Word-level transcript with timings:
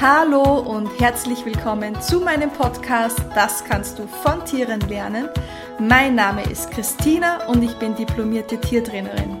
Hallo 0.00 0.60
und 0.60 0.88
herzlich 1.00 1.44
willkommen 1.44 2.00
zu 2.00 2.20
meinem 2.20 2.52
Podcast 2.52 3.18
Das 3.34 3.64
kannst 3.64 3.98
du 3.98 4.06
von 4.06 4.44
Tieren 4.44 4.78
lernen. 4.82 5.28
Mein 5.80 6.14
Name 6.14 6.44
ist 6.44 6.70
Christina 6.70 7.44
und 7.48 7.64
ich 7.64 7.74
bin 7.80 7.96
diplomierte 7.96 8.60
Tiertrainerin. 8.60 9.36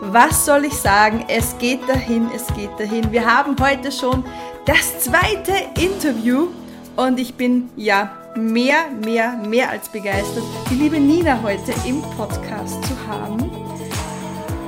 Was 0.00 0.44
soll 0.44 0.64
ich 0.64 0.74
sagen? 0.74 1.24
Es 1.28 1.56
geht 1.58 1.88
dahin, 1.88 2.28
es 2.34 2.48
geht 2.48 2.70
dahin. 2.80 3.12
Wir 3.12 3.24
haben 3.24 3.54
heute 3.60 3.92
schon 3.92 4.24
das 4.66 5.04
zweite 5.04 5.52
Interview 5.80 6.48
und 6.96 7.20
ich 7.20 7.34
bin 7.34 7.70
ja 7.76 8.10
mehr, 8.34 8.88
mehr, 9.04 9.36
mehr 9.36 9.70
als 9.70 9.88
begeistert, 9.88 10.42
die 10.68 10.74
liebe 10.74 10.98
Nina 10.98 11.40
heute 11.44 11.72
im 11.86 12.02
Podcast 12.16 12.82
zu 12.86 13.06
haben. 13.06 13.48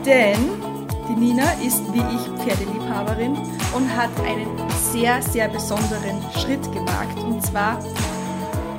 Denn 0.06 0.63
die 1.08 1.14
Nina 1.14 1.52
ist 1.64 1.82
wie 1.92 1.98
ich 1.98 2.42
Pferdeliebhaberin 2.42 3.36
und 3.74 3.96
hat 3.96 4.10
einen 4.26 4.48
sehr, 4.92 5.20
sehr 5.22 5.48
besonderen 5.48 6.22
Schritt 6.38 6.62
gewagt. 6.72 7.18
Und 7.18 7.44
zwar 7.44 7.78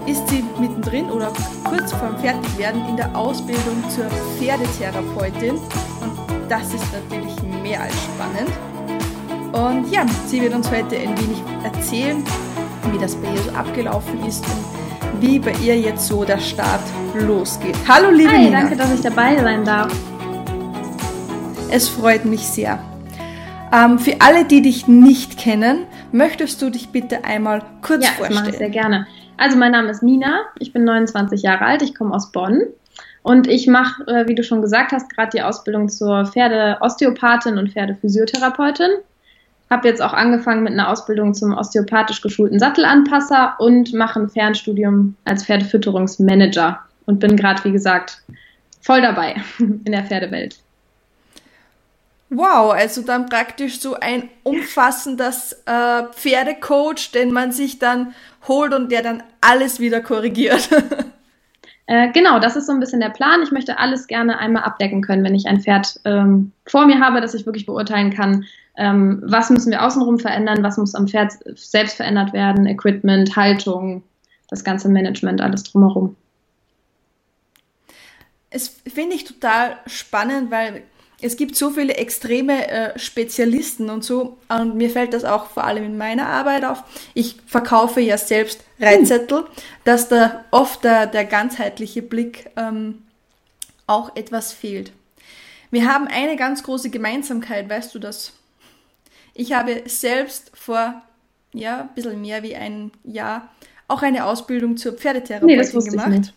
ist 0.06 0.28
sie 0.30 0.44
mittendrin 0.60 1.10
oder 1.12 1.32
kurz 1.64 1.92
vorm 1.94 2.18
Fertigwerden 2.18 2.88
in 2.88 2.98
der 2.98 3.16
Ausbildung 3.16 3.84
zur 3.90 4.06
Pferdetherapeutin. 4.38 5.56
Und 5.56 6.50
das 6.50 6.74
ist 6.74 6.86
natürlich 6.94 7.36
mehr 7.62 7.82
als 7.82 7.94
spannend. 8.04 8.52
Und 9.54 9.92
ja, 9.92 10.06
sie 10.28 10.42
wird 10.42 10.54
uns 10.54 10.70
heute 10.70 10.98
ein 10.98 11.18
wenig 11.18 11.42
erzählen, 11.64 12.24
wie 12.92 12.98
das 12.98 13.16
bei 13.16 13.30
ihr 13.30 13.42
so 13.42 13.52
abgelaufen 13.52 14.26
ist 14.26 14.44
und 14.46 15.22
wie 15.22 15.40
bei 15.40 15.54
ihr 15.64 15.80
jetzt 15.80 16.08
so 16.08 16.24
der 16.26 16.40
Start 16.40 16.82
losgeht. 17.14 17.76
Hallo 17.88 18.10
liebe 18.10 18.32
Hi, 18.32 18.46
Nina. 18.46 18.62
danke, 18.62 18.76
dass 18.76 18.92
ich 18.94 19.02
dabei 19.02 19.38
sein 19.38 19.64
darf. 19.64 19.92
Es 21.72 21.90
freut 21.90 22.26
mich 22.26 22.42
sehr. 22.42 22.80
Ähm, 23.74 24.00
für 24.00 24.22
alle, 24.22 24.46
die 24.46 24.62
dich 24.62 24.88
nicht 24.88 25.38
kennen, 25.38 25.86
möchtest 26.12 26.62
du 26.62 26.70
dich 26.70 26.90
bitte 26.90 27.26
einmal 27.26 27.64
kurz 27.82 28.06
ja, 28.06 28.12
vorstellen? 28.12 28.30
das 28.30 28.40
mache 28.40 28.50
ich 28.52 28.58
sehr 28.58 28.70
gerne. 28.70 29.08
Also 29.38 29.58
mein 29.58 29.72
Name 29.72 29.90
ist 29.90 30.04
Nina, 30.04 30.42
ich 30.60 30.72
bin 30.72 30.84
29 30.86 31.42
Jahre 31.42 31.66
alt, 31.66 31.82
ich 31.82 31.96
komme 31.96 32.14
aus 32.14 32.32
Bonn 32.32 32.62
und 33.24 33.48
ich 33.48 33.68
mache, 33.68 34.04
äh, 34.08 34.28
wie 34.28 34.36
du 34.36 34.44
schon 34.44 34.62
gesagt 34.62 34.92
hast, 34.92 35.14
gerade 35.14 35.32
die 35.34 35.42
Ausbildung 35.42 35.90
zur 35.90 36.26
Pferdeosteopathin 36.26 37.58
und 37.58 37.72
Pferdephysiotherapeutin. 37.72 38.92
Habe 39.70 39.88
jetzt 39.88 40.02
auch 40.02 40.14
angefangen 40.14 40.64
mit 40.64 40.74
einer 40.74 40.90
Ausbildung 40.90 41.34
zum 41.34 41.58
osteopathisch 41.58 42.22
geschulten 42.22 42.60
Sattelanpasser 42.60 43.56
und 43.58 43.94
mache 43.94 44.22
ein 44.22 44.30
Fernstudium 44.30 45.16
als 45.26 45.44
Pferdefütterungsmanager 45.44 46.80
und 47.08 47.20
bin 47.20 47.36
gerade, 47.36 47.64
wie 47.64 47.72
gesagt, 47.72 48.22
voll 48.80 49.02
dabei 49.02 49.36
in 49.60 49.92
der 49.92 50.04
Pferdewelt. 50.04 50.60
Wow, 52.36 52.74
also 52.74 53.02
dann 53.02 53.28
praktisch 53.28 53.80
so 53.80 53.96
ein 53.96 54.30
umfassendes 54.44 55.54
äh, 55.66 56.04
Pferdecoach, 56.12 57.12
den 57.14 57.32
man 57.32 57.54
sich 57.54 57.80
dann 57.80 58.14
holt 58.48 58.74
und 58.74 58.92
der 58.92 59.02
dann 59.02 59.24
alles 59.42 59.80
wieder 59.80 60.02
korrigiert. 60.02 60.70
Äh, 61.88 62.12
genau, 62.14 62.40
das 62.40 62.56
ist 62.56 62.66
so 62.66 62.72
ein 62.72 62.80
bisschen 62.80 63.00
der 63.00 63.12
Plan. 63.12 63.44
Ich 63.44 63.52
möchte 63.52 63.78
alles 63.78 64.08
gerne 64.08 64.40
einmal 64.40 64.64
abdecken 64.64 65.04
können, 65.04 65.24
wenn 65.24 65.36
ich 65.36 65.46
ein 65.46 65.62
Pferd 65.62 66.00
ähm, 66.04 66.52
vor 66.66 66.88
mir 66.88 67.00
habe, 67.00 67.22
dass 67.22 67.36
ich 67.36 67.46
wirklich 67.46 67.68
beurteilen 67.68 68.12
kann, 68.12 68.46
ähm, 68.76 69.22
was 69.24 69.52
müssen 69.52 69.70
wir 69.70 69.86
außenrum 69.86 70.18
verändern, 70.18 70.64
was 70.64 70.78
muss 70.78 70.96
am 70.96 71.08
Pferd 71.08 71.34
selbst 71.54 71.98
verändert 71.98 72.34
werden, 72.34 72.66
Equipment, 72.66 73.36
Haltung, 73.36 74.02
das 74.50 74.64
ganze 74.64 74.90
Management, 74.90 75.42
alles 75.42 75.62
drumherum. 75.62 76.16
Es 78.50 78.68
finde 78.68 79.16
ich 79.16 79.26
total 79.26 79.78
spannend, 79.86 80.50
weil 80.50 80.82
es 81.26 81.38
gibt 81.38 81.56
so 81.56 81.72
viele 81.72 81.96
extreme 81.96 82.68
äh, 82.68 83.00
Spezialisten 83.00 83.90
und 83.90 84.04
so. 84.04 84.38
Und 84.48 84.76
mir 84.76 84.90
fällt 84.90 85.14
das 85.14 85.26
auch 85.26 85.48
vor 85.50 85.64
allem 85.64 85.84
in 85.84 85.98
meiner 85.98 86.28
Arbeit 86.28 86.64
auf. 86.64 86.84
Ich 87.14 87.38
verkaufe 87.48 88.00
ja 88.00 88.18
selbst 88.18 88.64
Reitzettel, 88.80 89.46
dass 89.84 90.08
da 90.08 90.46
oft 90.52 90.84
der, 90.84 91.08
der 91.08 91.26
ganzheitliche 91.26 92.02
Blick 92.02 92.50
ähm, 92.56 93.02
auch 93.88 94.16
etwas 94.16 94.54
fehlt. 94.54 94.92
Wir 95.72 95.92
haben 95.92 96.08
eine 96.08 96.36
ganz 96.36 96.64
große 96.64 96.92
Gemeinsamkeit, 96.92 97.70
weißt 97.70 97.96
du 97.96 98.00
das? 98.00 98.34
Ich 99.34 99.54
habe 99.54 99.82
selbst 99.86 100.52
vor 100.54 101.02
ja, 101.54 101.82
ein 101.82 101.90
bisschen 101.96 102.22
mehr 102.22 102.44
wie 102.44 102.56
ein 102.56 102.92
Jahr 103.04 103.50
auch 103.88 104.02
eine 104.02 104.26
Ausbildung 104.26 104.78
zur 104.78 104.94
Pferdetherapeutin 104.94 105.58
nee, 105.58 105.58
das 105.58 105.86
gemacht. 105.86 106.08
Ich 106.12 106.20
nicht. 106.20 106.34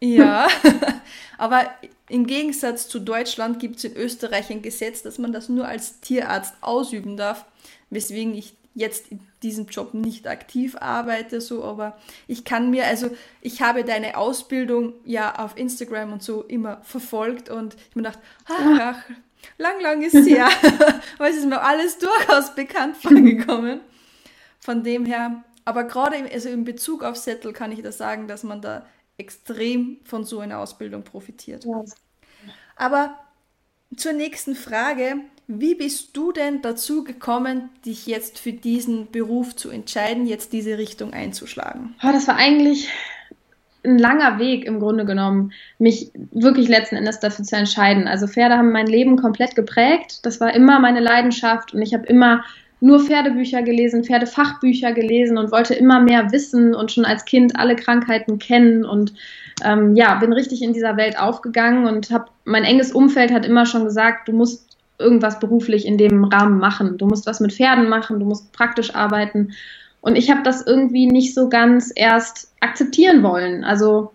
Ja, 0.00 0.48
aber 1.38 1.70
im 2.08 2.26
Gegensatz 2.26 2.88
zu 2.88 2.98
Deutschland 3.00 3.60
gibt 3.60 3.76
es 3.76 3.84
in 3.84 3.96
Österreich 3.96 4.50
ein 4.50 4.62
Gesetz, 4.62 5.02
dass 5.02 5.18
man 5.18 5.32
das 5.32 5.48
nur 5.48 5.66
als 5.66 6.00
Tierarzt 6.00 6.54
ausüben 6.60 7.16
darf, 7.16 7.44
weswegen 7.90 8.34
ich 8.34 8.54
jetzt 8.74 9.10
in 9.10 9.20
diesem 9.42 9.66
Job 9.66 9.92
nicht 9.92 10.26
aktiv 10.28 10.76
arbeite, 10.76 11.40
so, 11.40 11.64
aber 11.64 11.98
ich 12.26 12.44
kann 12.44 12.70
mir, 12.70 12.86
also 12.86 13.10
ich 13.40 13.60
habe 13.60 13.84
deine 13.84 14.16
Ausbildung 14.16 14.94
ja 15.04 15.34
auf 15.36 15.56
Instagram 15.56 16.12
und 16.12 16.22
so 16.22 16.42
immer 16.42 16.80
verfolgt 16.82 17.50
und 17.50 17.74
ich 17.74 17.96
mir 17.96 18.02
gedacht, 18.02 18.20
ach, 18.46 18.78
ach 18.80 19.02
lang, 19.58 19.80
lang 19.80 20.02
ist 20.02 20.12
sie 20.24 20.36
ja, 20.36 20.48
aber 21.18 21.28
es 21.28 21.36
ist 21.36 21.46
mir 21.46 21.60
alles 21.60 21.98
durchaus 21.98 22.54
bekannt 22.54 22.96
vorgekommen. 22.96 23.80
Von 24.60 24.82
dem 24.82 25.06
her, 25.06 25.42
aber 25.64 25.84
gerade 25.84 26.16
im, 26.16 26.26
also 26.32 26.48
in 26.48 26.64
Bezug 26.64 27.02
auf 27.02 27.16
Sättel 27.16 27.52
kann 27.52 27.72
ich 27.72 27.82
da 27.82 27.92
sagen, 27.92 28.28
dass 28.28 28.42
man 28.42 28.60
da 28.60 28.86
extrem 29.18 29.98
von 30.04 30.24
so 30.24 30.38
einer 30.38 30.58
Ausbildung 30.58 31.02
profitiert. 31.02 31.64
Ja. 31.64 31.84
Aber 32.76 33.18
zur 33.96 34.12
nächsten 34.12 34.54
Frage, 34.54 35.16
wie 35.46 35.74
bist 35.74 36.16
du 36.16 36.30
denn 36.32 36.62
dazu 36.62 37.04
gekommen, 37.04 37.70
dich 37.84 38.06
jetzt 38.06 38.38
für 38.38 38.52
diesen 38.52 39.10
Beruf 39.10 39.56
zu 39.56 39.70
entscheiden, 39.70 40.26
jetzt 40.26 40.52
diese 40.52 40.78
Richtung 40.78 41.12
einzuschlagen? 41.12 41.94
Oh, 42.02 42.12
das 42.12 42.28
war 42.28 42.36
eigentlich 42.36 42.88
ein 43.84 43.98
langer 43.98 44.38
Weg 44.38 44.64
im 44.64 44.80
Grunde 44.80 45.04
genommen, 45.04 45.52
mich 45.78 46.10
wirklich 46.32 46.68
letzten 46.68 46.96
Endes 46.96 47.20
dafür 47.20 47.44
zu 47.44 47.56
entscheiden. 47.56 48.06
Also 48.06 48.26
Pferde 48.26 48.56
haben 48.56 48.72
mein 48.72 48.86
Leben 48.86 49.16
komplett 49.16 49.54
geprägt. 49.54 50.26
Das 50.26 50.40
war 50.40 50.54
immer 50.54 50.80
meine 50.80 51.00
Leidenschaft 51.00 51.72
und 51.72 51.80
ich 51.82 51.94
habe 51.94 52.06
immer 52.06 52.44
nur 52.80 53.00
Pferdebücher 53.00 53.62
gelesen, 53.62 54.04
Pferdefachbücher 54.04 54.92
gelesen 54.92 55.36
und 55.36 55.50
wollte 55.50 55.74
immer 55.74 56.00
mehr 56.00 56.30
wissen 56.32 56.74
und 56.74 56.92
schon 56.92 57.04
als 57.04 57.24
Kind 57.24 57.58
alle 57.58 57.76
Krankheiten 57.76 58.38
kennen 58.38 58.84
und 58.84 59.14
ähm, 59.64 59.96
ja, 59.96 60.14
bin 60.16 60.32
richtig 60.32 60.62
in 60.62 60.72
dieser 60.72 60.96
Welt 60.96 61.18
aufgegangen 61.18 61.86
und 61.86 62.10
habe 62.10 62.26
mein 62.44 62.64
enges 62.64 62.92
Umfeld 62.92 63.32
hat 63.32 63.44
immer 63.44 63.66
schon 63.66 63.84
gesagt, 63.84 64.28
du 64.28 64.32
musst 64.32 64.68
irgendwas 64.98 65.38
beruflich 65.38 65.86
in 65.86 65.98
dem 65.98 66.24
Rahmen 66.24 66.58
machen. 66.58 66.98
Du 66.98 67.06
musst 67.06 67.26
was 67.26 67.40
mit 67.40 67.52
Pferden 67.52 67.88
machen, 67.88 68.18
du 68.18 68.26
musst 68.26 68.52
praktisch 68.52 68.94
arbeiten. 68.94 69.52
Und 70.00 70.16
ich 70.16 70.30
habe 70.30 70.42
das 70.42 70.66
irgendwie 70.66 71.06
nicht 71.06 71.34
so 71.34 71.48
ganz 71.48 71.92
erst 71.94 72.52
akzeptieren 72.60 73.22
wollen. 73.22 73.64
Also 73.64 74.12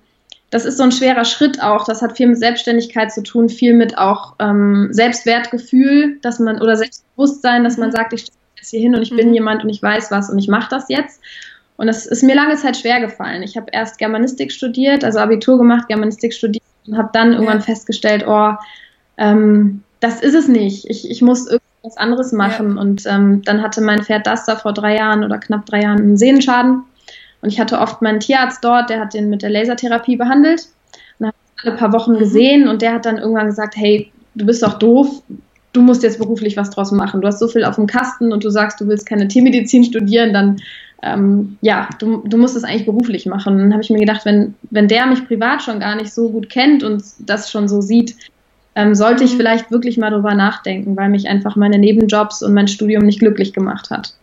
das 0.49 0.65
ist 0.65 0.77
so 0.77 0.83
ein 0.83 0.91
schwerer 0.91 1.25
Schritt 1.25 1.61
auch. 1.61 1.85
Das 1.85 2.01
hat 2.01 2.15
viel 2.15 2.27
mit 2.27 2.37
Selbstständigkeit 2.37 3.11
zu 3.11 3.23
tun, 3.23 3.49
viel 3.49 3.73
mit 3.73 3.97
auch 3.97 4.35
ähm, 4.39 4.89
Selbstwertgefühl, 4.91 6.19
dass 6.21 6.39
man 6.39 6.61
oder 6.61 6.75
Selbstbewusstsein, 6.75 7.63
dass 7.63 7.77
man 7.77 7.91
sagt, 7.91 8.13
ich 8.13 8.21
stehe 8.21 8.42
jetzt 8.63 8.69
hier 8.71 8.79
hin 8.79 8.95
und 8.95 9.01
ich 9.01 9.11
mhm. 9.11 9.17
bin 9.17 9.33
jemand 9.33 9.63
und 9.63 9.69
ich 9.69 9.83
weiß 9.83 10.09
was 10.09 10.29
und 10.29 10.39
ich 10.39 10.47
mache 10.47 10.69
das 10.69 10.85
jetzt. 10.89 11.21
Und 11.75 11.89
es 11.89 12.05
ist 12.05 12.23
mir 12.23 12.35
lange 12.35 12.55
Zeit 12.55 12.77
schwer 12.77 13.01
gefallen. 13.01 13.43
Ich 13.43 13.57
habe 13.57 13.67
erst 13.71 13.97
Germanistik 13.97 14.51
studiert, 14.51 15.03
also 15.03 15.19
Abitur 15.19 15.57
gemacht, 15.57 15.87
Germanistik 15.87 16.33
studiert 16.33 16.63
und 16.87 16.97
habe 16.97 17.09
dann 17.13 17.33
irgendwann 17.33 17.59
ja. 17.59 17.63
festgestellt, 17.63 18.25
oh, 18.27 18.53
ähm, 19.17 19.83
das 19.99 20.21
ist 20.21 20.35
es 20.35 20.47
nicht. 20.47 20.89
Ich, 20.89 21.09
ich 21.09 21.21
muss 21.21 21.47
irgendwas 21.47 21.97
anderes 21.97 22.31
machen. 22.31 22.75
Ja. 22.75 22.81
Und 22.81 23.05
ähm, 23.05 23.41
dann 23.43 23.61
hatte 23.61 23.81
mein 23.81 24.03
Pferd 24.03 24.27
das 24.27 24.45
da 24.45 24.55
vor 24.55 24.73
drei 24.73 24.95
Jahren 24.95 25.23
oder 25.23 25.39
knapp 25.39 25.65
drei 25.65 25.81
Jahren 25.81 25.99
einen 25.99 26.17
Sehnenschaden. 26.17 26.83
Und 27.41 27.49
ich 27.49 27.59
hatte 27.59 27.79
oft 27.79 28.01
meinen 28.01 28.19
Tierarzt 28.19 28.63
dort, 28.63 28.89
der 28.89 28.99
hat 28.99 29.13
den 29.13 29.29
mit 29.29 29.41
der 29.41 29.49
Lasertherapie 29.49 30.15
behandelt. 30.15 30.69
Und 31.19 31.27
habe 31.27 31.37
alle 31.63 31.75
paar 31.75 31.91
Wochen 31.91 32.13
mhm. 32.13 32.19
gesehen 32.19 32.67
und 32.67 32.81
der 32.81 32.93
hat 32.93 33.05
dann 33.05 33.17
irgendwann 33.17 33.47
gesagt, 33.47 33.75
hey, 33.75 34.11
du 34.35 34.45
bist 34.45 34.63
doch 34.63 34.77
doof, 34.77 35.23
du 35.73 35.81
musst 35.81 36.03
jetzt 36.03 36.19
beruflich 36.19 36.55
was 36.55 36.69
draus 36.69 36.91
machen. 36.91 37.21
Du 37.21 37.27
hast 37.27 37.39
so 37.39 37.47
viel 37.47 37.65
auf 37.65 37.75
dem 37.75 37.87
Kasten 37.87 38.31
und 38.31 38.43
du 38.43 38.49
sagst, 38.49 38.79
du 38.79 38.87
willst 38.87 39.05
keine 39.05 39.27
Tiermedizin 39.27 39.83
studieren, 39.83 40.31
dann 40.31 40.61
ähm, 41.01 41.57
ja, 41.61 41.89
du, 41.99 42.23
du 42.25 42.37
musst 42.37 42.55
es 42.55 42.63
eigentlich 42.63 42.85
beruflich 42.85 43.25
machen. 43.25 43.55
Und 43.55 43.59
dann 43.59 43.73
habe 43.73 43.83
ich 43.83 43.89
mir 43.89 43.99
gedacht, 43.99 44.23
wenn, 44.23 44.55
wenn 44.71 44.87
der 44.87 45.05
mich 45.05 45.27
privat 45.27 45.61
schon 45.61 45.81
gar 45.81 45.95
nicht 45.95 46.13
so 46.13 46.29
gut 46.29 46.49
kennt 46.49 46.81
und 46.83 47.03
das 47.19 47.51
schon 47.51 47.67
so 47.67 47.81
sieht, 47.81 48.15
ähm, 48.75 48.95
sollte 48.95 49.23
ich 49.23 49.33
mhm. 49.33 49.37
vielleicht 49.37 49.69
wirklich 49.69 49.97
mal 49.97 50.11
drüber 50.11 50.33
nachdenken, 50.33 50.95
weil 50.95 51.09
mich 51.09 51.27
einfach 51.27 51.55
meine 51.55 51.77
Nebenjobs 51.77 52.41
und 52.41 52.53
mein 52.53 52.69
Studium 52.69 53.03
nicht 53.03 53.19
glücklich 53.19 53.53
gemacht 53.53 53.89
hat. 53.89 54.13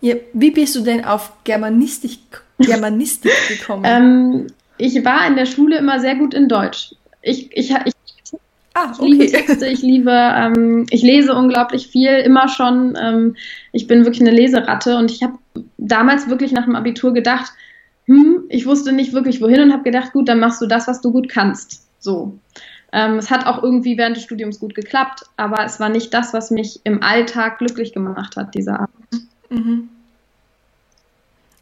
Ja, 0.00 0.14
wie 0.32 0.50
bist 0.50 0.74
du 0.74 0.80
denn 0.80 1.04
auf 1.04 1.32
Germanistik, 1.44 2.20
Germanistik 2.58 3.32
gekommen? 3.48 3.84
ähm, 3.86 4.46
ich 4.78 5.04
war 5.04 5.26
in 5.26 5.36
der 5.36 5.46
Schule 5.46 5.78
immer 5.78 6.00
sehr 6.00 6.16
gut 6.16 6.32
in 6.32 6.48
Deutsch. 6.48 6.94
Ich, 7.22 7.54
ich, 7.56 7.74
ich 7.84 7.95
Ah, 8.78 8.92
okay. 8.92 9.06
Ich 9.06 9.08
liebe 9.08 9.26
Texte, 9.32 9.66
ich 9.68 9.80
liebe, 9.80 10.10
ähm, 10.12 10.86
ich 10.90 11.00
lese 11.00 11.34
unglaublich 11.34 11.86
viel, 11.86 12.10
immer 12.10 12.46
schon. 12.46 12.94
Ähm, 13.00 13.34
ich 13.72 13.86
bin 13.86 14.04
wirklich 14.04 14.20
eine 14.20 14.36
Leseratte 14.36 14.98
und 14.98 15.10
ich 15.10 15.22
habe 15.22 15.38
damals 15.78 16.28
wirklich 16.28 16.52
nach 16.52 16.66
dem 16.66 16.76
Abitur 16.76 17.14
gedacht, 17.14 17.52
hm, 18.04 18.44
ich 18.50 18.66
wusste 18.66 18.92
nicht 18.92 19.14
wirklich 19.14 19.40
wohin 19.40 19.62
und 19.62 19.72
habe 19.72 19.82
gedacht, 19.82 20.12
gut, 20.12 20.28
dann 20.28 20.40
machst 20.40 20.60
du 20.60 20.66
das, 20.66 20.86
was 20.88 21.00
du 21.00 21.10
gut 21.10 21.30
kannst. 21.30 21.86
So. 22.00 22.38
Ähm, 22.92 23.16
es 23.16 23.30
hat 23.30 23.46
auch 23.46 23.62
irgendwie 23.62 23.96
während 23.96 24.16
des 24.16 24.24
Studiums 24.24 24.60
gut 24.60 24.74
geklappt, 24.74 25.24
aber 25.38 25.64
es 25.64 25.80
war 25.80 25.88
nicht 25.88 26.12
das, 26.12 26.34
was 26.34 26.50
mich 26.50 26.80
im 26.84 27.02
Alltag 27.02 27.56
glücklich 27.56 27.94
gemacht 27.94 28.36
hat, 28.36 28.54
diese 28.54 28.74
Arbeit. 28.74 29.22
Mhm. 29.48 29.88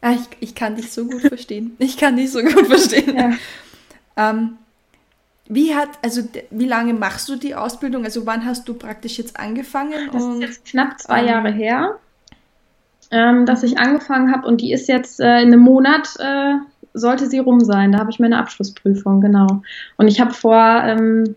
Ah, 0.01 0.11
ich, 0.11 0.49
ich 0.49 0.53
kann 0.53 0.75
dich 0.75 0.91
so 0.91 1.05
gut 1.05 1.21
verstehen. 1.21 1.77
Ich 1.79 1.95
kann 1.95 2.17
dich 2.17 2.29
so 2.29 2.41
gut 2.41 2.67
verstehen. 2.67 3.15
Ja. 4.17 4.41
Wie 5.47 5.75
hat, 5.75 5.89
also 6.01 6.21
wie 6.49 6.67
lange 6.67 6.93
machst 6.93 7.29
du 7.29 7.35
die 7.35 7.53
Ausbildung? 7.53 8.03
Also 8.03 8.25
wann 8.25 8.45
hast 8.45 8.67
du 8.67 8.73
praktisch 8.73 9.17
jetzt 9.17 9.39
angefangen? 9.39 10.09
Das 10.11 10.23
ist 10.23 10.41
jetzt 10.41 10.65
knapp 10.65 10.99
zwei 10.99 11.19
ähm, 11.19 11.27
Jahre 11.27 11.51
her, 11.51 11.99
ähm, 13.11 13.45
dass 13.45 13.61
ich 13.61 13.77
angefangen 13.77 14.31
habe 14.33 14.47
und 14.47 14.61
die 14.61 14.73
ist 14.73 14.87
jetzt 14.87 15.19
äh, 15.19 15.41
in 15.41 15.53
einem 15.53 15.59
Monat 15.59 16.15
äh, 16.19 16.55
sollte 16.93 17.27
sie 17.27 17.39
rum 17.39 17.59
sein. 17.59 17.91
Da 17.91 17.99
habe 17.99 18.09
ich 18.09 18.19
meine 18.19 18.39
Abschlussprüfung, 18.39 19.21
genau. 19.21 19.61
Und 19.97 20.07
ich 20.07 20.19
habe 20.19 20.33
vor, 20.33 20.81
ähm, 20.83 21.35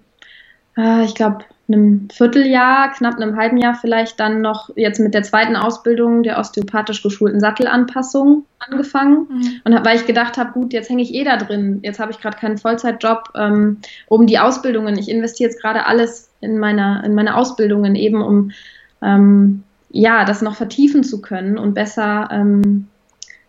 äh, 0.76 1.04
ich 1.04 1.14
glaube, 1.14 1.44
einem 1.68 2.08
Vierteljahr, 2.10 2.92
knapp 2.92 3.16
einem 3.16 3.36
halben 3.36 3.58
Jahr 3.58 3.74
vielleicht 3.74 4.18
dann 4.18 4.40
noch 4.40 4.70
jetzt 4.76 5.00
mit 5.00 5.12
der 5.14 5.22
zweiten 5.22 5.54
Ausbildung 5.54 6.22
der 6.22 6.38
osteopathisch 6.38 7.02
geschulten 7.02 7.40
Sattelanpassung 7.40 8.44
angefangen. 8.58 9.26
Mhm. 9.28 9.60
Und 9.64 9.74
hab, 9.74 9.84
weil 9.84 9.96
ich 9.96 10.06
gedacht 10.06 10.38
habe, 10.38 10.52
gut, 10.52 10.72
jetzt 10.72 10.88
hänge 10.88 11.02
ich 11.02 11.14
eh 11.14 11.24
da 11.24 11.36
drin. 11.36 11.80
Jetzt 11.82 12.00
habe 12.00 12.10
ich 12.10 12.20
gerade 12.20 12.38
keinen 12.38 12.58
Vollzeitjob, 12.58 13.30
ähm, 13.34 13.78
um 14.06 14.26
die 14.26 14.38
Ausbildungen. 14.38 14.98
Ich 14.98 15.10
investiere 15.10 15.50
jetzt 15.50 15.60
gerade 15.60 15.86
alles 15.86 16.30
in 16.40 16.58
meine, 16.58 17.02
in 17.04 17.14
meine 17.14 17.36
Ausbildungen 17.36 17.94
eben, 17.94 18.22
um 18.22 18.50
ähm, 19.02 19.62
ja, 19.90 20.24
das 20.24 20.42
noch 20.42 20.56
vertiefen 20.56 21.04
zu 21.04 21.20
können 21.20 21.58
und 21.58 21.74
besser 21.74 22.28
ähm, 22.32 22.88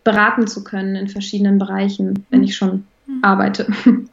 beraten 0.04 0.46
zu 0.46 0.64
können 0.64 0.94
in 0.96 1.08
verschiedenen 1.08 1.58
Bereichen, 1.58 2.26
wenn 2.30 2.42
ich 2.42 2.56
schon 2.56 2.86
mhm. 3.06 3.18
arbeite. 3.22 3.66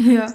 Ja. 0.00 0.32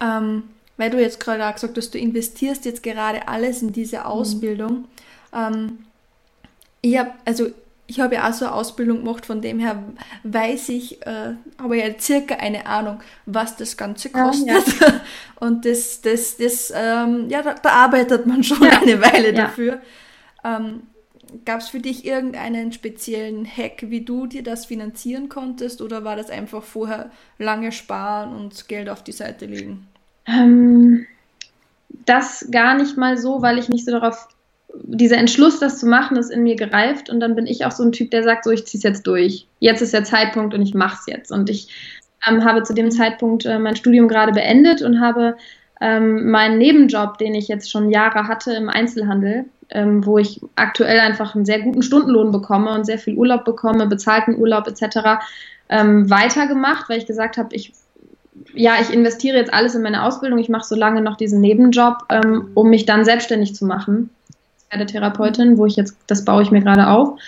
Ähm, 0.00 0.42
weil 0.82 0.90
du 0.90 1.00
jetzt 1.00 1.20
gerade 1.20 1.46
auch 1.46 1.54
gesagt 1.54 1.76
hast, 1.76 1.94
du 1.94 1.98
investierst 1.98 2.64
jetzt 2.64 2.82
gerade 2.82 3.28
alles 3.28 3.62
in 3.62 3.72
diese 3.72 3.98
mhm. 3.98 4.02
Ausbildung. 4.02 4.72
Mhm. 4.78 4.84
Ähm, 5.32 5.78
ich 6.80 6.98
habe, 6.98 7.12
also 7.24 7.52
ich 7.86 8.00
habe 8.00 8.16
ja 8.16 8.28
auch 8.28 8.32
so 8.32 8.46
eine 8.46 8.54
Ausbildung 8.54 9.04
gemacht, 9.04 9.24
von 9.24 9.40
dem 9.40 9.60
her 9.60 9.80
weiß 10.24 10.70
ich, 10.70 11.06
äh, 11.06 11.34
habe 11.60 11.78
ja 11.78 11.86
circa 12.00 12.34
eine 12.34 12.66
Ahnung, 12.66 12.98
was 13.26 13.54
das 13.54 13.76
Ganze 13.76 14.10
kostet. 14.10 14.48
Ja, 14.48 14.88
ja. 14.88 15.00
Und 15.38 15.64
das, 15.66 16.00
das, 16.00 16.36
das, 16.36 16.72
ähm, 16.74 17.28
ja, 17.28 17.42
da, 17.42 17.54
da, 17.54 17.68
arbeitet 17.68 18.26
man 18.26 18.42
schon 18.42 18.64
ja. 18.64 18.70
eine 18.82 19.00
Weile 19.00 19.32
dafür. 19.32 19.80
Ähm, 20.42 20.82
Gab 21.44 21.60
es 21.60 21.68
für 21.68 21.80
dich 21.80 22.04
irgendeinen 22.04 22.72
speziellen 22.72 23.46
Hack, 23.46 23.84
wie 23.88 24.04
du 24.04 24.26
dir 24.26 24.42
das 24.42 24.66
finanzieren 24.66 25.28
konntest, 25.28 25.80
oder 25.80 26.02
war 26.02 26.16
das 26.16 26.28
einfach 26.28 26.64
vorher 26.64 27.10
lange 27.38 27.70
sparen 27.70 28.36
und 28.36 28.68
Geld 28.68 28.88
auf 28.90 29.04
die 29.04 29.12
Seite 29.12 29.46
legen? 29.46 29.86
Ähm, 30.26 31.06
das 32.04 32.48
gar 32.50 32.74
nicht 32.74 32.96
mal 32.96 33.16
so, 33.16 33.42
weil 33.42 33.58
ich 33.58 33.68
nicht 33.68 33.84
so 33.84 33.92
darauf, 33.92 34.28
dieser 34.74 35.18
Entschluss, 35.18 35.58
das 35.60 35.78
zu 35.78 35.86
machen, 35.86 36.16
ist 36.16 36.30
in 36.30 36.42
mir 36.42 36.56
gereift 36.56 37.10
und 37.10 37.20
dann 37.20 37.34
bin 37.34 37.46
ich 37.46 37.64
auch 37.64 37.72
so 37.72 37.82
ein 37.82 37.92
Typ, 37.92 38.10
der 38.10 38.22
sagt, 38.22 38.44
so, 38.44 38.50
ich 38.50 38.66
ziehe 38.66 38.78
es 38.78 38.84
jetzt 38.84 39.06
durch. 39.06 39.46
Jetzt 39.60 39.82
ist 39.82 39.92
der 39.92 40.04
Zeitpunkt 40.04 40.54
und 40.54 40.62
ich 40.62 40.74
mache 40.74 40.98
es 41.00 41.06
jetzt. 41.06 41.30
Und 41.30 41.50
ich 41.50 41.68
ähm, 42.26 42.44
habe 42.44 42.62
zu 42.62 42.74
dem 42.74 42.90
Zeitpunkt 42.90 43.44
äh, 43.44 43.58
mein 43.58 43.76
Studium 43.76 44.08
gerade 44.08 44.32
beendet 44.32 44.82
und 44.82 45.00
habe 45.00 45.36
ähm, 45.80 46.30
meinen 46.30 46.58
Nebenjob, 46.58 47.18
den 47.18 47.34
ich 47.34 47.48
jetzt 47.48 47.70
schon 47.70 47.90
Jahre 47.90 48.28
hatte 48.28 48.52
im 48.52 48.68
Einzelhandel, 48.68 49.46
ähm, 49.70 50.06
wo 50.06 50.18
ich 50.18 50.40
aktuell 50.54 51.00
einfach 51.00 51.34
einen 51.34 51.44
sehr 51.44 51.60
guten 51.60 51.82
Stundenlohn 51.82 52.30
bekomme 52.30 52.72
und 52.72 52.86
sehr 52.86 52.98
viel 52.98 53.16
Urlaub 53.16 53.44
bekomme, 53.44 53.86
bezahlten 53.86 54.36
Urlaub 54.38 54.66
etc., 54.68 55.22
ähm, 55.68 56.08
weitergemacht, 56.08 56.88
weil 56.88 56.98
ich 56.98 57.06
gesagt 57.06 57.36
habe, 57.36 57.54
ich 57.54 57.72
ja, 58.54 58.74
ich 58.80 58.92
investiere 58.92 59.36
jetzt 59.36 59.52
alles 59.52 59.74
in 59.74 59.82
meine 59.82 60.02
Ausbildung, 60.02 60.38
ich 60.38 60.48
mache 60.48 60.66
so 60.66 60.74
lange 60.74 61.00
noch 61.00 61.16
diesen 61.16 61.40
Nebenjob, 61.40 62.04
ähm, 62.10 62.50
um 62.54 62.70
mich 62.70 62.86
dann 62.86 63.04
selbstständig 63.04 63.54
zu 63.54 63.66
machen. 63.66 64.10
Ich 64.58 64.72
werde 64.72 64.86
Therapeutin, 64.86 65.58
wo 65.58 65.66
ich 65.66 65.76
jetzt, 65.76 65.96
das 66.06 66.24
baue 66.24 66.42
ich 66.42 66.50
mir 66.50 66.60
gerade 66.60 66.88
auf. 66.88 67.18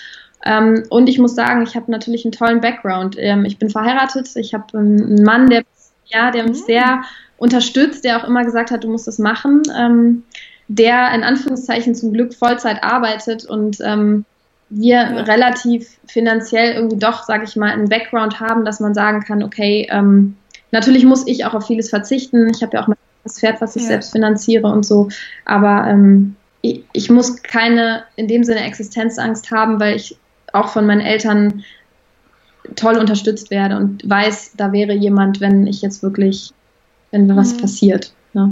Ähm, 0.45 0.85
und 0.91 1.09
ich 1.09 1.19
muss 1.19 1.35
sagen, 1.35 1.63
ich 1.63 1.75
habe 1.75 1.91
natürlich 1.91 2.25
einen 2.25 2.33
tollen 2.33 2.61
Background. 2.61 3.17
Ähm, 3.19 3.45
ich 3.45 3.59
bin 3.59 3.71
verheiratet, 3.71 4.29
ich 4.37 4.53
habe 4.53 4.79
einen 4.79 5.23
Mann, 5.23 5.49
der, 5.49 5.63
ja, 6.07 6.31
der 6.31 6.45
mich 6.45 6.61
mhm. 6.61 6.67
sehr 6.67 7.03
unterstützt, 7.39 8.05
der 8.05 8.19
auch 8.19 8.25
immer 8.25 8.45
gesagt 8.45 8.71
hat, 8.71 8.85
du 8.85 8.91
musst 8.91 9.07
das 9.07 9.19
machen, 9.19 9.63
ähm, 9.77 10.23
der 10.69 11.13
in 11.15 11.23
Anführungszeichen 11.23 11.95
zum 11.95 12.13
Glück 12.13 12.35
Vollzeit 12.35 12.83
arbeitet 12.83 13.45
und 13.45 13.79
ähm, 13.83 14.25
wir 14.71 14.97
ja. 14.97 15.21
relativ 15.23 15.99
finanziell 16.07 16.75
irgendwie 16.75 16.99
doch, 16.99 17.23
sage 17.25 17.45
ich 17.45 17.57
mal, 17.57 17.71
einen 17.71 17.89
Background 17.89 18.41
haben, 18.41 18.65
dass 18.65 18.81
man 18.81 18.95
sagen 18.95 19.21
kann, 19.21 19.43
okay, 19.43 19.87
ähm, 19.91 20.37
Natürlich 20.75 21.05
muss 21.05 21.25
ich 21.29 21.45
auch 21.45 21.55
auf 21.55 21.69
vieles 21.69 21.89
verzichten. 21.89 22.51
Ich 22.53 22.61
habe 22.61 22.77
ja 22.77 22.83
auch 22.83 22.89
mein 22.89 22.97
Pferd, 23.29 23.61
was 23.61 23.77
ich 23.77 23.83
ja. 23.83 23.89
selbst 23.91 24.11
finanziere 24.11 24.67
und 24.67 24.85
so. 24.85 25.09
Aber 25.45 25.87
ähm, 25.87 26.35
ich, 26.63 26.83
ich, 26.93 27.09
muss 27.09 27.45
keine 27.45 28.03
in 28.17 28.27
dem 28.27 28.43
Sinne 28.43 28.65
Existenzangst 28.65 29.53
haben, 29.53 29.79
weil 29.79 29.95
ich 29.95 30.17
auch 30.53 30.71
von 30.71 30.85
meinen 30.85 31.01
Eltern 31.01 31.63
toll 32.75 32.99
unterstützt 32.99 33.53
werde 33.53 33.77
und 33.77 34.11
weiß, 34.11 34.55
da 34.57 34.73
wäre 34.73 34.95
jemand, 34.95 35.41
wenn 35.41 35.69
ich 35.69 35.81
jetzt 35.81 36.03
wirklich, 36.03 36.53
wenn 37.13 37.29
mhm. 37.29 37.37
was 37.37 37.57
passiert. 37.57 38.13
Ne? 38.33 38.49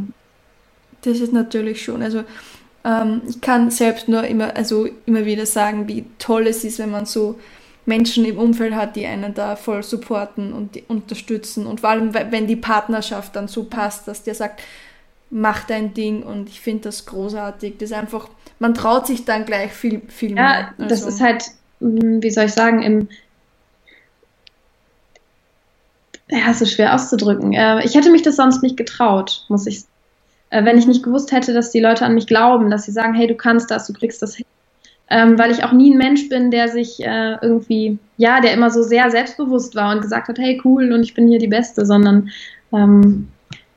Das 1.00 1.18
ist 1.18 1.32
natürlich 1.32 1.82
schon. 1.82 2.02
Also 2.02 2.22
ähm, 2.84 3.22
ich 3.28 3.40
kann 3.40 3.72
selbst 3.72 4.06
nur 4.06 4.22
immer, 4.22 4.56
also 4.56 4.86
immer 5.06 5.25
wieder 5.25 5.44
sagen, 5.44 5.88
wie 5.88 6.04
toll 6.20 6.46
es 6.46 6.62
ist, 6.62 6.78
wenn 6.78 6.92
man 6.92 7.04
so 7.04 7.40
Menschen 7.84 8.25
im 8.25 8.38
Umfeld 8.38 8.75
hat, 8.75 8.96
die 8.96 9.06
einen 9.06 9.34
da 9.34 9.56
voll 9.56 9.82
supporten 9.82 10.52
und 10.52 10.79
unterstützen. 10.88 11.67
Und 11.67 11.81
vor 11.81 11.90
allem, 11.90 12.14
wenn 12.14 12.46
die 12.46 12.56
Partnerschaft 12.56 13.34
dann 13.34 13.49
so 13.49 13.64
passt, 13.64 14.06
dass 14.06 14.23
der 14.23 14.34
sagt, 14.34 14.62
mach 15.31 15.64
dein 15.64 15.94
Ding 15.94 16.23
und 16.23 16.49
ich 16.49 16.61
finde 16.61 16.84
das 16.84 17.06
großartig. 17.06 17.79
Das 17.79 17.90
ist 17.90 17.96
einfach, 17.96 18.29
man 18.58 18.75
traut 18.75 19.06
sich 19.06 19.25
dann 19.25 19.44
gleich 19.46 19.73
viel, 19.73 20.02
viel 20.08 20.34
mehr. 20.34 20.43
Ja, 20.44 20.75
also. 20.79 20.88
das 20.88 21.02
ist 21.02 21.20
halt, 21.20 21.44
hm, 21.81 22.23
wie 22.23 22.31
soll 22.31 22.44
ich 22.44 22.52
sagen, 22.52 22.82
im 22.82 23.08
ja, 26.28 26.55
so 26.55 26.64
schwer 26.64 26.94
auszudrücken. 26.94 27.52
Äh, 27.52 27.85
ich 27.85 27.94
hätte 27.94 28.11
mich 28.11 28.23
das 28.23 28.37
sonst 28.37 28.62
nicht 28.62 28.76
getraut, 28.76 29.44
muss 29.49 29.67
ich 29.67 29.81
sagen. 29.81 29.93
Äh, 30.50 30.64
wenn 30.64 30.78
ich 30.78 30.87
nicht 30.87 31.02
gewusst 31.02 31.32
hätte, 31.32 31.52
dass 31.52 31.70
die 31.70 31.81
Leute 31.81 32.05
an 32.06 32.14
mich 32.14 32.26
glauben, 32.26 32.70
dass 32.70 32.85
sie 32.85 32.93
sagen, 32.93 33.14
hey, 33.14 33.26
du 33.26 33.35
kannst 33.35 33.70
das, 33.70 33.87
du 33.87 33.93
kriegst 33.93 34.23
das 34.23 34.37
hin 34.37 34.46
ähm, 35.12 35.38
weil 35.38 35.50
ich 35.50 35.62
auch 35.62 35.73
nie 35.73 35.93
ein 35.93 35.99
Mensch 35.99 36.31
bin, 36.31 36.50
der 36.50 36.69
sich 36.69 37.05
äh, 37.05 37.37
irgendwie, 37.43 37.99
ja, 38.17 38.41
der 38.41 38.55
immer 38.55 38.70
so 38.70 38.82
sehr 38.82 39.11
selbstbewusst 39.11 39.75
war 39.75 39.94
und 39.94 40.00
gesagt 40.00 40.29
hat, 40.29 40.38
hey, 40.38 40.59
cool 40.64 40.91
und 40.91 41.03
ich 41.03 41.12
bin 41.12 41.29
hier 41.29 41.38
die 41.38 41.49
Beste, 41.49 41.85
sondern 41.85 42.31
ähm, 42.73 43.29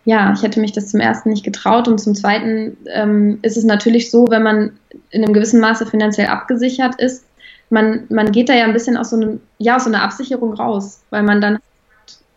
ja, 0.05 0.31
ich 0.33 0.43
hätte 0.43 0.61
mich 0.61 0.71
das 0.71 0.87
zum 0.87 1.01
ersten 1.01 1.31
nicht 1.31 1.43
getraut 1.43 1.89
und 1.89 1.99
zum 1.99 2.15
zweiten 2.15 2.77
ähm, 2.93 3.39
ist 3.41 3.57
es 3.57 3.65
natürlich 3.65 4.11
so, 4.11 4.27
wenn 4.29 4.43
man 4.43 4.79
in 5.09 5.25
einem 5.25 5.33
gewissen 5.33 5.59
Maße 5.59 5.85
finanziell 5.85 6.27
abgesichert 6.27 6.95
ist, 7.01 7.25
man, 7.69 8.05
man 8.09 8.31
geht 8.31 8.47
da 8.47 8.53
ja 8.53 8.63
ein 8.63 8.73
bisschen 8.73 8.95
aus 8.95 9.09
so 9.09 9.17
einem, 9.17 9.41
ja, 9.57 9.75
aus 9.75 9.83
so 9.83 9.89
einer 9.89 10.03
Absicherung 10.03 10.53
raus, 10.53 11.01
weil 11.09 11.23
man 11.23 11.41
dann, 11.41 11.59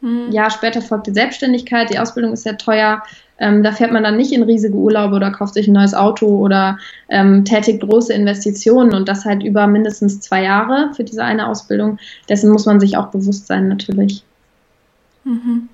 hm. 0.00 0.32
ja, 0.32 0.50
später 0.50 0.82
folgt 0.82 1.06
die 1.06 1.12
Selbstständigkeit, 1.12 1.90
die 1.90 2.00
Ausbildung 2.00 2.32
ist 2.32 2.42
sehr 2.42 2.58
teuer, 2.58 3.02
ähm, 3.38 3.62
da 3.62 3.72
fährt 3.72 3.92
man 3.92 4.02
dann 4.02 4.16
nicht 4.16 4.32
in 4.32 4.42
riesige 4.42 4.74
Urlaube 4.74 5.16
oder 5.16 5.30
kauft 5.30 5.54
sich 5.54 5.68
ein 5.68 5.74
neues 5.74 5.94
Auto 5.94 6.26
oder 6.26 6.78
ähm, 7.08 7.44
tätigt 7.44 7.80
große 7.80 8.12
Investitionen 8.12 8.94
und 8.94 9.08
das 9.08 9.24
halt 9.24 9.42
über 9.42 9.66
mindestens 9.66 10.20
zwei 10.20 10.42
Jahre 10.42 10.90
für 10.94 11.04
diese 11.04 11.22
eine 11.22 11.48
Ausbildung. 11.48 11.98
Dessen 12.28 12.50
muss 12.50 12.66
man 12.66 12.80
sich 12.80 12.96
auch 12.96 13.08
bewusst 13.08 13.46
sein, 13.46 13.68
natürlich. 13.68 14.24
Mhm. 15.24 15.68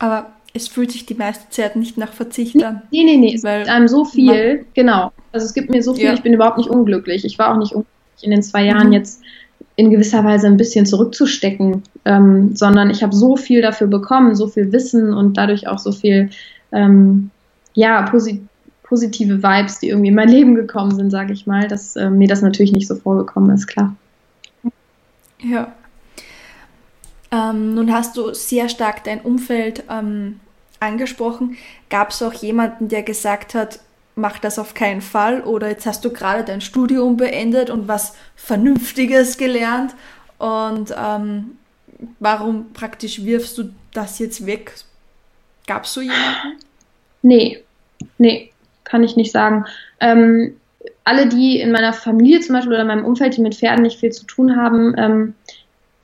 Aber 0.00 0.26
es 0.54 0.68
fühlt 0.68 0.90
sich 0.90 1.06
die 1.06 1.14
meiste 1.14 1.48
Zeit 1.50 1.76
nicht 1.76 1.98
nach 1.98 2.12
Verzicht 2.12 2.62
an. 2.62 2.82
Nee, 2.90 3.04
nee, 3.04 3.16
nee. 3.16 3.34
Es 3.34 3.42
gibt 3.42 3.68
einem 3.68 3.88
so 3.88 4.04
viel, 4.04 4.66
genau. 4.74 5.12
Also 5.32 5.46
es 5.46 5.54
gibt 5.54 5.70
mir 5.70 5.82
so 5.82 5.94
viel, 5.94 6.04
ja. 6.04 6.14
ich 6.14 6.22
bin 6.22 6.32
überhaupt 6.32 6.58
nicht 6.58 6.70
unglücklich. 6.70 7.24
Ich 7.24 7.38
war 7.38 7.52
auch 7.52 7.58
nicht 7.58 7.72
unglücklich 7.72 7.94
in 8.22 8.30
den 8.30 8.42
zwei 8.42 8.64
Jahren 8.64 8.88
mhm. 8.88 8.94
jetzt 8.94 9.20
in 9.76 9.90
gewisser 9.90 10.24
Weise 10.24 10.48
ein 10.48 10.56
bisschen 10.56 10.86
zurückzustecken, 10.86 11.84
ähm, 12.08 12.56
sondern 12.56 12.88
ich 12.88 13.02
habe 13.02 13.14
so 13.14 13.36
viel 13.36 13.60
dafür 13.60 13.86
bekommen, 13.86 14.34
so 14.34 14.48
viel 14.48 14.72
Wissen 14.72 15.12
und 15.12 15.36
dadurch 15.36 15.68
auch 15.68 15.78
so 15.78 15.92
viel, 15.92 16.30
ähm, 16.72 17.30
ja, 17.74 18.02
posi 18.02 18.42
positive 18.82 19.42
Vibes, 19.42 19.80
die 19.80 19.90
irgendwie 19.90 20.08
in 20.08 20.14
mein 20.14 20.30
Leben 20.30 20.54
gekommen 20.54 20.94
sind, 20.94 21.10
sage 21.10 21.34
ich 21.34 21.46
mal, 21.46 21.68
dass 21.68 21.94
äh, 21.96 22.08
mir 22.08 22.26
das 22.26 22.40
natürlich 22.40 22.72
nicht 22.72 22.88
so 22.88 22.94
vorgekommen 22.94 23.54
ist, 23.54 23.66
klar. 23.66 23.94
Ja. 25.42 25.74
Ähm, 27.30 27.74
nun 27.74 27.92
hast 27.92 28.16
du 28.16 28.32
sehr 28.32 28.70
stark 28.70 29.04
dein 29.04 29.20
Umfeld 29.20 29.84
ähm, 29.90 30.40
angesprochen. 30.80 31.58
Gab 31.90 32.12
es 32.12 32.22
auch 32.22 32.32
jemanden, 32.32 32.88
der 32.88 33.02
gesagt 33.02 33.54
hat, 33.54 33.80
mach 34.14 34.38
das 34.38 34.58
auf 34.58 34.72
keinen 34.72 35.02
Fall 35.02 35.42
oder 35.42 35.68
jetzt 35.68 35.84
hast 35.84 36.02
du 36.06 36.10
gerade 36.10 36.42
dein 36.42 36.62
Studium 36.62 37.18
beendet 37.18 37.68
und 37.68 37.88
was 37.88 38.14
Vernünftiges 38.36 39.36
gelernt 39.36 39.94
und 40.38 40.94
ähm, 40.98 41.58
warum 42.18 42.72
praktisch 42.72 43.24
wirfst 43.24 43.58
du 43.58 43.70
das 43.92 44.18
jetzt 44.18 44.46
weg? 44.46 44.74
Gab 45.66 45.84
es 45.84 45.94
so 45.94 46.00
jemanden? 46.00 46.58
Nee, 47.22 47.62
nee, 48.18 48.50
kann 48.84 49.02
ich 49.02 49.16
nicht 49.16 49.32
sagen. 49.32 49.64
Ähm, 50.00 50.54
alle, 51.04 51.26
die 51.26 51.60
in 51.60 51.72
meiner 51.72 51.92
Familie 51.92 52.40
zum 52.40 52.54
Beispiel 52.54 52.72
oder 52.72 52.82
in 52.82 52.88
meinem 52.88 53.04
Umfeld, 53.04 53.36
die 53.36 53.40
mit 53.40 53.54
Pferden 53.54 53.82
nicht 53.82 53.98
viel 53.98 54.12
zu 54.12 54.24
tun 54.24 54.56
haben, 54.56 54.94
ähm, 54.96 55.34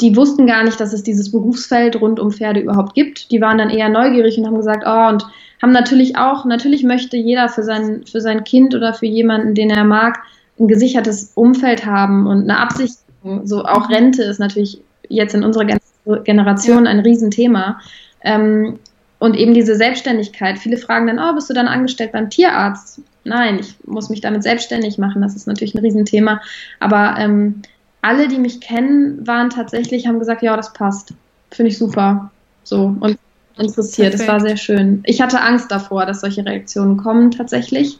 die 0.01 0.17
wussten 0.17 0.47
gar 0.47 0.65
nicht, 0.65 0.81
dass 0.81 0.93
es 0.93 1.03
dieses 1.03 1.31
Berufsfeld 1.31 2.01
rund 2.01 2.19
um 2.19 2.33
Pferde 2.33 2.61
überhaupt 2.61 2.95
gibt. 2.95 3.31
Die 3.31 3.41
waren 3.41 3.59
dann 3.59 3.71
eher 3.71 3.89
neugierig 3.89 4.37
und 4.37 4.47
haben 4.47 4.57
gesagt, 4.57 4.85
oh, 4.87 5.09
und 5.09 5.25
haben 5.63 5.73
natürlich 5.73 6.17
auch, 6.17 6.45
natürlich 6.45 6.83
möchte 6.83 7.17
jeder 7.17 7.49
für 7.49 7.63
sein, 7.63 8.05
für 8.11 8.21
sein 8.21 8.45
Kind 8.45 8.75
oder 8.75 8.93
für 8.93 9.07
jemanden, 9.07 9.55
den 9.55 9.71
er 9.71 9.85
mag, 9.85 10.19
ein 10.59 10.69
gesichertes 10.69 11.33
Umfeld 11.35 11.87
haben 11.87 12.27
und 12.27 12.43
eine 12.43 12.59
Absicherung. 12.59 13.47
So 13.47 13.65
auch 13.65 13.89
Rente 13.89 14.23
ist 14.25 14.41
natürlich 14.41 14.81
jetzt 15.09 15.35
in 15.35 15.45
unserer 15.45 15.65
Generation 15.65 15.84
ein 16.07 17.01
Riesenthema. 17.01 17.81
Ähm, 18.23 18.79
und 19.19 19.37
eben 19.37 19.55
diese 19.55 19.77
Selbstständigkeit. 19.77 20.59
Viele 20.59 20.77
fragen 20.77 21.07
dann, 21.07 21.19
oh, 21.19 21.35
bist 21.35 21.49
du 21.49 21.55
dann 21.55 21.69
angestellt 21.69 22.13
beim 22.13 22.29
Tierarzt? 22.29 23.01
Nein, 23.25 23.59
ich 23.59 23.75
muss 23.87 24.11
mich 24.11 24.21
damit 24.21 24.43
selbstständig 24.43 24.99
machen. 24.99 25.23
Das 25.23 25.35
ist 25.35 25.47
natürlich 25.47 25.75
ein 25.75 25.81
Riesenthema. 25.81 26.43
Aber 26.79 27.15
ähm, 27.19 27.63
alle, 28.03 28.29
die 28.29 28.39
mich 28.39 28.61
kennen, 28.61 29.27
waren 29.27 29.49
tatsächlich, 29.49 30.07
haben 30.07 30.19
gesagt, 30.19 30.43
ja, 30.43 30.57
das 30.57 30.75
passt. 30.75 31.15
Finde 31.51 31.71
ich 31.71 31.79
super. 31.79 32.31
So 32.65 32.95
und 33.01 33.19
interessiert. 33.57 34.15
Es 34.15 34.29
war 34.29 34.41
sehr 34.41 34.57
schön. 34.57 35.03
Ich 35.07 35.23
hatte 35.23 35.41
Angst 35.41 35.71
davor, 35.71 36.05
dass 36.05 36.21
solche 36.21 36.45
Reaktionen 36.45 36.97
kommen 36.97 37.31
tatsächlich. 37.31 37.99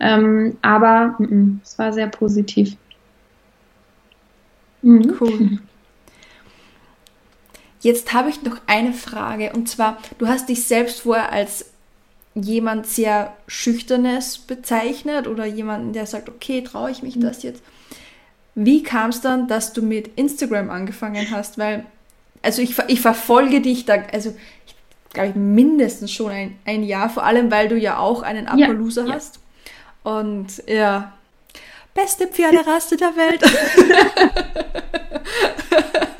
Ähm, 0.00 0.56
aber 0.62 1.14
m 1.20 1.26
-m, 1.26 1.58
es 1.62 1.78
war 1.78 1.92
sehr 1.92 2.08
positiv. 2.08 2.76
Mhm. 4.82 5.14
Cool. 5.20 5.58
Jetzt 7.84 8.12
habe 8.14 8.30
ich 8.30 8.42
noch 8.42 8.56
eine 8.66 8.94
Frage 8.94 9.52
und 9.52 9.68
zwar, 9.68 9.98
du 10.16 10.26
hast 10.26 10.48
dich 10.48 10.64
selbst 10.64 11.02
vorher 11.02 11.30
als 11.30 11.66
jemand 12.34 12.86
sehr 12.86 13.36
Schüchternes 13.46 14.38
bezeichnet 14.38 15.28
oder 15.28 15.44
jemanden, 15.44 15.92
der 15.92 16.06
sagt, 16.06 16.30
okay, 16.30 16.62
traue 16.62 16.90
ich 16.90 17.02
mich 17.02 17.16
mhm. 17.16 17.20
das 17.20 17.42
jetzt? 17.42 17.62
Wie 18.54 18.82
kam 18.82 19.10
es 19.10 19.20
dann, 19.20 19.48
dass 19.48 19.74
du 19.74 19.82
mit 19.82 20.08
Instagram 20.16 20.70
angefangen 20.70 21.30
hast? 21.30 21.58
Weil, 21.58 21.84
also 22.40 22.62
ich, 22.62 22.74
ich 22.88 23.02
verfolge 23.02 23.60
dich 23.60 23.84
da, 23.84 23.96
also 24.14 24.34
ich 24.66 24.74
glaube 25.12 25.38
mindestens 25.38 26.10
schon 26.10 26.30
ein, 26.30 26.58
ein 26.64 26.84
Jahr, 26.84 27.10
vor 27.10 27.24
allem 27.24 27.50
weil 27.50 27.68
du 27.68 27.76
ja 27.76 27.98
auch 27.98 28.22
einen 28.22 28.48
Appaloosa 28.48 29.04
ja, 29.04 29.12
hast. 29.12 29.40
Ja. 30.06 30.20
Und 30.20 30.62
ja, 30.66 31.12
beste 31.92 32.28
Pferderasse 32.28 32.96
der 32.96 33.14
Welt. 33.14 33.42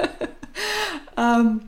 ähm, 1.16 1.60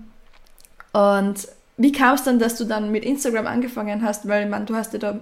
und 0.92 1.48
wie 1.76 1.92
kam 1.92 2.14
es 2.14 2.24
dann, 2.24 2.38
dass 2.38 2.56
du 2.56 2.64
dann 2.64 2.90
mit 2.90 3.04
Instagram 3.04 3.46
angefangen 3.46 4.02
hast? 4.02 4.28
Weil 4.28 4.48
man, 4.48 4.66
du 4.66 4.74
hast 4.74 4.92
ja 4.92 4.98
da 4.98 5.20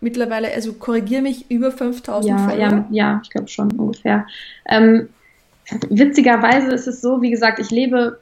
mittlerweile, 0.00 0.52
also 0.52 0.72
korrigiere 0.72 1.22
mich, 1.22 1.50
über 1.50 1.70
5000 1.70 2.30
ja, 2.30 2.38
Follower. 2.38 2.58
Ja, 2.58 2.86
ja, 2.90 3.20
ich 3.22 3.30
glaube 3.30 3.48
schon 3.48 3.70
ungefähr. 3.72 4.26
Ähm, 4.68 5.08
witzigerweise 5.88 6.72
ist 6.72 6.88
es 6.88 7.00
so, 7.00 7.22
wie 7.22 7.30
gesagt, 7.30 7.60
ich 7.60 7.70
lebe 7.70 8.18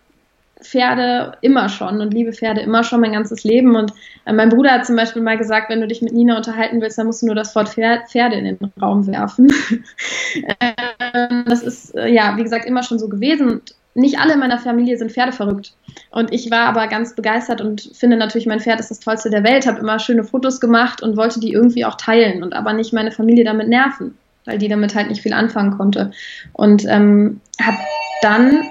Pferde 0.61 1.33
immer 1.40 1.71
schon 1.71 2.02
und 2.02 2.12
liebe 2.12 2.35
Pferde 2.35 2.61
immer 2.61 2.85
schon 2.85 3.00
mein 3.00 3.12
ganzes 3.12 3.45
Leben. 3.45 3.76
Und 3.76 3.92
äh, 4.26 4.33
mein 4.33 4.50
Bruder 4.50 4.73
hat 4.73 4.87
zum 4.87 4.97
Beispiel 4.97 5.23
mal 5.23 5.38
gesagt, 5.38 5.71
wenn 5.71 5.80
du 5.80 5.88
dich 5.88 6.02
mit 6.02 6.12
Nina 6.12 6.37
unterhalten 6.37 6.80
willst, 6.80 6.99
dann 6.99 7.07
musst 7.07 7.23
du 7.23 7.26
nur 7.26 7.35
das 7.35 7.54
Wort 7.57 7.71
Pferde 7.71 8.37
in 8.37 8.45
den 8.45 8.59
Raum 8.80 9.07
werfen. 9.07 9.50
ähm, 10.61 11.45
das 11.47 11.62
ist, 11.62 11.95
äh, 11.95 12.09
ja, 12.09 12.37
wie 12.37 12.42
gesagt, 12.42 12.66
immer 12.66 12.83
schon 12.83 12.99
so 12.99 13.09
gewesen. 13.09 13.50
Und 13.50 13.75
nicht 13.94 14.18
alle 14.18 14.35
in 14.35 14.40
meiner 14.40 14.59
Familie 14.59 14.97
sind 14.97 15.12
Pferde 15.12 15.32
verrückt. 15.32 15.75
Und 16.11 16.32
ich 16.32 16.50
war 16.50 16.66
aber 16.66 16.87
ganz 16.87 17.14
begeistert 17.14 17.61
und 17.61 17.90
finde 17.94 18.16
natürlich, 18.16 18.47
mein 18.47 18.61
Pferd 18.61 18.80
ist 18.80 18.90
das 18.90 19.00
Tollste 19.00 19.30
der 19.30 19.44
Welt, 19.44 19.66
habe 19.66 19.80
immer 19.80 19.99
schöne 19.99 20.25
Fotos 20.25 20.61
gemacht 20.61 21.02
und 21.02 21.16
wollte 21.16 21.40
die 21.40 21.52
irgendwie 21.52 21.85
auch 21.85 21.97
teilen 21.97 22.42
und 22.42 22.54
aber 22.54 22.73
nicht 22.73 22.92
meine 22.92 23.11
Familie 23.11 23.44
damit 23.44 23.68
nerven, 23.68 24.16
weil 24.44 24.59
die 24.59 24.68
damit 24.68 24.94
halt 24.94 25.09
nicht 25.09 25.23
viel 25.23 25.32
anfangen 25.32 25.76
konnte. 25.76 26.12
Und 26.52 26.85
ähm, 26.87 27.40
habe 27.61 27.78
dann, 28.23 28.64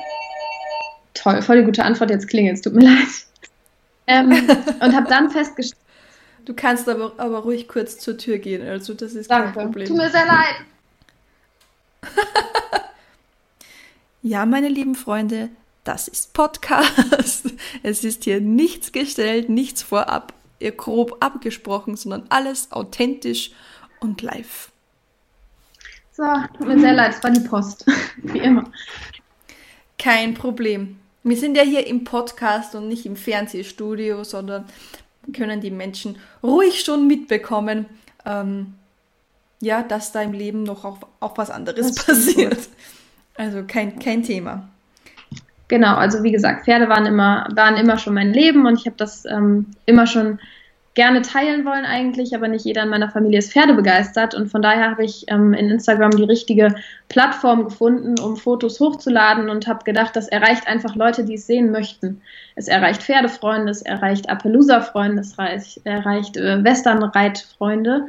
toll, 1.14 1.42
voll 1.42 1.58
die 1.58 1.66
gute 1.66 1.84
Antwort, 1.84 2.10
jetzt 2.10 2.28
klingelt 2.28 2.56
es, 2.56 2.62
tut 2.62 2.74
mir 2.74 2.86
leid. 2.86 3.08
Ähm, 4.08 4.32
und 4.80 4.96
habe 4.96 5.08
dann 5.10 5.30
festgestellt, 5.30 5.76
Du 6.50 6.56
kannst 6.56 6.90
aber, 6.90 7.14
aber 7.18 7.44
ruhig 7.44 7.68
kurz 7.68 8.00
zur 8.00 8.18
Tür 8.18 8.40
gehen, 8.40 8.68
also 8.68 8.96
das 8.96 9.14
ist 9.14 9.30
Danke. 9.30 9.54
kein 9.54 9.66
Problem. 9.66 9.88
Tut 9.88 9.98
mir 9.98 10.10
sehr 10.10 10.26
leid. 10.26 10.56
Ja, 14.22 14.46
meine 14.46 14.68
lieben 14.68 14.96
Freunde, 14.96 15.50
das 15.86 16.10
ist 16.10 16.34
Podcast. 16.34 17.54
Es 17.84 18.04
ist 18.04 18.26
hier 18.26 18.42
nichts 18.42 18.92
gestellt, 18.92 19.50
nichts 19.50 19.82
vorab, 19.82 20.34
grob 20.76 21.18
abgesprochen, 21.22 21.96
sondern 21.96 22.24
alles 22.30 22.72
authentisch 22.72 23.52
und 24.02 24.22
live. 24.22 24.72
So, 26.12 26.26
tut 26.58 26.68
mir 26.68 26.80
sehr 26.80 26.94
leid, 26.94 27.16
es 27.16 27.24
war 27.24 27.32
die 27.32 27.48
Post, 27.48 27.86
wie 28.18 28.40
immer. 28.40 28.70
Kein 29.98 30.34
Problem. 30.34 31.00
Wir 31.24 31.38
sind 31.38 31.56
ja 31.56 31.64
hier 31.64 31.88
im 31.88 32.04
Podcast 32.04 32.76
und 32.76 32.90
nicht 32.90 33.06
im 33.06 33.16
Fernsehstudio, 33.16 34.26
sondern 34.26 34.66
können 35.34 35.62
die 35.62 35.72
Menschen 35.72 36.18
ruhig 36.44 36.82
schon 36.82 37.08
mitbekommen, 37.08 37.86
ähm, 38.26 38.74
ja, 39.62 39.82
dass 39.82 40.12
da 40.12 40.22
im 40.22 40.34
Leben 40.34 40.64
noch 40.64 40.84
auch, 40.84 40.98
auch 41.22 41.38
was 41.38 41.50
anderes 41.50 41.94
das 41.94 42.06
passiert. 42.06 42.56
Gut. 42.56 42.70
Also 43.40 43.64
kein, 43.66 44.00
kein 44.00 44.22
Thema. 44.22 44.68
Genau, 45.70 45.96
also 45.96 46.24
wie 46.24 46.32
gesagt, 46.34 46.66
Pferde 46.66 46.90
waren 46.90 47.06
immer, 47.06 47.48
waren 47.56 47.78
immer 47.78 47.98
schon 47.98 48.14
mein 48.14 48.34
Leben 48.34 48.66
und 48.66 48.78
ich 48.78 48.86
habe 48.86 48.98
das 48.98 49.24
ähm, 49.24 49.68
immer 49.86 50.08
schon 50.08 50.40
gerne 50.94 51.22
teilen 51.22 51.64
wollen 51.64 51.86
eigentlich, 51.86 52.36
aber 52.36 52.50
nicht 52.50 52.66
jeder 52.66 52.84
in 52.84 52.90
meiner 52.90 53.10
Familie 53.10 53.40
ist 53.40 53.54
Pferde 53.54 53.76
begeistert 53.76 54.36
und 54.36 54.50
von 54.50 54.62
daher 54.62 54.92
habe 54.92 55.06
ich 55.06 55.24
ähm, 55.30 55.54
in 55.54 55.70
Instagram 55.70 56.12
die 56.12 56.26
richtige 56.26 56.76
Plattform 57.08 57.64
gefunden, 57.64 58.20
um 58.20 58.36
Fotos 58.36 58.82
hochzuladen 58.82 59.50
und 59.50 59.68
habe 59.68 59.86
gedacht, 59.86 60.18
das 60.18 60.28
erreicht 60.28 60.68
einfach 60.68 60.98
Leute, 60.98 61.24
die 61.24 61.36
es 61.36 61.48
sehen 61.48 61.72
möchten. 61.72 62.22
Es 62.56 62.68
erreicht 62.68 63.04
Pferdefreunde, 63.04 63.72
es 63.72 63.84
erreicht 63.84 64.30
Appaloosa-Freunde, 64.30 65.22
es 65.22 65.38
erreicht, 65.38 65.80
erreicht 65.86 66.36
äh, 66.36 66.62
Westernreitfreunde 66.62 68.08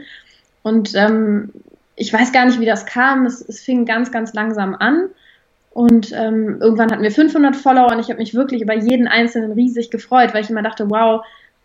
und 0.64 0.92
ähm, 0.96 1.52
ich 1.94 2.12
weiß 2.12 2.32
gar 2.32 2.46
nicht, 2.46 2.58
wie 2.58 2.66
das 2.66 2.86
kam. 2.86 3.26
Es, 3.26 3.46
es 3.46 3.60
fing 3.60 3.84
ganz, 3.84 4.10
ganz 4.10 4.32
langsam 4.32 4.74
an. 4.74 5.10
Und 5.80 6.12
ähm, 6.12 6.58
irgendwann 6.60 6.90
hatten 6.90 7.02
wir 7.02 7.10
500 7.10 7.56
Follower 7.56 7.90
und 7.90 8.00
ich 8.00 8.10
habe 8.10 8.18
mich 8.18 8.34
wirklich 8.34 8.60
über 8.60 8.76
jeden 8.76 9.08
einzelnen 9.08 9.52
riesig 9.52 9.90
gefreut, 9.90 10.34
weil 10.34 10.44
ich 10.44 10.50
immer 10.50 10.60
dachte, 10.60 10.90
wow, 10.90 11.24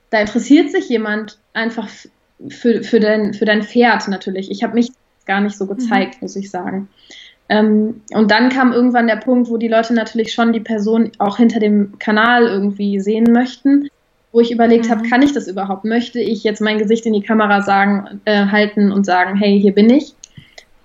da 0.09 0.21
interessiert 0.21 0.71
sich 0.71 0.87
jemand 0.87 1.37
einfach 1.51 1.89
für, 2.47 2.81
für, 2.81 3.01
dein, 3.01 3.33
für 3.33 3.43
dein 3.43 3.61
Pferd 3.61 4.07
natürlich. 4.07 4.49
Ich 4.49 4.63
habe 4.63 4.73
mich 4.73 4.93
gar 5.25 5.41
nicht 5.41 5.57
so 5.57 5.65
gezeigt, 5.65 6.13
mhm. 6.13 6.19
muss 6.21 6.37
ich 6.37 6.49
sagen. 6.49 6.87
Ähm, 7.49 8.03
und 8.13 8.31
dann 8.31 8.47
kam 8.47 8.71
irgendwann 8.71 9.07
der 9.07 9.17
Punkt, 9.17 9.49
wo 9.49 9.57
die 9.57 9.67
Leute 9.67 9.93
natürlich 9.93 10.31
schon 10.31 10.53
die 10.53 10.61
Person 10.61 11.11
auch 11.17 11.35
hinter 11.35 11.59
dem 11.59 11.99
Kanal 11.99 12.47
irgendwie 12.47 13.01
sehen 13.01 13.25
möchten, 13.33 13.89
wo 14.31 14.39
ich 14.39 14.49
überlegt 14.49 14.85
mhm. 14.85 14.91
habe, 14.91 15.09
kann 15.09 15.23
ich 15.23 15.33
das 15.33 15.49
überhaupt? 15.49 15.83
Möchte 15.83 16.21
ich 16.21 16.45
jetzt 16.45 16.61
mein 16.61 16.77
Gesicht 16.77 17.05
in 17.05 17.11
die 17.11 17.21
Kamera 17.21 17.63
sagen, 17.63 18.21
äh, 18.23 18.45
halten 18.45 18.93
und 18.93 19.05
sagen, 19.05 19.35
hey, 19.35 19.59
hier 19.59 19.73
bin 19.73 19.89
ich? 19.89 20.15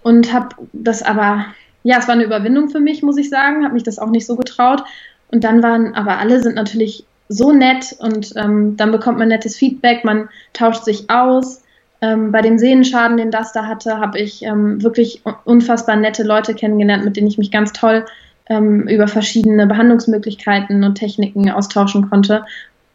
und 0.03 0.33
habe 0.33 0.57
das 0.73 1.03
aber, 1.03 1.47
ja, 1.83 1.99
es 1.99 2.09
war 2.09 2.15
eine 2.15 2.25
Überwindung 2.25 2.69
für 2.69 2.81
mich, 2.81 3.03
muss 3.03 3.17
ich 3.17 3.31
sagen, 3.31 3.65
habe 3.65 3.75
mich 3.75 3.83
das 3.83 3.99
auch 3.99 4.11
nicht 4.11 4.27
so 4.27 4.37
getraut. 4.37 4.83
Und 5.31 5.45
dann 5.45 5.63
waren, 5.63 5.95
aber 5.95 6.19
alle 6.19 6.43
sind 6.43 6.57
natürlich 6.57 7.05
so 7.29 7.53
nett 7.53 7.95
und 8.01 8.33
ähm, 8.37 8.77
dann 8.77 8.91
bekommt 8.91 9.19
man 9.19 9.29
nettes 9.29 9.57
Feedback, 9.57 10.05
man 10.05 10.29
tauscht 10.53 10.85
sich 10.85 11.09
aus. 11.09 11.63
Ähm, 12.03 12.33
bei 12.33 12.43
dem 12.43 12.59
Sehnenschaden, 12.59 13.17
den 13.17 13.31
das 13.31 13.53
da 13.53 13.67
hatte, 13.67 13.99
habe 13.99 14.19
ich 14.19 14.43
ähm, 14.43 14.83
wirklich 14.83 15.23
unfassbar 15.45 15.97
nette 15.97 16.25
Leute 16.25 16.55
kennengelernt, 16.55 17.05
mit 17.05 17.17
denen 17.17 17.29
ich 17.29 17.39
mich 17.39 17.51
ganz 17.51 17.73
toll 17.73 18.05
ähm, 18.49 18.89
über 18.89 19.07
verschiedene 19.07 19.67
Behandlungsmöglichkeiten 19.67 20.83
und 20.83 20.97
Techniken 20.97 21.51
austauschen 21.51 22.11
konnte. 22.11 22.45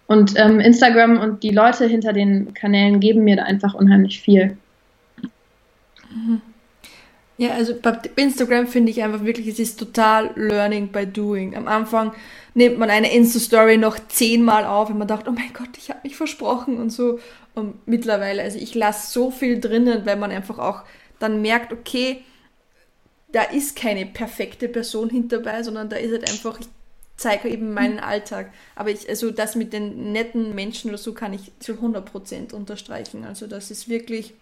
Und 0.08 0.34
ähm, 0.36 0.60
Instagram 0.60 1.18
und 1.20 1.42
die 1.42 1.50
Leute 1.50 1.86
hinter 1.88 2.14
den 2.14 2.54
Kanälen 2.54 3.00
geben 3.00 3.24
mir 3.24 3.38
da 3.38 3.44
einfach 3.44 3.74
unheimlich 3.74 4.20
viel. 4.20 4.58
Mhm. 6.14 6.42
Ja, 7.38 7.52
also 7.52 7.76
bei 7.82 8.00
Instagram 8.16 8.68
finde 8.68 8.92
ich 8.92 9.04
einfach 9.04 9.26
wirklich, 9.26 9.48
es 9.48 9.60
ist 9.60 9.78
total 9.78 10.32
Learning 10.36 10.88
by 10.88 11.06
Doing. 11.06 11.56
Am 11.56 11.68
Anfang 11.68 12.14
nimmt 12.54 12.80
man 12.80 12.90
eine 12.90 13.14
Insta-Story 13.14 13.78
noch 13.78 14.00
zehnmal 14.08 14.64
auf, 14.64 14.90
wenn 14.90 14.98
man 14.98 15.08
dachte, 15.08 15.30
oh 15.30 15.34
mein 15.34 15.52
Gott, 15.54 15.78
ich 15.78 15.90
habe 15.90 16.00
mich 16.04 16.16
versprochen 16.16 16.78
und 16.78 16.92
so. 16.92 17.20
Und 17.54 17.86
mittlerweile, 17.88 18.42
also 18.42 18.58
ich 18.58 18.74
lasse 18.74 19.12
so 19.12 19.32
viel 19.32 19.60
drinnen, 19.60 20.06
weil 20.06 20.16
man 20.16 20.32
einfach 20.32 20.60
auch 20.60 20.84
dann 21.20 21.42
merkt, 21.42 21.74
okay, 21.74 22.24
da 23.34 23.44
ist 23.44 23.76
keine 23.76 24.06
perfekte 24.06 24.70
Person 24.70 25.10
hinterbei, 25.10 25.62
sondern 25.62 25.90
da 25.90 25.98
ist 25.98 26.12
halt 26.12 26.30
einfach, 26.30 26.58
ich 26.58 26.68
zeige 27.18 27.50
eben 27.50 27.74
meinen 27.74 28.00
Alltag. 28.00 28.52
Aber 28.76 28.92
ich, 28.92 29.10
also 29.10 29.32
das 29.32 29.56
mit 29.56 29.74
den 29.74 30.14
netten 30.14 30.56
Menschen 30.56 30.90
oder 30.90 30.98
so 30.98 31.14
kann 31.14 31.34
ich 31.34 31.52
zu 31.60 31.74
100% 31.74 32.54
unterstreichen. 32.54 33.26
Also 33.26 33.48
das 33.48 33.72
ist 33.72 33.90
wirklich 33.90 34.34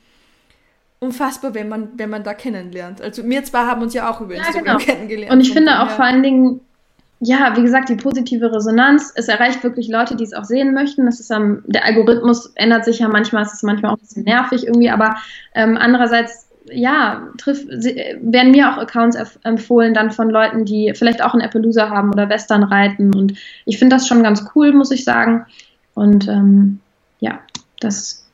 unfassbar, 1.03 1.53
wenn 1.53 1.69
man, 1.69 1.89
wenn 1.97 2.09
man 2.09 2.23
da 2.23 2.33
kennenlernt. 2.33 3.01
Also 3.01 3.23
wir 3.23 3.43
zwei 3.43 3.59
haben 3.59 3.81
uns 3.81 3.93
ja 3.93 4.09
auch 4.09 4.21
über 4.21 4.35
Instagram 4.35 4.65
ja, 4.65 4.73
genau. 4.73 4.85
kennengelernt. 4.85 5.33
Und 5.33 5.41
ich 5.41 5.51
finde 5.51 5.79
auch 5.79 5.87
ja. 5.87 5.89
vor 5.89 6.05
allen 6.05 6.23
Dingen, 6.23 6.61
ja, 7.19 7.55
wie 7.55 7.61
gesagt, 7.61 7.89
die 7.89 7.95
positive 7.95 8.53
Resonanz, 8.53 9.13
es 9.15 9.27
erreicht 9.27 9.63
wirklich 9.63 9.87
Leute, 9.87 10.15
die 10.15 10.23
es 10.23 10.33
auch 10.33 10.45
sehen 10.45 10.73
möchten. 10.73 11.05
Das 11.05 11.19
ist 11.19 11.31
um, 11.31 11.63
der 11.65 11.85
Algorithmus 11.85 12.51
ändert 12.55 12.85
sich 12.85 12.99
ja 12.99 13.07
manchmal, 13.07 13.43
es 13.43 13.53
ist 13.53 13.63
manchmal 13.63 13.91
auch 13.91 13.97
ein 13.97 14.01
bisschen 14.01 14.23
nervig 14.23 14.65
irgendwie, 14.65 14.89
aber 14.89 15.15
ähm, 15.53 15.77
andererseits 15.77 16.47
ja, 16.71 17.27
triff, 17.37 17.65
werden 17.67 18.51
mir 18.51 18.71
auch 18.71 18.77
Accounts 18.77 19.17
empfohlen 19.43 19.93
dann 19.93 20.11
von 20.11 20.29
Leuten, 20.29 20.65
die 20.65 20.93
vielleicht 20.95 21.21
auch 21.23 21.33
einen 21.33 21.43
Appaloosa 21.43 21.89
haben 21.89 22.11
oder 22.11 22.29
Western 22.29 22.63
reiten. 22.63 23.13
Und 23.13 23.33
ich 23.65 23.77
finde 23.79 23.95
das 23.95 24.07
schon 24.07 24.23
ganz 24.23 24.45
cool, 24.55 24.71
muss 24.71 24.91
ich 24.91 25.03
sagen. 25.03 25.45
Und 25.93 26.27
ähm, 26.27 26.79
ja, 27.19 27.39
das 27.79 28.25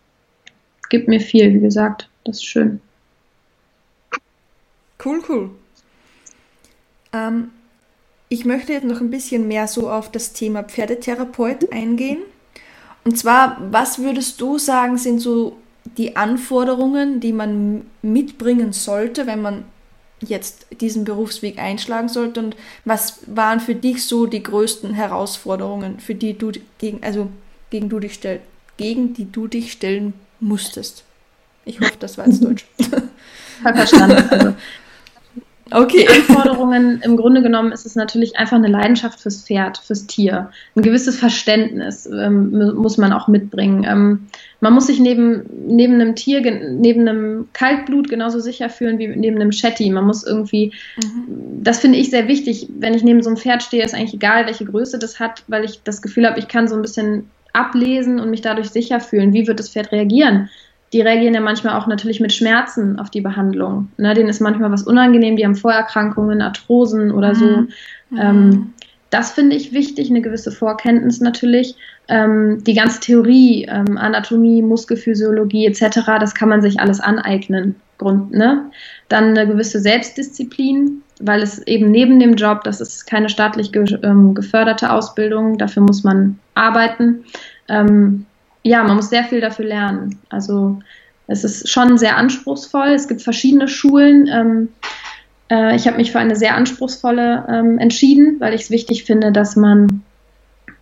gibt 0.90 1.08
mir 1.08 1.20
viel, 1.20 1.54
wie 1.54 1.60
gesagt. 1.60 2.09
Das 2.24 2.38
ist 2.38 2.46
schön. 2.46 2.82
Cool, 5.04 5.24
cool. 5.30 5.52
Ähm, 7.14 7.52
ich 8.28 8.46
möchte 8.46 8.74
jetzt 8.74 8.86
noch 8.86 9.02
ein 9.02 9.10
bisschen 9.10 9.48
mehr 9.48 9.68
so 9.68 9.90
auf 9.90 10.12
das 10.12 10.34
Thema 10.34 10.64
Pferdetherapeut 10.64 11.72
eingehen. 11.72 12.20
Und 13.06 13.18
zwar, 13.18 13.58
was 13.72 14.00
würdest 14.00 14.40
du 14.42 14.60
sagen, 14.60 14.98
sind 14.98 15.20
so 15.20 15.58
die 15.98 16.16
Anforderungen, 16.16 17.20
die 17.20 17.34
man 17.34 17.86
mitbringen 18.02 18.74
sollte, 18.74 19.26
wenn 19.26 19.42
man 19.42 19.64
jetzt 20.20 20.68
diesen 20.82 21.06
Berufsweg 21.06 21.58
einschlagen 21.58 22.10
sollte? 22.10 22.42
Und 22.42 22.56
was 22.86 23.22
waren 23.26 23.62
für 23.62 23.76
dich 23.76 24.06
so 24.06 24.26
die 24.28 24.44
größten 24.44 24.94
Herausforderungen, 24.94 26.00
für 26.00 26.14
die 26.14 26.38
du 26.38 26.52
gegen, 26.78 27.02
also 27.04 27.30
gegen 27.70 27.90
du 27.90 28.00
dich 28.00 28.14
stell, 28.14 28.42
gegen 28.78 29.14
die 29.14 29.32
du 29.32 29.48
dich 29.48 29.72
stellen 29.72 30.14
musstest? 30.40 31.04
Ich 31.70 31.80
hoffe, 31.80 31.94
das 32.00 32.18
war 32.18 32.26
jetzt 32.26 32.44
Deutsch. 32.44 32.66
Verstanden. 33.62 34.24
Also, 34.30 34.54
Okay. 35.72 36.08
Anforderungen, 36.08 37.02
im 37.04 37.16
Grunde 37.16 37.42
genommen 37.42 37.72
ist 37.72 37.86
es 37.86 37.96
natürlich 37.96 38.38
einfach 38.38 38.58
eine 38.58 38.68
Leidenschaft 38.68 39.20
fürs 39.20 39.44
Pferd, 39.44 39.78
fürs 39.78 40.08
Tier. 40.08 40.50
Ein 40.76 40.82
gewisses 40.82 41.18
Verständnis 41.18 42.08
ähm, 42.08 42.74
muss 42.76 42.98
man 42.98 43.14
auch 43.14 43.28
mitbringen. 43.28 43.86
Ähm, 43.88 44.28
man 44.62 44.74
muss 44.74 44.88
sich 44.88 45.00
neben, 45.00 45.44
neben 45.68 45.96
einem 45.96 46.16
Tier, 46.16 46.42
neben 46.42 47.08
einem 47.08 47.50
Kaltblut 47.54 48.10
genauso 48.10 48.40
sicher 48.40 48.70
fühlen 48.70 48.98
wie 48.98 49.08
neben 49.08 49.36
einem 49.36 49.52
Shetty. 49.52 49.90
Man 49.92 50.06
muss 50.06 50.26
irgendwie, 50.26 50.74
mhm. 50.98 51.64
das 51.64 51.80
finde 51.80 52.00
ich 52.00 52.10
sehr 52.10 52.28
wichtig, 52.28 52.68
wenn 52.80 52.96
ich 52.96 53.04
neben 53.04 53.22
so 53.22 53.30
einem 53.30 53.38
Pferd 53.38 53.62
stehe, 53.62 53.84
ist 53.84 53.94
eigentlich 53.94 54.16
egal, 54.16 54.48
welche 54.48 54.66
Größe 54.66 54.98
das 54.98 55.20
hat, 55.20 55.44
weil 55.48 55.66
ich 55.66 55.84
das 55.84 56.02
Gefühl 56.02 56.26
habe, 56.26 56.40
ich 56.40 56.48
kann 56.48 56.68
so 56.68 56.76
ein 56.76 56.82
bisschen 56.82 57.30
ablesen 57.54 58.20
und 58.20 58.30
mich 58.30 58.42
dadurch 58.42 58.70
sicher 58.70 59.00
fühlen. 59.00 59.34
Wie 59.34 59.48
wird 59.48 59.60
das 59.60 59.70
Pferd 59.70 59.92
reagieren? 59.92 60.50
Die 60.94 61.02
reagieren 61.02 61.34
ja 61.34 61.42
manchmal 61.42 61.78
auch 61.80 61.88
natürlich 61.88 62.20
mit 62.20 62.34
Schmerzen 62.34 63.00
auf 63.00 63.10
die 63.10 63.22
Behandlung. 63.22 63.90
Ne, 63.98 64.14
denen 64.14 64.30
ist 64.30 64.42
manchmal 64.42 64.72
was 64.72 64.84
unangenehm, 64.84 65.36
die 65.36 65.46
haben 65.46 65.56
Vorerkrankungen, 65.56 66.42
Arthrosen 66.42 67.12
oder 67.12 67.36
so. 67.36 67.46
Mhm. 67.46 67.70
Ähm, 68.18 68.74
das 69.12 69.32
finde 69.32 69.56
ich 69.56 69.74
wichtig, 69.74 70.10
eine 70.10 70.22
gewisse 70.22 70.52
Vorkenntnis 70.52 71.20
natürlich. 71.20 71.76
Ähm, 72.08 72.64
die 72.64 72.76
ganze 72.76 73.00
Theorie, 73.00 73.68
ähm, 73.70 73.98
Anatomie, 73.98 74.62
Muskelphysiologie 74.62 75.66
etc., 75.66 76.02
das 76.20 76.36
kann 76.36 76.50
man 76.50 76.62
sich 76.62 76.80
alles 76.80 77.00
aneignen. 77.00 77.76
Grund, 78.00 78.32
ne? 78.32 78.72
Dann 79.10 79.38
eine 79.38 79.46
gewisse 79.46 79.80
Selbstdisziplin, 79.80 81.04
weil 81.20 81.42
es 81.42 81.60
eben 81.68 81.92
neben 81.92 82.20
dem 82.20 82.36
Job, 82.36 82.64
das 82.64 82.82
ist 82.82 83.06
keine 83.06 83.30
staatlich 83.30 83.72
ge 83.72 83.86
ähm, 84.04 84.34
geförderte 84.34 84.92
Ausbildung, 84.92 85.58
dafür 85.58 85.84
muss 85.84 86.04
man 86.04 86.40
arbeiten. 86.56 87.26
Ähm, 87.68 88.26
ja, 88.64 88.84
man 88.84 88.96
muss 88.96 89.10
sehr 89.10 89.24
viel 89.24 89.42
dafür 89.42 89.66
lernen. 89.66 90.20
Also 90.30 90.80
es 91.28 91.44
ist 91.44 91.70
schon 91.70 91.98
sehr 91.98 92.18
anspruchsvoll. 92.18 92.90
Es 92.90 93.08
gibt 93.08 93.22
verschiedene 93.22 93.68
Schulen. 93.68 94.28
Ähm, 94.28 94.70
äh, 95.50 95.76
ich 95.76 95.88
habe 95.88 95.98
mich 95.98 96.12
für 96.12 96.20
eine 96.20 96.36
sehr 96.36 96.56
anspruchsvolle 96.56 97.46
ähm, 97.50 97.78
entschieden, 97.78 98.40
weil 98.40 98.54
ich 98.54 98.62
es 98.62 98.72
wichtig 98.72 99.04
finde, 99.04 99.32
dass 99.32 99.56
man 99.56 100.04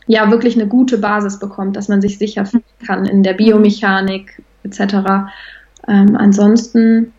ja 0.07 0.31
wirklich 0.31 0.55
eine 0.55 0.67
gute 0.67 0.97
Basis 0.97 1.39
bekommt, 1.39 1.75
dass 1.75 1.89
man 1.89 2.01
sich 2.01 2.17
sicher 2.17 2.45
fühlen 2.45 2.63
kann 2.85 3.05
in 3.05 3.23
der 3.23 3.33
Biomechanik 3.33 4.41
etc. 4.63 5.29
Ähm, 5.87 6.15
ansonsten 6.15 7.13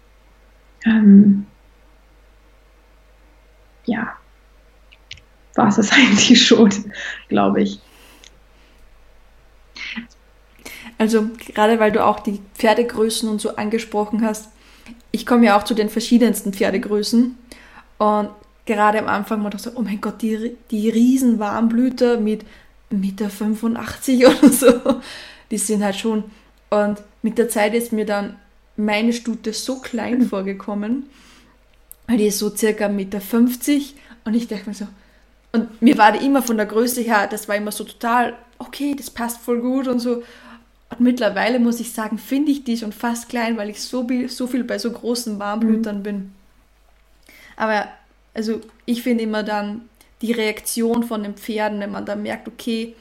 ähm, 0.84 1.46
ja, 3.84 4.14
war 5.54 5.68
es 5.68 5.92
eigentlich 5.92 6.46
schon, 6.46 6.70
glaube 7.28 7.62
ich. 7.62 7.80
Also 10.98 11.30
gerade 11.54 11.78
weil 11.78 11.92
du 11.92 12.04
auch 12.04 12.20
die 12.20 12.40
Pferdegrößen 12.54 13.28
und 13.28 13.40
so 13.40 13.56
angesprochen 13.56 14.24
hast, 14.24 14.48
ich 15.12 15.24
komme 15.24 15.46
ja 15.46 15.58
auch 15.58 15.64
zu 15.64 15.74
den 15.74 15.88
verschiedensten 15.88 16.52
Pferdegrößen. 16.52 17.36
Und 17.98 18.28
gerade 18.66 18.98
am 18.98 19.08
Anfang 19.08 19.42
war 19.42 19.54
ich 19.54 19.60
so, 19.60 19.70
oh 19.74 19.82
mein 19.82 20.00
Gott, 20.00 20.20
die, 20.22 20.56
die 20.70 20.90
riesen 20.90 21.38
Warmblüter 21.38 22.18
mit 22.18 22.44
Meter 22.90 23.30
85 23.30 24.26
oder 24.26 24.48
so, 24.50 25.00
die 25.50 25.58
sind 25.58 25.82
halt 25.82 25.96
schon. 25.96 26.24
Und 26.70 27.02
mit 27.22 27.38
der 27.38 27.48
Zeit 27.48 27.74
ist 27.74 27.92
mir 27.92 28.04
dann 28.04 28.36
meine 28.76 29.12
Stute 29.12 29.52
so 29.52 29.80
klein 29.80 30.22
vorgekommen, 30.22 31.06
weil 32.06 32.18
die 32.18 32.26
ist 32.26 32.38
so 32.38 32.54
circa 32.54 32.88
Meter 32.88 33.20
50 33.20 33.94
und 34.24 34.34
ich 34.34 34.48
dachte 34.48 34.68
mir 34.68 34.74
so, 34.74 34.86
und 35.52 35.80
mir 35.80 35.96
war 35.96 36.12
die 36.12 36.24
immer 36.24 36.42
von 36.42 36.56
der 36.56 36.66
Größe 36.66 37.00
her, 37.00 37.26
das 37.26 37.48
war 37.48 37.56
immer 37.56 37.72
so 37.72 37.84
total, 37.84 38.34
okay, 38.58 38.94
das 38.94 39.10
passt 39.10 39.38
voll 39.38 39.60
gut 39.60 39.88
und 39.88 39.98
so. 39.98 40.22
Und 40.90 41.00
mittlerweile 41.00 41.58
muss 41.58 41.80
ich 41.80 41.92
sagen, 41.92 42.18
finde 42.18 42.50
ich 42.50 42.64
die 42.64 42.78
schon 42.78 42.92
fast 42.92 43.28
klein, 43.28 43.56
weil 43.56 43.68
ich 43.68 43.82
so, 43.82 44.06
so 44.28 44.46
viel 44.46 44.64
bei 44.64 44.78
so 44.78 44.90
großen 44.90 45.38
Warmblütern 45.38 45.98
mhm. 45.98 46.02
bin. 46.02 46.32
Aber 47.56 47.88
also 48.34 48.60
ich 48.86 49.02
finde 49.02 49.24
immer 49.24 49.42
dann 49.42 49.88
die 50.22 50.32
Reaktion 50.32 51.02
von 51.02 51.22
den 51.22 51.34
Pferden, 51.34 51.80
wenn 51.80 51.92
man 51.92 52.06
dann 52.06 52.22
merkt, 52.22 52.48
okay, 52.48 52.94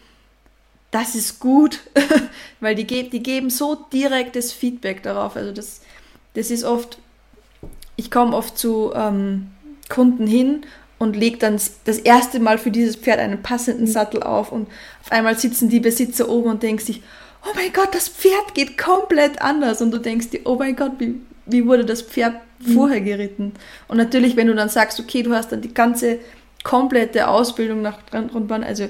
das 0.91 1.15
ist 1.15 1.39
gut, 1.39 1.79
weil 2.59 2.75
die, 2.75 2.85
die 2.85 3.23
geben 3.23 3.49
so 3.49 3.75
direktes 3.93 4.51
Feedback 4.51 5.03
darauf. 5.03 5.35
Also 5.35 5.51
das, 5.51 5.81
das 6.33 6.51
ist 6.51 6.63
oft, 6.63 6.97
ich 7.95 8.11
komme 8.11 8.35
oft 8.35 8.57
zu 8.57 8.91
ähm, 8.95 9.51
Kunden 9.89 10.27
hin 10.27 10.65
und 10.99 11.15
lege 11.15 11.37
dann 11.37 11.59
das 11.85 11.99
erste 11.99 12.39
Mal 12.39 12.57
für 12.57 12.71
dieses 12.71 12.95
Pferd 12.95 13.19
einen 13.19 13.43
passenden. 13.43 13.87
Sattel 13.87 14.23
auf 14.23 14.51
und 14.51 14.67
auf 15.03 15.11
einmal 15.11 15.37
sitzen 15.37 15.69
die 15.69 15.79
Besitzer 15.79 16.29
oben 16.29 16.49
und 16.49 16.63
denken 16.63 16.83
sich, 16.83 17.03
oh 17.47 17.53
mein 17.55 17.73
Gott, 17.73 17.93
das 17.93 18.09
Pferd 18.09 18.53
geht 18.53 18.77
komplett 18.77 19.41
anders. 19.41 19.81
Und 19.81 19.91
du 19.91 19.97
denkst 19.97 20.29
dir, 20.29 20.41
oh 20.45 20.55
mein 20.55 20.75
Gott, 20.75 20.93
wie, 20.99 21.15
wie 21.45 21.65
wurde 21.65 21.85
das 21.85 22.01
Pferd 22.01 22.35
mhm. 22.59 22.73
vorher 22.73 23.01
geritten? 23.01 23.53
Und 23.87 23.97
natürlich, 23.97 24.35
wenn 24.35 24.47
du 24.47 24.55
dann 24.55 24.69
sagst, 24.69 24.99
okay, 24.99 25.23
du 25.23 25.33
hast 25.33 25.51
dann 25.51 25.61
die 25.61 25.73
ganze 25.73 26.19
komplette 26.63 27.27
Ausbildung 27.27 27.81
nach 27.81 27.99
Rundbahn, 28.13 28.63
also 28.63 28.87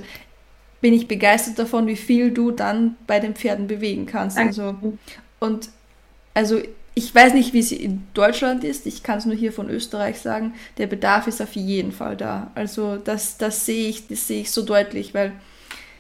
bin 0.82 0.94
ich 0.94 1.08
begeistert 1.08 1.60
davon, 1.60 1.88
wie 1.88 1.96
viel 1.96 2.32
du 2.32 2.52
dann 2.52 2.96
bei 3.08 3.20
den 3.20 3.36
Pferden 3.36 3.68
bewegen 3.68 4.06
kannst. 4.06 4.38
Also, 4.38 4.76
und 5.40 5.70
also 6.34 6.62
ich 6.94 7.14
weiß 7.14 7.34
nicht, 7.34 7.54
wie 7.54 7.60
es 7.60 7.72
in 7.72 8.08
Deutschland 8.14 8.64
ist, 8.64 8.88
ich 8.88 9.04
kann 9.04 9.20
es 9.20 9.26
nur 9.26 9.36
hier 9.36 9.52
von 9.52 9.70
Österreich 9.70 10.20
sagen, 10.20 10.54
der 10.78 10.88
Bedarf 10.88 11.28
ist 11.28 11.42
auf 11.42 11.54
jeden 11.54 11.92
Fall 11.92 12.16
da. 12.16 12.52
Also 12.56 12.98
das, 12.98 13.38
das 13.38 13.66
sehe 13.66 13.90
ich, 13.90 14.08
das 14.08 14.28
sehe 14.28 14.42
ich 14.42 14.52
so 14.52 14.64
deutlich, 14.64 15.14
weil 15.14 15.34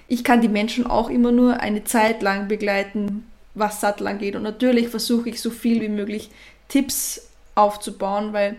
ich 0.07 0.23
kann 0.23 0.41
die 0.41 0.47
Menschen 0.47 0.87
auch 0.87 1.09
immer 1.09 1.31
nur 1.31 1.59
eine 1.59 1.83
Zeit 1.83 2.21
lang 2.21 2.47
begleiten, 2.47 3.25
was 3.55 3.81
Sattel 3.81 4.07
angeht. 4.07 4.35
Und 4.35 4.43
natürlich 4.43 4.87
versuche 4.89 5.29
ich 5.29 5.41
so 5.41 5.49
viel 5.49 5.81
wie 5.81 5.89
möglich 5.89 6.29
Tipps 6.69 7.29
aufzubauen, 7.55 8.33
weil 8.33 8.55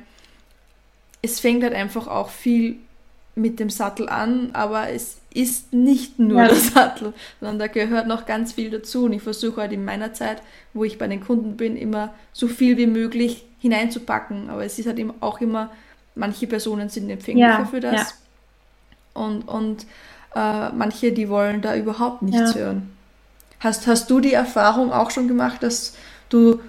es 1.22 1.40
fängt 1.40 1.62
halt 1.62 1.74
einfach 1.74 2.06
auch 2.06 2.30
viel 2.30 2.76
mit 3.34 3.60
dem 3.60 3.70
Sattel 3.70 4.08
an, 4.08 4.50
aber 4.52 4.90
es 4.90 5.18
ist 5.32 5.72
nicht 5.72 6.18
nur 6.18 6.42
ja. 6.42 6.48
der 6.48 6.56
Sattel, 6.56 7.12
sondern 7.40 7.58
da 7.60 7.66
gehört 7.68 8.08
noch 8.08 8.26
ganz 8.26 8.52
viel 8.52 8.70
dazu. 8.70 9.04
Und 9.04 9.12
ich 9.12 9.22
versuche 9.22 9.60
halt 9.60 9.72
in 9.72 9.84
meiner 9.84 10.12
Zeit, 10.12 10.42
wo 10.74 10.84
ich 10.84 10.98
bei 10.98 11.06
den 11.06 11.20
Kunden 11.20 11.56
bin, 11.56 11.76
immer 11.76 12.12
so 12.32 12.48
viel 12.48 12.76
wie 12.76 12.86
möglich 12.86 13.44
hineinzupacken. 13.60 14.50
Aber 14.50 14.64
es 14.64 14.78
ist 14.78 14.86
halt 14.86 15.00
auch 15.20 15.40
immer, 15.40 15.70
manche 16.14 16.46
Personen 16.46 16.88
sind 16.88 17.08
empfänglicher 17.08 17.60
ja, 17.60 17.64
für 17.64 17.80
das. 17.80 17.94
Ja. 17.94 19.22
Und, 19.22 19.42
und 19.42 19.86
äh, 20.34 20.70
manche, 20.70 21.12
die 21.12 21.28
wollen 21.28 21.60
da 21.60 21.76
überhaupt 21.76 22.22
nichts 22.22 22.54
ja. 22.54 22.60
hören. 22.60 22.90
Hast, 23.60 23.86
hast 23.86 24.10
du 24.10 24.20
die 24.20 24.34
Erfahrung 24.34 24.92
auch 24.92 25.10
schon 25.10 25.28
gemacht, 25.28 25.62
dass 25.62 25.96
du 26.28 26.60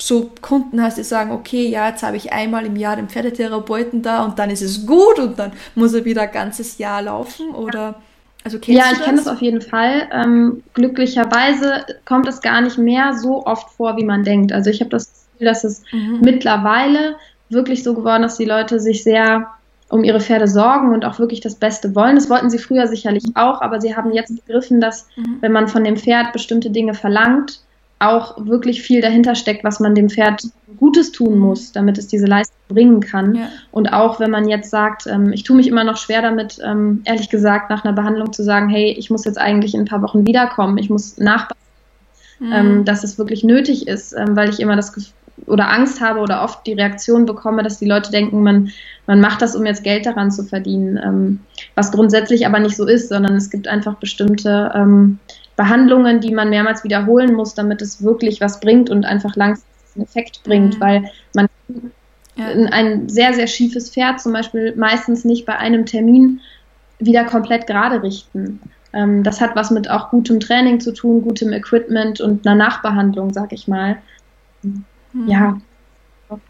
so 0.00 0.30
Kunden 0.42 0.82
hast, 0.82 0.98
die 0.98 1.02
sagen, 1.02 1.32
okay, 1.32 1.68
ja, 1.68 1.88
jetzt 1.88 2.02
habe 2.02 2.16
ich 2.16 2.32
einmal 2.32 2.66
im 2.66 2.76
Jahr 2.76 2.96
den 2.96 3.08
Pferdetherapeuten 3.08 4.02
da 4.02 4.24
und 4.24 4.38
dann 4.38 4.50
ist 4.50 4.62
es 4.62 4.86
gut 4.86 5.18
und 5.18 5.38
dann 5.38 5.52
muss 5.74 5.94
er 5.94 6.04
wieder 6.04 6.22
ein 6.22 6.32
ganzes 6.32 6.78
Jahr 6.78 7.02
laufen 7.02 7.50
oder 7.50 7.96
also 8.44 8.58
ja, 8.66 8.84
ich 8.92 9.00
kenne 9.02 9.18
das 9.18 9.26
auf 9.26 9.42
jeden 9.42 9.60
Fall. 9.60 10.08
Ähm, 10.12 10.62
glücklicherweise 10.72 11.84
kommt 12.04 12.28
es 12.28 12.40
gar 12.40 12.60
nicht 12.60 12.78
mehr 12.78 13.14
so 13.14 13.44
oft 13.44 13.68
vor, 13.70 13.96
wie 13.96 14.04
man 14.04 14.22
denkt. 14.22 14.52
Also 14.52 14.70
ich 14.70 14.80
habe 14.80 14.90
das 14.90 15.26
Gefühl, 15.32 15.46
dass 15.48 15.64
es 15.64 15.82
mhm. 15.92 16.20
mittlerweile 16.22 17.16
wirklich 17.50 17.82
so 17.82 17.94
geworden 17.94 18.22
ist, 18.22 18.32
dass 18.32 18.38
die 18.38 18.44
Leute 18.44 18.80
sich 18.80 19.02
sehr 19.02 19.48
um 19.88 20.04
ihre 20.04 20.20
Pferde 20.20 20.46
sorgen 20.48 20.92
und 20.92 21.04
auch 21.04 21.18
wirklich 21.18 21.40
das 21.40 21.54
Beste 21.54 21.94
wollen. 21.94 22.16
Das 22.16 22.28
wollten 22.28 22.50
sie 22.50 22.58
früher 22.58 22.86
sicherlich 22.86 23.24
auch, 23.34 23.62
aber 23.62 23.80
sie 23.80 23.96
haben 23.96 24.12
jetzt 24.12 24.34
begriffen, 24.44 24.80
dass 24.80 25.06
mhm. 25.16 25.38
wenn 25.40 25.52
man 25.52 25.68
von 25.68 25.84
dem 25.84 25.96
Pferd 25.96 26.32
bestimmte 26.32 26.70
Dinge 26.70 26.94
verlangt, 26.94 27.60
auch 28.00 28.46
wirklich 28.46 28.82
viel 28.82 29.00
dahinter 29.00 29.34
steckt, 29.34 29.64
was 29.64 29.80
man 29.80 29.94
dem 29.94 30.08
Pferd 30.08 30.42
Gutes 30.78 31.10
tun 31.10 31.34
mhm. 31.34 31.40
muss, 31.40 31.72
damit 31.72 31.98
es 31.98 32.06
diese 32.06 32.26
Leistung 32.26 32.56
bringen 32.68 33.00
kann. 33.00 33.34
Ja. 33.34 33.48
Und 33.72 33.88
auch 33.92 34.20
wenn 34.20 34.30
man 34.30 34.48
jetzt 34.48 34.70
sagt, 34.70 35.06
ähm, 35.06 35.32
ich 35.32 35.42
tue 35.42 35.56
mich 35.56 35.66
immer 35.66 35.84
noch 35.84 35.96
schwer 35.96 36.22
damit, 36.22 36.58
ähm, 36.64 37.02
ehrlich 37.04 37.30
gesagt, 37.30 37.70
nach 37.70 37.84
einer 37.84 37.94
Behandlung 37.94 38.32
zu 38.32 38.44
sagen, 38.44 38.68
hey, 38.68 38.94
ich 38.96 39.10
muss 39.10 39.24
jetzt 39.24 39.38
eigentlich 39.38 39.74
in 39.74 39.80
ein 39.80 39.86
paar 39.86 40.02
Wochen 40.02 40.26
wiederkommen, 40.26 40.78
ich 40.78 40.90
muss 40.90 41.18
nachbauen, 41.18 41.58
mhm. 42.38 42.52
ähm, 42.52 42.84
dass 42.84 43.02
es 43.02 43.18
wirklich 43.18 43.42
nötig 43.42 43.88
ist, 43.88 44.12
ähm, 44.12 44.36
weil 44.36 44.50
ich 44.50 44.60
immer 44.60 44.76
das 44.76 44.92
oder 45.46 45.70
Angst 45.70 46.00
habe 46.00 46.20
oder 46.20 46.42
oft 46.42 46.66
die 46.66 46.72
Reaktion 46.72 47.26
bekomme, 47.26 47.62
dass 47.62 47.78
die 47.78 47.86
Leute 47.86 48.10
denken, 48.10 48.42
man, 48.42 48.70
man 49.06 49.20
macht 49.20 49.42
das, 49.42 49.56
um 49.56 49.64
jetzt 49.66 49.84
Geld 49.84 50.06
daran 50.06 50.30
zu 50.30 50.44
verdienen, 50.44 50.98
ähm, 51.02 51.40
was 51.74 51.92
grundsätzlich 51.92 52.46
aber 52.46 52.58
nicht 52.58 52.76
so 52.76 52.86
ist, 52.86 53.08
sondern 53.08 53.34
es 53.36 53.50
gibt 53.50 53.68
einfach 53.68 53.96
bestimmte 53.96 54.72
ähm, 54.74 55.18
Behandlungen, 55.56 56.20
die 56.20 56.32
man 56.32 56.50
mehrmals 56.50 56.84
wiederholen 56.84 57.34
muss, 57.34 57.54
damit 57.54 57.82
es 57.82 58.02
wirklich 58.02 58.40
was 58.40 58.60
bringt 58.60 58.90
und 58.90 59.04
einfach 59.04 59.34
langfristig 59.36 59.68
einen 59.96 60.04
Effekt 60.04 60.42
bringt, 60.44 60.76
mhm. 60.76 60.80
weil 60.80 61.10
man 61.34 61.48
ja. 62.36 62.46
ein 62.46 63.08
sehr, 63.08 63.34
sehr 63.34 63.46
schiefes 63.46 63.90
Pferd 63.90 64.20
zum 64.20 64.32
Beispiel 64.32 64.74
meistens 64.76 65.24
nicht 65.24 65.46
bei 65.46 65.56
einem 65.56 65.86
Termin 65.86 66.40
wieder 66.98 67.24
komplett 67.24 67.66
gerade 67.66 68.02
richten. 68.02 68.60
Ähm, 68.92 69.22
das 69.22 69.40
hat 69.40 69.54
was 69.56 69.70
mit 69.70 69.90
auch 69.90 70.10
gutem 70.10 70.40
Training 70.40 70.80
zu 70.80 70.92
tun, 70.92 71.22
gutem 71.22 71.52
Equipment 71.52 72.20
und 72.20 72.46
einer 72.46 72.56
Nachbehandlung, 72.56 73.32
sag 73.32 73.52
ich 73.52 73.68
mal. 73.68 73.98
Mhm. 75.12 75.28
Ja. 75.28 75.60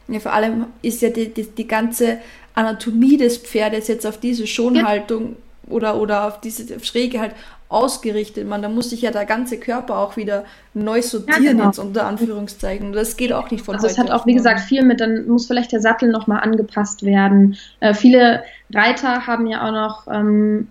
Ja, 0.09 0.19
vor 0.19 0.33
allem 0.33 0.67
ist 0.83 1.03
ja 1.03 1.11
die, 1.11 1.33
die, 1.33 1.45
die 1.45 1.69
ganze 1.69 2.19
Anatomie 2.55 3.17
des 3.17 3.39
Pferdes 3.39 3.87
jetzt 3.87 4.07
auf 4.07 4.19
diese 4.19 4.47
Schonhaltung 4.47 5.37
ja. 5.69 5.73
oder, 5.73 6.01
oder 6.01 6.27
auf 6.27 6.41
diese 6.41 6.81
Schräge 6.81 7.21
halt 7.21 7.33
ausgerichtet. 7.69 8.49
Man, 8.49 8.63
da 8.63 8.69
muss 8.69 8.91
sich 8.91 9.03
ja 9.03 9.11
der 9.11 9.27
ganze 9.27 9.59
Körper 9.59 9.99
auch 9.99 10.17
wieder 10.17 10.45
neu 10.75 11.03
sortieren, 11.03 11.45
ja, 11.45 11.53
genau. 11.53 11.67
jetzt 11.67 11.79
unter 11.79 12.07
Anführungszeichen. 12.07 12.93
Das 12.93 13.17
geht 13.17 13.33
auch 13.33 13.51
nicht 13.51 13.65
von 13.65 13.75
Also 13.75 13.87
es 13.87 13.99
hat 13.99 14.11
auch, 14.11 14.27
wie 14.27 14.35
gesagt, 14.35 14.61
viel 14.61 14.83
mit, 14.83 15.01
dann 15.01 15.29
muss 15.29 15.47
vielleicht 15.47 15.73
der 15.73 15.81
Sattel 15.81 16.11
nochmal 16.11 16.41
angepasst 16.41 17.05
werden. 17.05 17.57
Äh, 17.81 17.95
viele 17.95 18.43
Reiter 18.73 19.27
haben 19.27 19.47
ja 19.47 19.67
auch 19.67 19.73
noch 19.73 20.09
ähm, 20.13 20.69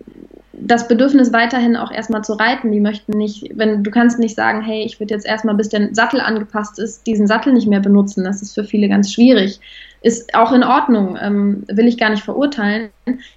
das 0.60 0.88
Bedürfnis 0.88 1.32
weiterhin 1.32 1.76
auch 1.76 1.90
erstmal 1.90 2.22
zu 2.22 2.34
reiten. 2.34 2.72
Die 2.72 2.80
möchten 2.80 3.16
nicht, 3.16 3.50
wenn 3.54 3.82
du 3.82 3.90
kannst 3.90 4.18
nicht 4.18 4.36
sagen, 4.36 4.62
hey, 4.62 4.82
ich 4.84 4.98
würde 5.00 5.14
jetzt 5.14 5.26
erstmal, 5.26 5.54
bis 5.54 5.68
der 5.68 5.94
Sattel 5.94 6.20
angepasst 6.20 6.78
ist, 6.78 7.06
diesen 7.06 7.26
Sattel 7.26 7.52
nicht 7.52 7.66
mehr 7.66 7.80
benutzen. 7.80 8.24
Das 8.24 8.42
ist 8.42 8.54
für 8.54 8.64
viele 8.64 8.88
ganz 8.88 9.12
schwierig. 9.12 9.60
Ist 10.02 10.34
auch 10.34 10.52
in 10.52 10.62
Ordnung, 10.62 11.18
ähm, 11.20 11.64
will 11.68 11.86
ich 11.86 11.98
gar 11.98 12.10
nicht 12.10 12.22
verurteilen. 12.22 12.90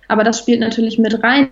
Aber 0.07 0.23
das 0.23 0.39
spielt 0.39 0.59
natürlich 0.59 0.99
mit 0.99 1.23
rein, 1.23 1.49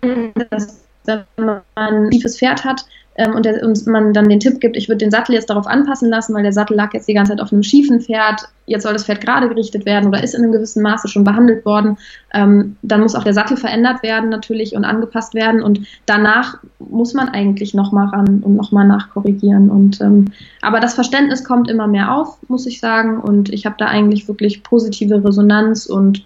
dass 0.50 0.84
wenn 1.06 1.24
man 1.38 1.62
ein 1.76 2.10
tiefes 2.12 2.38
Pferd 2.38 2.64
hat, 2.64 2.86
ähm, 3.20 3.36
und, 3.36 3.46
der, 3.46 3.62
und, 3.64 3.86
man 3.86 4.14
dann 4.14 4.30
den 4.30 4.40
Tipp 4.40 4.62
gibt, 4.62 4.78
ich 4.78 4.88
würde 4.88 5.00
den 5.00 5.12
Sattel 5.12 5.36
jetzt 5.36 5.50
darauf 5.50 5.68
anpassen 5.68 6.10
lassen, 6.10 6.34
weil 6.34 6.44
der 6.44 6.54
Sattel 6.54 6.78
lag 6.78 6.94
jetzt 6.94 7.08
die 7.08 7.14
ganze 7.14 7.34
Zeit 7.34 7.42
auf 7.42 7.52
einem 7.52 7.64
schiefen 7.64 8.00
Pferd, 8.00 8.44
jetzt 8.66 8.84
soll 8.84 8.94
das 8.94 9.04
Pferd 9.04 9.20
gerade 9.20 9.50
gerichtet 9.50 9.86
werden 9.86 10.08
oder 10.08 10.24
ist 10.24 10.34
in 10.34 10.42
einem 10.42 10.54
gewissen 10.54 10.82
Maße 10.82 11.10
schon 11.10 11.26
behandelt 11.26 11.66
worden, 11.66 11.98
ähm, 12.34 12.78
dann 12.82 13.02
muss 13.02 13.16
auch 13.16 13.26
der 13.26 13.34
Sattel 13.34 13.58
verändert 13.58 14.04
werden 14.04 14.30
natürlich 14.30 14.74
und 14.74 14.86
angepasst 14.86 15.34
werden 15.34 15.62
und 15.62 15.82
danach 16.06 16.60
muss 16.80 17.14
man 17.14 17.28
eigentlich 17.28 17.74
nochmal 17.74 18.08
ran 18.08 18.42
und 18.42 18.56
nochmal 18.56 18.88
nachkorrigieren. 18.88 19.70
Und, 19.70 20.00
ähm, 20.00 20.32
aber 20.62 20.80
das 20.80 20.94
Verständnis 20.94 21.44
kommt 21.44 21.70
immer 21.70 21.88
mehr 21.88 22.16
auf, 22.16 22.38
muss 22.48 22.66
ich 22.66 22.80
sagen, 22.80 23.20
und 23.20 23.52
ich 23.52 23.66
habe 23.66 23.76
da 23.78 23.88
eigentlich 23.88 24.30
wirklich 24.30 24.64
positive 24.64 25.24
Resonanz 25.26 25.88
und 25.88 26.26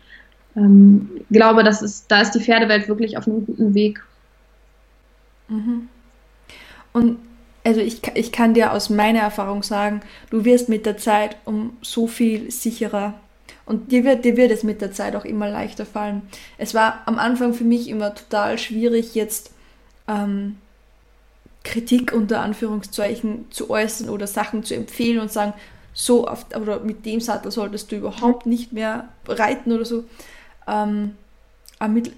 ähm, 0.56 1.10
glaube, 1.32 1.64
das 1.64 1.82
ist, 1.82 2.12
da 2.12 2.22
ist 2.22 2.32
die 2.32 2.40
Pferdewelt 2.40 2.88
wirklich 2.88 3.18
auf 3.18 3.28
einem 3.28 3.44
guten 3.46 3.74
Weg. 3.74 4.04
Mhm. 5.50 5.90
Und 6.94 7.18
also 7.64 7.80
ich, 7.82 8.02
ich 8.16 8.32
kann 8.32 8.54
dir 8.54 8.74
aus 8.74 8.90
meiner 8.90 9.20
Erfahrung 9.20 9.64
sagen, 9.64 10.02
du 10.30 10.46
wirst 10.46 10.70
mit 10.70 10.86
der 10.86 10.98
Zeit 10.98 11.38
um 11.46 11.78
so 11.82 12.08
viel 12.08 12.52
sicherer. 12.52 13.14
Und 13.66 13.92
dir 13.92 14.04
wird, 14.04 14.26
dir 14.26 14.36
wird 14.36 14.52
es 14.52 14.64
mit 14.64 14.82
der 14.82 14.92
Zeit 14.92 15.16
auch 15.16 15.26
immer 15.26 15.50
leichter 15.50 15.86
fallen. 15.86 16.24
Es 16.58 16.74
war 16.74 17.02
am 17.06 17.18
Anfang 17.18 17.54
für 17.54 17.64
mich 17.64 17.88
immer 17.88 18.14
total 18.14 18.58
schwierig, 18.58 19.16
jetzt 19.16 19.52
ähm, 20.08 20.58
Kritik 21.64 22.12
unter 22.12 22.42
Anführungszeichen 22.42 23.46
zu 23.52 23.70
äußern 23.70 24.10
oder 24.10 24.28
Sachen 24.28 24.64
zu 24.64 24.76
empfehlen 24.76 25.20
und 25.20 25.32
sagen, 25.32 25.54
so 25.94 26.28
oft, 26.28 26.56
oder 26.58 26.80
mit 26.80 27.06
dem 27.06 27.22
Sattel 27.22 27.52
solltest 27.52 27.92
du 27.92 27.96
überhaupt 27.96 28.46
nicht 28.46 28.74
mehr 28.74 29.08
reiten 29.28 29.72
oder 29.72 29.86
so. 29.86 30.04
Ähm, 30.68 31.16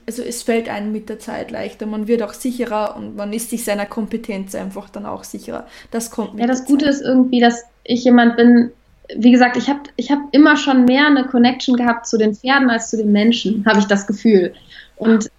also 0.06 0.22
es 0.24 0.44
fällt 0.44 0.70
einem 0.70 0.92
mit 0.92 1.10
der 1.10 1.20
Zeit 1.20 1.52
leichter, 1.52 1.86
man 1.86 2.08
wird 2.08 2.22
auch 2.22 2.34
sicherer 2.34 2.96
und 2.96 3.16
man 3.16 3.34
ist 3.34 3.50
sich 3.50 3.64
seiner 3.64 3.86
Kompetenz 3.86 4.56
einfach 4.56 4.90
dann 4.90 5.06
auch 5.06 5.24
sicherer. 5.24 5.68
Das 5.92 6.12
kommt 6.12 6.34
mit 6.34 6.42
Ja, 6.42 6.48
das 6.48 6.66
Gute 6.66 6.86
Zeit. 6.86 6.96
ist 6.96 7.02
irgendwie, 7.02 7.40
dass 7.40 7.64
ich 7.84 8.04
jemand 8.04 8.38
bin, 8.38 8.72
wie 9.16 9.32
gesagt, 9.32 9.58
ich 9.58 9.70
habe 9.70 9.82
ich 9.96 10.12
hab 10.12 10.20
immer 10.32 10.58
schon 10.58 10.86
mehr 10.86 11.08
eine 11.08 11.26
Connection 11.26 11.76
gehabt 11.76 12.08
zu 12.08 12.18
den 12.18 12.36
Pferden 12.36 12.70
als 12.70 12.90
zu 12.90 12.98
den 12.98 13.12
Menschen, 13.12 13.66
habe 13.66 13.80
ich 13.80 13.86
das 13.86 14.08
Gefühl. 14.08 14.54
Und 14.98 15.30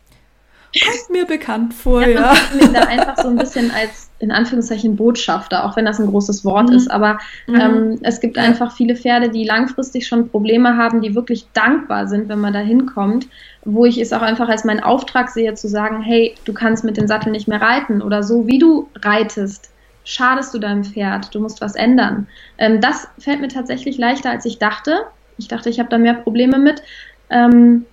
kommt 0.85 1.11
mir 1.11 1.27
bekannt 1.27 1.75
vor, 1.75 2.03
ja. 2.07 2.35
ja. 2.35 2.37
Ich 2.61 2.67
da 2.69 2.81
einfach 2.81 3.19
so 3.23 3.29
ein 3.29 3.37
bisschen 3.37 3.71
als 3.71 4.06
in 4.18 4.33
Anführungszeichen 4.33 4.96
Botschafter, 4.96 5.64
auch 5.64 5.76
wenn 5.76 5.85
das 5.85 6.00
ein 6.00 6.07
großes 6.07 6.44
Wort 6.44 6.70
mhm. 6.70 6.76
ist. 6.76 6.90
Aber 6.90 7.18
mhm. 7.46 7.55
ähm, 7.61 7.98
es 8.02 8.20
gibt 8.20 8.38
einfach 8.38 8.72
viele 8.72 8.96
Pferde, 8.96 9.29
die 9.29 9.44
langfristig 9.44 10.07
schon 10.07 10.29
Probleme 10.29 10.76
haben, 10.76 11.02
die 11.02 11.14
wirklich 11.14 11.46
dankbar 11.52 12.07
sind, 12.07 12.29
wenn 12.29 12.40
man 12.40 12.52
da 12.52 12.61
hinkommt, 12.61 13.29
wo 13.64 13.85
ich 13.85 13.98
es 13.98 14.12
auch 14.12 14.22
einfach 14.22 14.48
als 14.48 14.64
meinen 14.64 14.81
Auftrag 14.81 15.29
sehe, 15.29 15.55
zu 15.55 15.68
sagen, 15.68 16.00
hey, 16.02 16.35
du 16.44 16.52
kannst 16.52 16.85
mit 16.85 16.96
dem 16.96 17.07
Sattel 17.07 17.31
nicht 17.31 17.48
mehr 17.48 17.61
reiten 17.61 18.00
oder 18.00 18.22
so 18.22 18.46
wie 18.46 18.59
du 18.59 18.88
reitest, 19.02 19.70
schadest 20.05 20.55
du 20.55 20.59
deinem 20.59 20.85
Pferd, 20.85 21.35
du 21.35 21.40
musst 21.40 21.61
was 21.61 21.74
ändern. 21.74 22.26
Ähm, 22.59 22.81
das 22.81 23.09
fällt 23.18 23.40
mir 23.40 23.48
tatsächlich 23.48 23.98
leichter, 23.98 24.31
als 24.31 24.46
ich 24.46 24.59
dachte. 24.59 25.02
Ich 25.37 25.48
dachte, 25.48 25.68
ich 25.68 25.79
habe 25.79 25.90
da 25.90 25.98
mehr 25.98 26.14
Probleme 26.14 26.59
mit. 26.59 26.83
Ähm, 27.29 27.85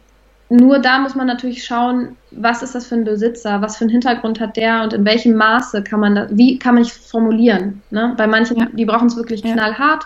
nur 0.54 0.78
da 0.78 1.00
muss 1.00 1.16
man 1.16 1.26
natürlich 1.26 1.63
schauen, 1.63 2.16
was 2.30 2.62
ist 2.62 2.76
das 2.76 2.86
für 2.86 2.94
ein 2.94 3.06
Besitzer, 3.06 3.62
was 3.63 3.78
für 3.78 3.86
einen 3.86 3.92
Hintergrund 3.92 4.39
hat 4.39 4.56
der 4.56 4.84
und 4.84 4.94
in 4.94 5.04
welchem 5.04 5.34
Maße 5.34 5.82
kann 5.82 6.00
man 6.00 6.13
da, 6.13 6.28
wie 6.30 6.60
kann 6.60 6.76
man 6.76 6.86
formulieren. 6.86 7.82
Ne? 7.89 8.13
Bei 8.18 8.28
manchen, 8.28 8.58
ja. 8.58 8.68
die 8.72 8.86
brauchen 8.86 9.08
es 9.08 9.16
wirklich 9.16 9.42
knallhart. 9.42 10.06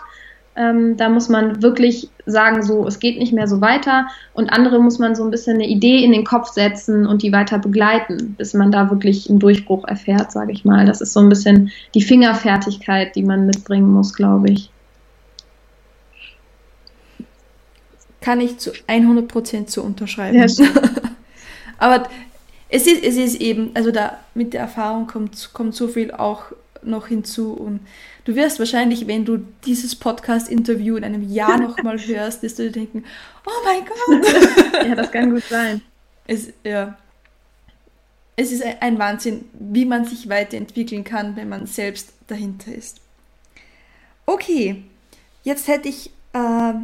Ähm, 0.56 0.96
da 0.96 1.10
muss 1.10 1.28
man 1.28 1.62
wirklich 1.62 2.08
sagen, 2.24 2.62
so, 2.62 2.86
es 2.86 2.98
geht 2.98 3.18
nicht 3.18 3.34
mehr 3.34 3.46
so 3.46 3.60
weiter. 3.60 4.08
Und 4.32 4.50
andere 4.50 4.80
muss 4.80 4.98
man 4.98 5.14
so 5.14 5.22
ein 5.22 5.30
bisschen 5.30 5.56
eine 5.56 5.68
Idee 5.68 6.02
in 6.02 6.12
den 6.12 6.24
Kopf 6.24 6.48
setzen 6.48 7.06
und 7.06 7.22
die 7.22 7.30
weiter 7.30 7.58
begleiten, 7.58 8.34
bis 8.38 8.54
man 8.54 8.72
da 8.72 8.88
wirklich 8.90 9.28
einen 9.28 9.40
Durchbruch 9.40 9.86
erfährt, 9.86 10.32
sage 10.32 10.52
ich 10.52 10.64
mal. 10.64 10.86
Das 10.86 11.02
ist 11.02 11.12
so 11.12 11.20
ein 11.20 11.28
bisschen 11.28 11.70
die 11.94 12.02
Fingerfertigkeit, 12.02 13.14
die 13.14 13.22
man 13.22 13.44
mitbringen 13.44 13.92
muss, 13.92 14.14
glaube 14.14 14.48
ich. 14.50 14.70
Kann 18.20 18.40
ich 18.40 18.58
zu 18.58 18.72
100% 18.72 19.66
zu 19.66 19.82
unterschreiben. 19.82 20.36
Ja, 20.36 20.46
Aber 21.78 22.08
es 22.68 22.86
ist, 22.86 23.02
es 23.02 23.16
ist 23.16 23.40
eben, 23.40 23.70
also 23.74 23.90
da 23.90 24.18
mit 24.34 24.52
der 24.52 24.60
Erfahrung 24.62 25.06
kommt, 25.06 25.50
kommt 25.52 25.74
so 25.74 25.88
viel 25.88 26.10
auch 26.12 26.44
noch 26.82 27.08
hinzu 27.08 27.52
und 27.52 27.80
du 28.24 28.34
wirst 28.34 28.58
wahrscheinlich, 28.58 29.06
wenn 29.06 29.24
du 29.24 29.38
dieses 29.64 29.96
Podcast-Interview 29.96 30.96
in 30.96 31.04
einem 31.04 31.28
Jahr 31.28 31.58
nochmal 31.60 31.98
hörst, 31.98 32.42
wirst 32.42 32.58
du 32.58 32.64
dir 32.64 32.72
denken, 32.72 33.04
oh 33.46 33.64
mein 33.64 33.84
Gott. 33.84 34.84
ja, 34.88 34.94
das 34.94 35.10
kann 35.10 35.30
gut 35.30 35.44
sein. 35.44 35.80
Es, 36.26 36.48
ja. 36.62 36.96
es 38.36 38.52
ist 38.52 38.62
ein 38.80 38.98
Wahnsinn, 38.98 39.46
wie 39.58 39.86
man 39.86 40.04
sich 40.04 40.28
weiterentwickeln 40.28 41.04
kann, 41.04 41.36
wenn 41.36 41.48
man 41.48 41.66
selbst 41.66 42.12
dahinter 42.26 42.72
ist. 42.72 43.00
Okay, 44.26 44.82
jetzt 45.42 45.68
hätte 45.68 45.88
ich 45.88 46.10
äh, 46.34 46.74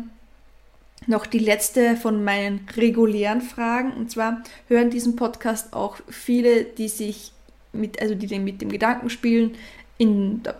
noch 1.06 1.26
die 1.26 1.38
letzte 1.38 1.96
von 1.96 2.24
meinen 2.24 2.66
regulären 2.76 3.40
Fragen. 3.40 3.92
Und 3.92 4.10
zwar 4.10 4.42
hören 4.68 4.90
diesen 4.90 5.16
Podcast 5.16 5.72
auch 5.72 5.96
viele, 6.08 6.64
die 6.64 6.88
sich 6.88 7.32
mit, 7.72 8.00
also 8.00 8.14
die 8.14 8.38
mit 8.38 8.60
dem 8.60 8.70
Gedanken 8.70 9.10
spielen, 9.10 9.52
in 9.98 10.42
der, 10.42 10.56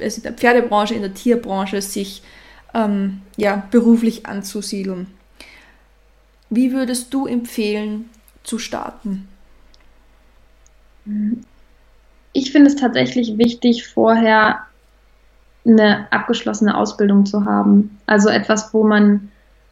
also 0.00 0.16
in 0.18 0.22
der 0.22 0.32
Pferdebranche, 0.32 0.94
in 0.94 1.02
der 1.02 1.14
Tierbranche 1.14 1.82
sich 1.82 2.22
ähm, 2.74 3.22
ja, 3.36 3.66
beruflich 3.70 4.26
anzusiedeln. 4.26 5.06
Wie 6.48 6.72
würdest 6.72 7.14
du 7.14 7.26
empfehlen, 7.26 8.10
zu 8.42 8.58
starten? 8.58 9.28
Ich 12.32 12.52
finde 12.52 12.70
es 12.70 12.76
tatsächlich 12.76 13.38
wichtig, 13.38 13.86
vorher 13.86 14.66
eine 15.66 16.10
abgeschlossene 16.10 16.76
Ausbildung 16.76 17.26
zu 17.26 17.44
haben. 17.44 17.98
Also 18.06 18.28
etwas, 18.28 18.72
wo 18.72 18.84
man 18.84 19.30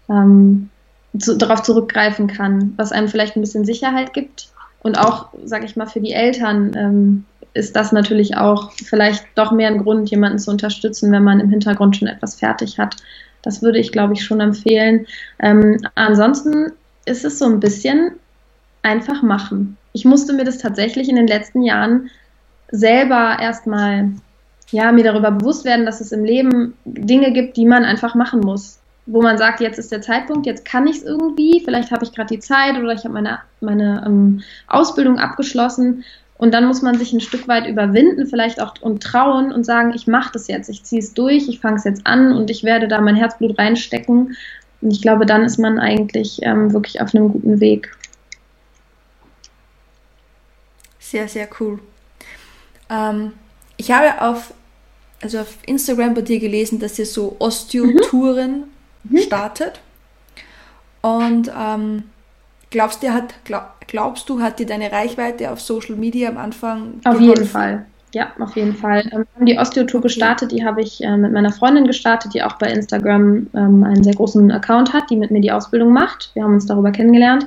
ähm, 0.08 0.70
zu, 1.18 1.36
darauf 1.36 1.62
zurückgreifen 1.62 2.26
kann, 2.26 2.74
was 2.76 2.92
einem 2.92 3.08
vielleicht 3.08 3.36
ein 3.36 3.40
bisschen 3.40 3.64
Sicherheit 3.64 4.12
gibt. 4.12 4.48
Und 4.80 4.98
auch, 4.98 5.28
sage 5.44 5.64
ich 5.64 5.76
mal, 5.76 5.86
für 5.86 6.00
die 6.00 6.12
Eltern 6.12 6.72
ähm, 6.76 7.24
ist 7.54 7.74
das 7.74 7.92
natürlich 7.92 8.36
auch 8.36 8.72
vielleicht 8.72 9.26
doch 9.34 9.52
mehr 9.52 9.68
ein 9.68 9.82
Grund, 9.82 10.10
jemanden 10.10 10.38
zu 10.38 10.50
unterstützen, 10.50 11.10
wenn 11.12 11.24
man 11.24 11.40
im 11.40 11.50
Hintergrund 11.50 11.96
schon 11.96 12.08
etwas 12.08 12.36
fertig 12.36 12.78
hat. 12.78 12.96
Das 13.42 13.62
würde 13.62 13.78
ich, 13.78 13.92
glaube 13.92 14.12
ich, 14.14 14.24
schon 14.24 14.40
empfehlen. 14.40 15.06
Ähm, 15.40 15.78
ansonsten 15.94 16.72
ist 17.06 17.24
es 17.24 17.38
so 17.38 17.46
ein 17.46 17.60
bisschen 17.60 18.12
einfach 18.82 19.22
machen. 19.22 19.76
Ich 19.92 20.04
musste 20.04 20.32
mir 20.32 20.44
das 20.44 20.58
tatsächlich 20.58 21.08
in 21.08 21.16
den 21.16 21.26
letzten 21.26 21.62
Jahren 21.62 22.10
selber 22.70 23.38
erstmal, 23.40 24.10
ja, 24.70 24.92
mir 24.92 25.04
darüber 25.04 25.30
bewusst 25.30 25.64
werden, 25.64 25.86
dass 25.86 26.00
es 26.00 26.12
im 26.12 26.24
Leben 26.24 26.74
Dinge 26.84 27.32
gibt, 27.32 27.56
die 27.56 27.64
man 27.64 27.84
einfach 27.84 28.14
machen 28.14 28.40
muss 28.40 28.77
wo 29.10 29.22
man 29.22 29.38
sagt, 29.38 29.60
jetzt 29.60 29.78
ist 29.78 29.90
der 29.90 30.02
Zeitpunkt, 30.02 30.44
jetzt 30.44 30.66
kann 30.66 30.86
ich 30.86 30.98
es 30.98 31.02
irgendwie, 31.02 31.62
vielleicht 31.64 31.90
habe 31.90 32.04
ich 32.04 32.12
gerade 32.12 32.34
die 32.34 32.40
Zeit 32.40 32.76
oder 32.76 32.92
ich 32.92 33.04
habe 33.04 33.14
meine, 33.14 33.38
meine 33.60 34.04
ähm, 34.06 34.42
Ausbildung 34.66 35.18
abgeschlossen 35.18 36.04
Und 36.36 36.52
dann 36.52 36.66
muss 36.66 36.82
man 36.82 36.98
sich 36.98 37.14
ein 37.14 37.22
Stück 37.22 37.48
weit 37.48 37.66
überwinden, 37.66 38.26
vielleicht 38.26 38.60
auch 38.60 38.74
und 38.82 39.02
trauen 39.02 39.50
und 39.50 39.64
sagen, 39.64 39.94
ich 39.94 40.06
mache 40.06 40.32
das 40.34 40.46
jetzt, 40.46 40.68
ich 40.68 40.84
ziehe 40.84 41.00
es 41.00 41.14
durch, 41.14 41.48
ich 41.48 41.58
fange 41.58 41.76
es 41.76 41.84
jetzt 41.84 42.06
an 42.06 42.32
und 42.32 42.50
ich 42.50 42.64
werde 42.64 42.86
da 42.86 43.00
mein 43.00 43.16
Herzblut 43.16 43.58
reinstecken. 43.58 44.36
Und 44.82 44.90
ich 44.90 45.00
glaube, 45.00 45.24
dann 45.24 45.42
ist 45.42 45.58
man 45.58 45.78
eigentlich 45.78 46.40
ähm, 46.42 46.72
wirklich 46.74 47.00
auf 47.00 47.14
einem 47.14 47.32
guten 47.32 47.60
Weg. 47.60 47.96
Sehr, 50.98 51.26
sehr 51.28 51.48
cool. 51.58 51.78
Ähm, 52.90 53.32
ich 53.78 53.90
habe 53.90 54.20
auf, 54.20 54.52
also 55.22 55.38
auf 55.38 55.56
Instagram 55.64 56.12
bei 56.12 56.20
dir 56.20 56.38
gelesen, 56.38 56.78
dass 56.78 56.98
ihr 56.98 57.06
so 57.06 57.36
Osteo-Touren 57.38 58.58
mhm. 58.58 58.77
Startet. 59.16 59.80
Und 61.00 61.50
ähm, 61.56 62.04
glaubst, 62.70 63.02
du, 63.02 63.12
hat, 63.12 63.34
glaub, 63.44 63.62
glaubst 63.86 64.28
du, 64.28 64.40
hat 64.40 64.58
dir 64.58 64.66
deine 64.66 64.90
Reichweite 64.90 65.50
auf 65.50 65.60
Social 65.60 65.96
Media 65.96 66.28
am 66.28 66.38
Anfang 66.38 66.94
Auf 67.04 67.18
geholfen? 67.18 67.22
jeden 67.22 67.46
Fall. 67.46 67.86
Ja, 68.14 68.32
auf 68.38 68.56
jeden 68.56 68.74
Fall. 68.74 69.02
Ähm, 69.12 69.18
wir 69.18 69.26
haben 69.36 69.46
die 69.46 69.58
Osteo-Tour 69.58 70.00
gestartet, 70.00 70.52
die 70.52 70.64
habe 70.64 70.80
ich 70.80 71.02
äh, 71.02 71.16
mit 71.16 71.32
meiner 71.32 71.52
Freundin 71.52 71.86
gestartet, 71.86 72.32
die 72.34 72.42
auch 72.42 72.54
bei 72.54 72.70
Instagram 72.70 73.48
ähm, 73.54 73.84
einen 73.84 74.02
sehr 74.02 74.14
großen 74.14 74.50
Account 74.50 74.92
hat, 74.92 75.10
die 75.10 75.16
mit 75.16 75.30
mir 75.30 75.40
die 75.40 75.52
Ausbildung 75.52 75.92
macht. 75.92 76.30
Wir 76.34 76.44
haben 76.44 76.54
uns 76.54 76.66
darüber 76.66 76.90
kennengelernt. 76.90 77.46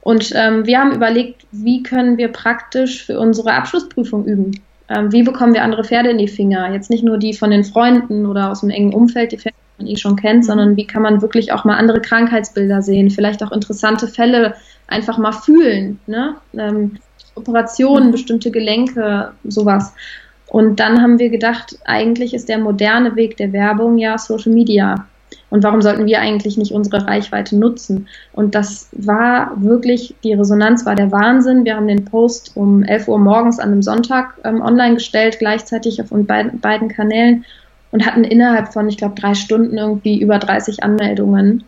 Und 0.00 0.32
ähm, 0.34 0.66
wir 0.66 0.80
haben 0.80 0.92
überlegt, 0.92 1.46
wie 1.52 1.84
können 1.84 2.18
wir 2.18 2.28
praktisch 2.28 3.06
für 3.06 3.20
unsere 3.20 3.52
Abschlussprüfung 3.52 4.24
üben. 4.24 4.60
Wie 5.08 5.22
bekommen 5.22 5.54
wir 5.54 5.62
andere 5.62 5.84
Pferde 5.84 6.10
in 6.10 6.18
die 6.18 6.28
Finger? 6.28 6.70
Jetzt 6.70 6.90
nicht 6.90 7.02
nur 7.02 7.16
die 7.16 7.32
von 7.32 7.50
den 7.50 7.64
Freunden 7.64 8.26
oder 8.26 8.50
aus 8.50 8.60
dem 8.60 8.68
engen 8.68 8.92
Umfeld, 8.92 9.32
die 9.32 9.38
Pferde, 9.38 9.56
man 9.82 9.90
eh 9.90 9.96
schon 9.96 10.16
kennt, 10.16 10.44
sondern 10.44 10.76
wie 10.76 10.86
kann 10.86 11.02
man 11.02 11.22
wirklich 11.22 11.52
auch 11.52 11.64
mal 11.64 11.76
andere 11.76 12.00
Krankheitsbilder 12.00 12.82
sehen, 12.82 13.10
vielleicht 13.10 13.42
auch 13.42 13.52
interessante 13.52 14.08
Fälle 14.08 14.54
einfach 14.86 15.18
mal 15.18 15.32
fühlen. 15.32 15.98
Ne? 16.06 16.36
Ähm, 16.56 16.98
Operationen, 17.34 18.12
bestimmte 18.12 18.50
Gelenke, 18.50 19.32
sowas. 19.44 19.94
Und 20.46 20.80
dann 20.80 21.00
haben 21.00 21.18
wir 21.18 21.30
gedacht, 21.30 21.78
eigentlich 21.84 22.34
ist 22.34 22.48
der 22.48 22.58
moderne 22.58 23.16
Weg 23.16 23.36
der 23.38 23.52
Werbung 23.52 23.96
ja 23.96 24.18
Social 24.18 24.52
Media. 24.52 25.06
Und 25.48 25.62
warum 25.64 25.80
sollten 25.80 26.06
wir 26.06 26.20
eigentlich 26.20 26.58
nicht 26.58 26.72
unsere 26.72 27.06
Reichweite 27.06 27.56
nutzen? 27.56 28.06
Und 28.32 28.54
das 28.54 28.90
war 28.92 29.52
wirklich, 29.56 30.14
die 30.24 30.34
Resonanz 30.34 30.84
war 30.84 30.94
der 30.94 31.10
Wahnsinn. 31.10 31.64
Wir 31.64 31.76
haben 31.76 31.88
den 31.88 32.04
Post 32.04 32.52
um 32.54 32.82
11 32.82 33.08
Uhr 33.08 33.18
morgens 33.18 33.58
an 33.58 33.72
einem 33.72 33.82
Sonntag 33.82 34.34
ähm, 34.44 34.60
online 34.60 34.94
gestellt, 34.94 35.38
gleichzeitig 35.38 36.02
auf 36.02 36.08
beiden, 36.10 36.60
beiden 36.60 36.88
Kanälen 36.88 37.44
und 37.92 38.04
hatten 38.04 38.24
innerhalb 38.24 38.72
von, 38.72 38.88
ich 38.88 38.96
glaube, 38.96 39.14
drei 39.18 39.34
Stunden 39.34 39.78
irgendwie 39.78 40.20
über 40.20 40.38
30 40.38 40.82
Anmeldungen, 40.82 41.64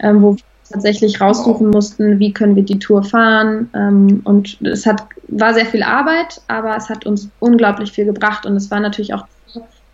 ähm, 0.00 0.22
wo 0.22 0.36
wir 0.36 0.42
tatsächlich 0.70 1.20
raussuchen 1.20 1.70
mussten, 1.70 2.18
wie 2.18 2.32
können 2.32 2.56
wir 2.56 2.64
die 2.64 2.78
Tour 2.78 3.02
fahren. 3.02 3.68
Ähm, 3.74 4.20
und 4.24 4.60
es 4.62 4.86
hat, 4.86 5.04
war 5.28 5.54
sehr 5.54 5.66
viel 5.66 5.82
Arbeit, 5.82 6.40
aber 6.48 6.76
es 6.76 6.88
hat 6.88 7.06
uns 7.06 7.28
unglaublich 7.40 7.92
viel 7.92 8.06
gebracht. 8.06 8.46
Und 8.46 8.56
es 8.56 8.70
war 8.70 8.80
natürlich 8.80 9.12
auch, 9.12 9.26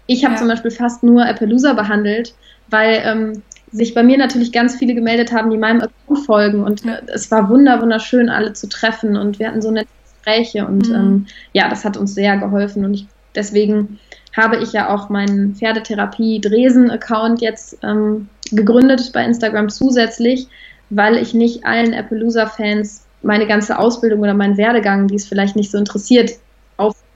ich 0.06 0.24
habe 0.24 0.34
ja. 0.34 0.38
zum 0.38 0.48
Beispiel 0.48 0.70
fast 0.70 1.02
nur 1.02 1.26
Appaloosa 1.26 1.72
behandelt, 1.72 2.34
weil 2.68 3.02
ähm, 3.04 3.42
sich 3.72 3.94
bei 3.94 4.02
mir 4.02 4.18
natürlich 4.18 4.52
ganz 4.52 4.76
viele 4.76 4.94
gemeldet 4.94 5.32
haben, 5.32 5.50
die 5.50 5.56
meinem 5.56 5.80
Account 5.80 6.26
folgen 6.26 6.62
und 6.62 6.84
äh, 6.84 7.00
es 7.06 7.30
war 7.30 7.48
wunder 7.48 7.80
wunderschön, 7.80 8.28
alle 8.28 8.52
zu 8.52 8.68
treffen 8.68 9.16
und 9.16 9.38
wir 9.38 9.48
hatten 9.48 9.62
so 9.62 9.70
nette 9.70 9.88
Gespräche 10.14 10.66
und 10.66 10.88
mhm. 10.88 10.94
ähm, 10.94 11.26
ja, 11.52 11.68
das 11.68 11.84
hat 11.84 11.96
uns 11.96 12.14
sehr 12.14 12.36
geholfen 12.36 12.84
und 12.84 12.94
ich, 12.94 13.06
deswegen 13.34 13.98
habe 14.36 14.56
ich 14.58 14.72
ja 14.72 14.94
auch 14.94 15.08
meinen 15.08 15.54
Pferdetherapie 15.54 16.40
Dresen 16.40 16.90
Account 16.90 17.40
jetzt 17.40 17.78
ähm, 17.82 18.28
gegründet 18.50 19.10
bei 19.12 19.24
Instagram 19.24 19.68
zusätzlich, 19.68 20.48
weil 20.90 21.16
ich 21.16 21.34
nicht 21.34 21.64
allen 21.64 21.94
Appaloosa 21.94 22.46
Fans 22.46 23.04
meine 23.22 23.46
ganze 23.46 23.78
Ausbildung 23.78 24.20
oder 24.20 24.34
meinen 24.34 24.56
Werdegang, 24.56 25.06
die 25.06 25.14
es 25.14 25.26
vielleicht 25.26 25.54
nicht 25.54 25.70
so 25.70 25.78
interessiert, 25.78 26.32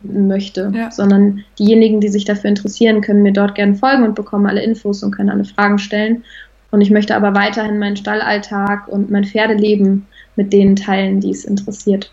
möchte, 0.03 0.73
ja. 0.75 0.91
sondern 0.91 1.45
diejenigen, 1.59 2.01
die 2.01 2.09
sich 2.09 2.25
dafür 2.25 2.51
interessieren, 2.51 3.01
können 3.01 3.23
mir 3.23 3.33
dort 3.33 3.55
gerne 3.55 3.75
folgen 3.75 4.05
und 4.05 4.15
bekommen 4.15 4.47
alle 4.47 4.63
Infos 4.63 5.03
und 5.03 5.11
können 5.11 5.31
alle 5.31 5.45
Fragen 5.45 5.79
stellen. 5.79 6.25
Und 6.71 6.81
ich 6.81 6.91
möchte 6.91 7.17
aber 7.17 7.35
weiterhin 7.35 7.79
meinen 7.79 7.97
Stallalltag 7.97 8.89
und 8.89 9.11
mein 9.11 9.25
Pferdeleben 9.25 10.07
mit 10.37 10.53
denen 10.53 10.77
teilen, 10.77 11.21
die 11.21 11.31
es 11.31 11.45
interessiert. 11.45 12.13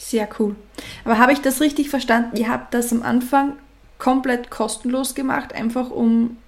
Sehr 0.00 0.26
cool. 0.38 0.56
Aber 1.04 1.18
habe 1.18 1.32
ich 1.32 1.42
das 1.42 1.60
richtig 1.60 1.90
verstanden? 1.90 2.36
Ihr 2.36 2.48
habt 2.48 2.72
das 2.72 2.90
am 2.90 3.02
Anfang 3.02 3.52
komplett 3.98 4.50
kostenlos 4.50 5.14
gemacht, 5.14 5.54
einfach 5.54 5.90
um, 5.90 6.38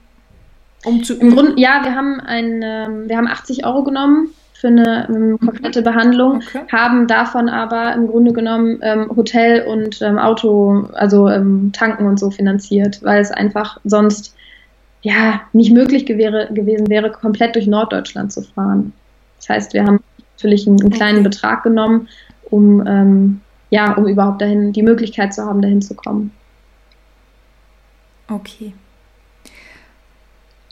um 0.84 1.04
zu 1.04 1.14
üben? 1.14 1.28
Im 1.28 1.34
Grunde, 1.34 1.60
ja, 1.60 1.82
wir 1.84 1.94
haben, 1.94 2.18
ein, 2.18 2.62
ähm, 2.64 3.08
wir 3.08 3.16
haben 3.18 3.28
80 3.28 3.66
Euro 3.66 3.84
genommen 3.84 4.30
für 4.54 4.68
eine 4.68 5.06
ähm, 5.08 5.38
komplette 5.38 5.80
mhm. 5.80 5.84
Behandlung, 5.84 6.36
okay. 6.36 6.62
haben 6.72 7.06
davon 7.06 7.50
aber 7.50 7.92
im 7.92 8.08
Grunde 8.08 8.32
genommen 8.32 8.78
ähm, 8.80 9.10
Hotel 9.14 9.66
und 9.66 10.00
ähm, 10.00 10.18
Auto, 10.18 10.88
also 10.94 11.28
ähm, 11.28 11.72
Tanken 11.74 12.06
und 12.06 12.18
so 12.18 12.30
finanziert, 12.30 13.02
weil 13.02 13.20
es 13.20 13.30
einfach 13.30 13.78
sonst 13.84 14.34
ja 15.02 15.42
nicht 15.52 15.72
möglich 15.72 16.06
gewähre, 16.06 16.48
gewesen 16.52 16.88
wäre, 16.88 17.10
komplett 17.10 17.54
durch 17.54 17.66
Norddeutschland 17.66 18.32
zu 18.32 18.42
fahren. 18.42 18.94
Das 19.36 19.50
heißt, 19.50 19.74
wir 19.74 19.84
haben 19.84 20.00
natürlich 20.36 20.66
einen, 20.66 20.80
einen 20.80 20.90
kleinen 20.90 21.18
okay. 21.18 21.28
Betrag 21.28 21.62
genommen, 21.64 22.08
um 22.52 22.86
ähm, 22.86 23.40
ja, 23.70 23.94
um 23.94 24.06
überhaupt 24.06 24.42
dahin 24.42 24.74
die 24.74 24.82
Möglichkeit 24.82 25.32
zu 25.32 25.44
haben, 25.44 25.62
dahin 25.62 25.80
zu 25.80 25.94
kommen. 25.94 26.30
Okay. 28.28 28.74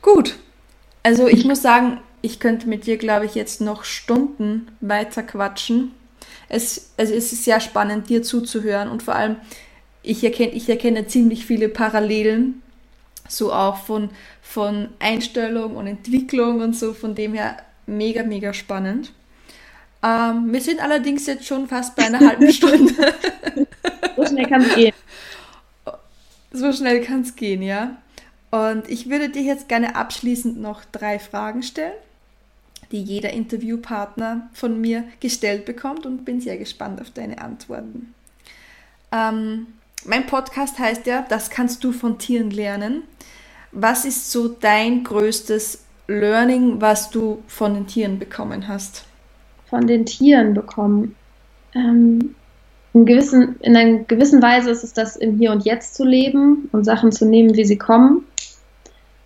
Gut. 0.02 0.36
Also 1.02 1.26
ich 1.26 1.46
muss 1.46 1.62
sagen, 1.62 1.98
ich 2.20 2.38
könnte 2.38 2.68
mit 2.68 2.84
dir, 2.84 2.98
glaube 2.98 3.24
ich, 3.24 3.34
jetzt 3.34 3.62
noch 3.62 3.84
Stunden 3.84 4.68
weiter 4.82 5.22
quatschen. 5.22 5.92
Es, 6.50 6.92
also 6.98 7.14
es 7.14 7.32
ist 7.32 7.44
sehr 7.44 7.60
spannend, 7.60 8.10
dir 8.10 8.22
zuzuhören 8.22 8.90
und 8.90 9.02
vor 9.02 9.14
allem, 9.14 9.36
ich 10.02 10.22
erkenne, 10.22 10.52
ich 10.52 10.68
erkenne 10.68 11.06
ziemlich 11.06 11.46
viele 11.46 11.70
Parallelen, 11.70 12.60
so 13.28 13.50
auch 13.50 13.78
von, 13.78 14.10
von 14.42 14.90
Einstellung 14.98 15.76
und 15.76 15.86
Entwicklung 15.86 16.60
und 16.60 16.76
so, 16.76 16.92
von 16.92 17.14
dem 17.14 17.32
her 17.32 17.56
mega, 17.86 18.24
mega 18.24 18.52
spannend. 18.52 19.12
Ähm, 20.02 20.52
wir 20.52 20.60
sind 20.60 20.80
allerdings 20.82 21.26
jetzt 21.26 21.46
schon 21.46 21.68
fast 21.68 21.96
bei 21.96 22.04
einer 22.04 22.20
halben 22.20 22.50
Stunde. 22.52 22.94
so 24.16 24.26
schnell 24.26 24.46
kann 24.46 24.62
es 24.62 24.74
gehen. 24.74 24.94
So 26.52 26.72
schnell 26.72 27.00
kann 27.02 27.20
es 27.22 27.36
gehen, 27.36 27.62
ja. 27.62 27.96
Und 28.50 28.88
ich 28.88 29.08
würde 29.08 29.28
dir 29.28 29.42
jetzt 29.42 29.68
gerne 29.68 29.94
abschließend 29.94 30.60
noch 30.60 30.84
drei 30.84 31.18
Fragen 31.18 31.62
stellen 31.62 31.92
die 32.92 33.02
jeder 33.02 33.30
Interviewpartner 33.30 34.48
von 34.52 34.80
mir 34.80 35.04
gestellt 35.20 35.64
bekommt 35.64 36.06
und 36.06 36.24
bin 36.24 36.40
sehr 36.40 36.56
gespannt 36.56 37.00
auf 37.00 37.10
deine 37.10 37.40
Antworten. 37.40 38.14
Ähm, 39.12 39.66
mein 40.04 40.26
Podcast 40.26 40.78
heißt 40.78 41.06
ja, 41.06 41.24
das 41.28 41.50
kannst 41.50 41.84
du 41.84 41.92
von 41.92 42.18
Tieren 42.18 42.50
lernen. 42.50 43.02
Was 43.70 44.04
ist 44.04 44.32
so 44.32 44.48
dein 44.48 45.04
größtes 45.04 45.84
Learning, 46.08 46.80
was 46.80 47.10
du 47.10 47.42
von 47.46 47.74
den 47.74 47.86
Tieren 47.86 48.18
bekommen 48.18 48.66
hast? 48.66 49.04
Von 49.70 49.87
den 49.87 50.04
Tieren 50.04 50.52
bekommen. 50.52 51.14
Ähm, 51.74 52.35
in, 52.92 53.06
gewissen, 53.06 53.56
in 53.61 53.76
einer 53.76 54.00
gewissen 54.00 54.42
Weise 54.42 54.70
ist 54.70 54.83
es 54.83 54.92
das 54.92 55.16
im 55.16 55.38
Hier 55.38 55.52
und 55.52 55.64
Jetzt 55.64 55.94
zu 55.94 56.04
leben 56.04 56.68
und 56.72 56.85
Sachen 56.85 57.12
zu 57.12 57.24
nehmen, 57.24 57.56
wie 57.56 57.64
sie 57.64 57.78
kommen. 57.78 58.24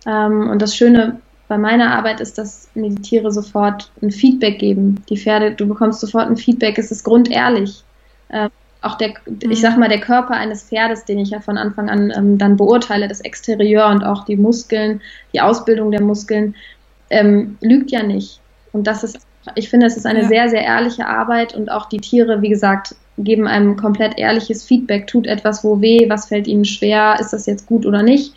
Ähm, 0.05 0.49
und 0.49 0.61
das 0.61 0.75
Schöne 0.75 1.19
bei 1.47 1.57
meiner 1.57 1.95
Arbeit 1.95 2.21
ist, 2.21 2.37
dass 2.37 2.69
mir 2.75 2.89
die 2.89 3.01
Tiere 3.01 3.31
sofort 3.31 3.91
ein 4.01 4.11
Feedback 4.11 4.59
geben. 4.59 5.03
Die 5.09 5.17
Pferde, 5.17 5.51
du 5.51 5.67
bekommst 5.67 5.99
sofort 5.99 6.27
ein 6.27 6.37
Feedback, 6.37 6.77
es 6.77 6.91
ist 6.91 7.03
grundehrlich. 7.03 7.83
Ähm, 8.31 8.49
auch 8.81 8.97
der, 8.97 9.09
mhm. 9.25 9.51
ich 9.51 9.61
sag 9.61 9.77
mal, 9.77 9.89
der 9.89 9.99
Körper 9.99 10.35
eines 10.35 10.63
Pferdes, 10.63 11.05
den 11.05 11.19
ich 11.19 11.31
ja 11.31 11.39
von 11.39 11.57
Anfang 11.57 11.89
an 11.89 12.13
ähm, 12.15 12.37
dann 12.37 12.57
beurteile, 12.57 13.07
das 13.07 13.21
Exterieur 13.21 13.87
und 13.87 14.03
auch 14.03 14.25
die 14.25 14.37
Muskeln, 14.37 15.01
die 15.33 15.41
Ausbildung 15.41 15.91
der 15.91 16.01
Muskeln, 16.01 16.55
ähm, 17.09 17.57
lügt 17.61 17.91
ja 17.91 18.03
nicht. 18.03 18.39
Und 18.71 18.87
das 18.87 19.03
ist, 19.03 19.19
ich 19.53 19.69
finde, 19.69 19.85
es 19.85 19.97
ist 19.97 20.05
eine 20.05 20.23
ja. 20.23 20.27
sehr, 20.27 20.49
sehr 20.49 20.63
ehrliche 20.63 21.05
Arbeit 21.07 21.53
und 21.53 21.69
auch 21.69 21.87
die 21.87 21.99
Tiere, 21.99 22.41
wie 22.41 22.49
gesagt, 22.49 22.95
geben 23.17 23.47
einem 23.47 23.77
komplett 23.77 24.17
ehrliches 24.17 24.63
Feedback, 24.63 25.07
tut 25.07 25.27
etwas 25.27 25.63
wo 25.63 25.79
weh, 25.81 26.09
was 26.09 26.27
fällt 26.27 26.47
ihnen 26.47 26.65
schwer, 26.65 27.17
ist 27.19 27.31
das 27.31 27.45
jetzt 27.45 27.67
gut 27.67 27.85
oder 27.85 28.03
nicht. 28.03 28.33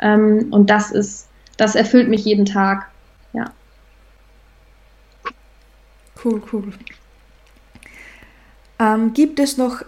Ähm, 0.00 0.48
und 0.50 0.70
das 0.70 0.90
ist 0.90 1.28
das 1.56 1.74
erfüllt 1.74 2.08
mich 2.08 2.24
jeden 2.24 2.44
Tag. 2.44 2.88
Ja. 3.32 3.52
Cool, 6.24 6.42
cool. 6.52 6.72
Ähm, 8.78 9.12
gibt 9.12 9.38
es 9.38 9.58
noch, 9.58 9.82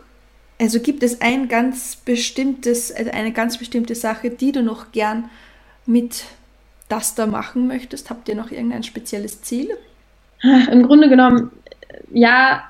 also 0.60 0.80
gibt 0.80 1.02
es 1.02 1.20
ein 1.20 1.48
ganz 1.48 1.96
bestimmtes, 1.96 2.92
also 2.92 3.10
eine 3.10 3.32
ganz 3.32 3.58
bestimmte 3.58 3.94
Sache, 3.94 4.30
die 4.30 4.52
du 4.52 4.62
noch 4.62 4.92
gern 4.92 5.30
mit 5.86 6.24
das 6.88 7.14
da 7.14 7.26
machen 7.26 7.66
möchtest? 7.66 8.10
Habt 8.10 8.28
ihr 8.28 8.34
noch 8.34 8.50
irgendein 8.50 8.82
spezielles 8.82 9.42
Ziel? 9.42 9.70
Im 10.70 10.82
Grunde 10.86 11.08
genommen, 11.08 11.50
ja, 12.12 12.62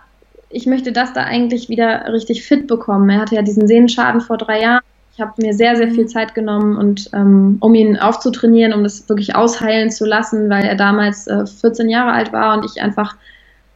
ich 0.50 0.66
möchte 0.66 0.92
das 0.92 1.12
da 1.12 1.24
eigentlich 1.24 1.68
wieder 1.68 2.12
richtig 2.12 2.44
fit 2.44 2.66
bekommen. 2.66 3.10
Er 3.10 3.20
hatte 3.20 3.34
ja 3.34 3.42
diesen 3.42 3.66
Sehnenschaden 3.66 4.20
vor 4.20 4.38
drei 4.38 4.62
Jahren 4.62 4.82
ich 5.14 5.20
habe 5.20 5.32
mir 5.40 5.54
sehr, 5.54 5.76
sehr 5.76 5.92
viel 5.92 6.06
Zeit 6.06 6.34
genommen 6.34 6.76
und 6.76 7.08
ähm, 7.12 7.58
um 7.60 7.72
ihn 7.76 7.96
aufzutrainieren, 7.96 8.72
um 8.72 8.82
das 8.82 9.08
wirklich 9.08 9.36
ausheilen 9.36 9.92
zu 9.92 10.04
lassen, 10.04 10.50
weil 10.50 10.64
er 10.64 10.74
damals 10.74 11.28
äh, 11.28 11.46
14 11.46 11.88
Jahre 11.88 12.10
alt 12.10 12.32
war 12.32 12.58
und 12.58 12.64
ich 12.64 12.82
einfach 12.82 13.14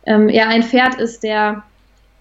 ähm, 0.05 0.29
eher 0.29 0.49
ein 0.49 0.65
Pferd 0.65 0.97
ist, 0.97 1.23
der 1.23 1.63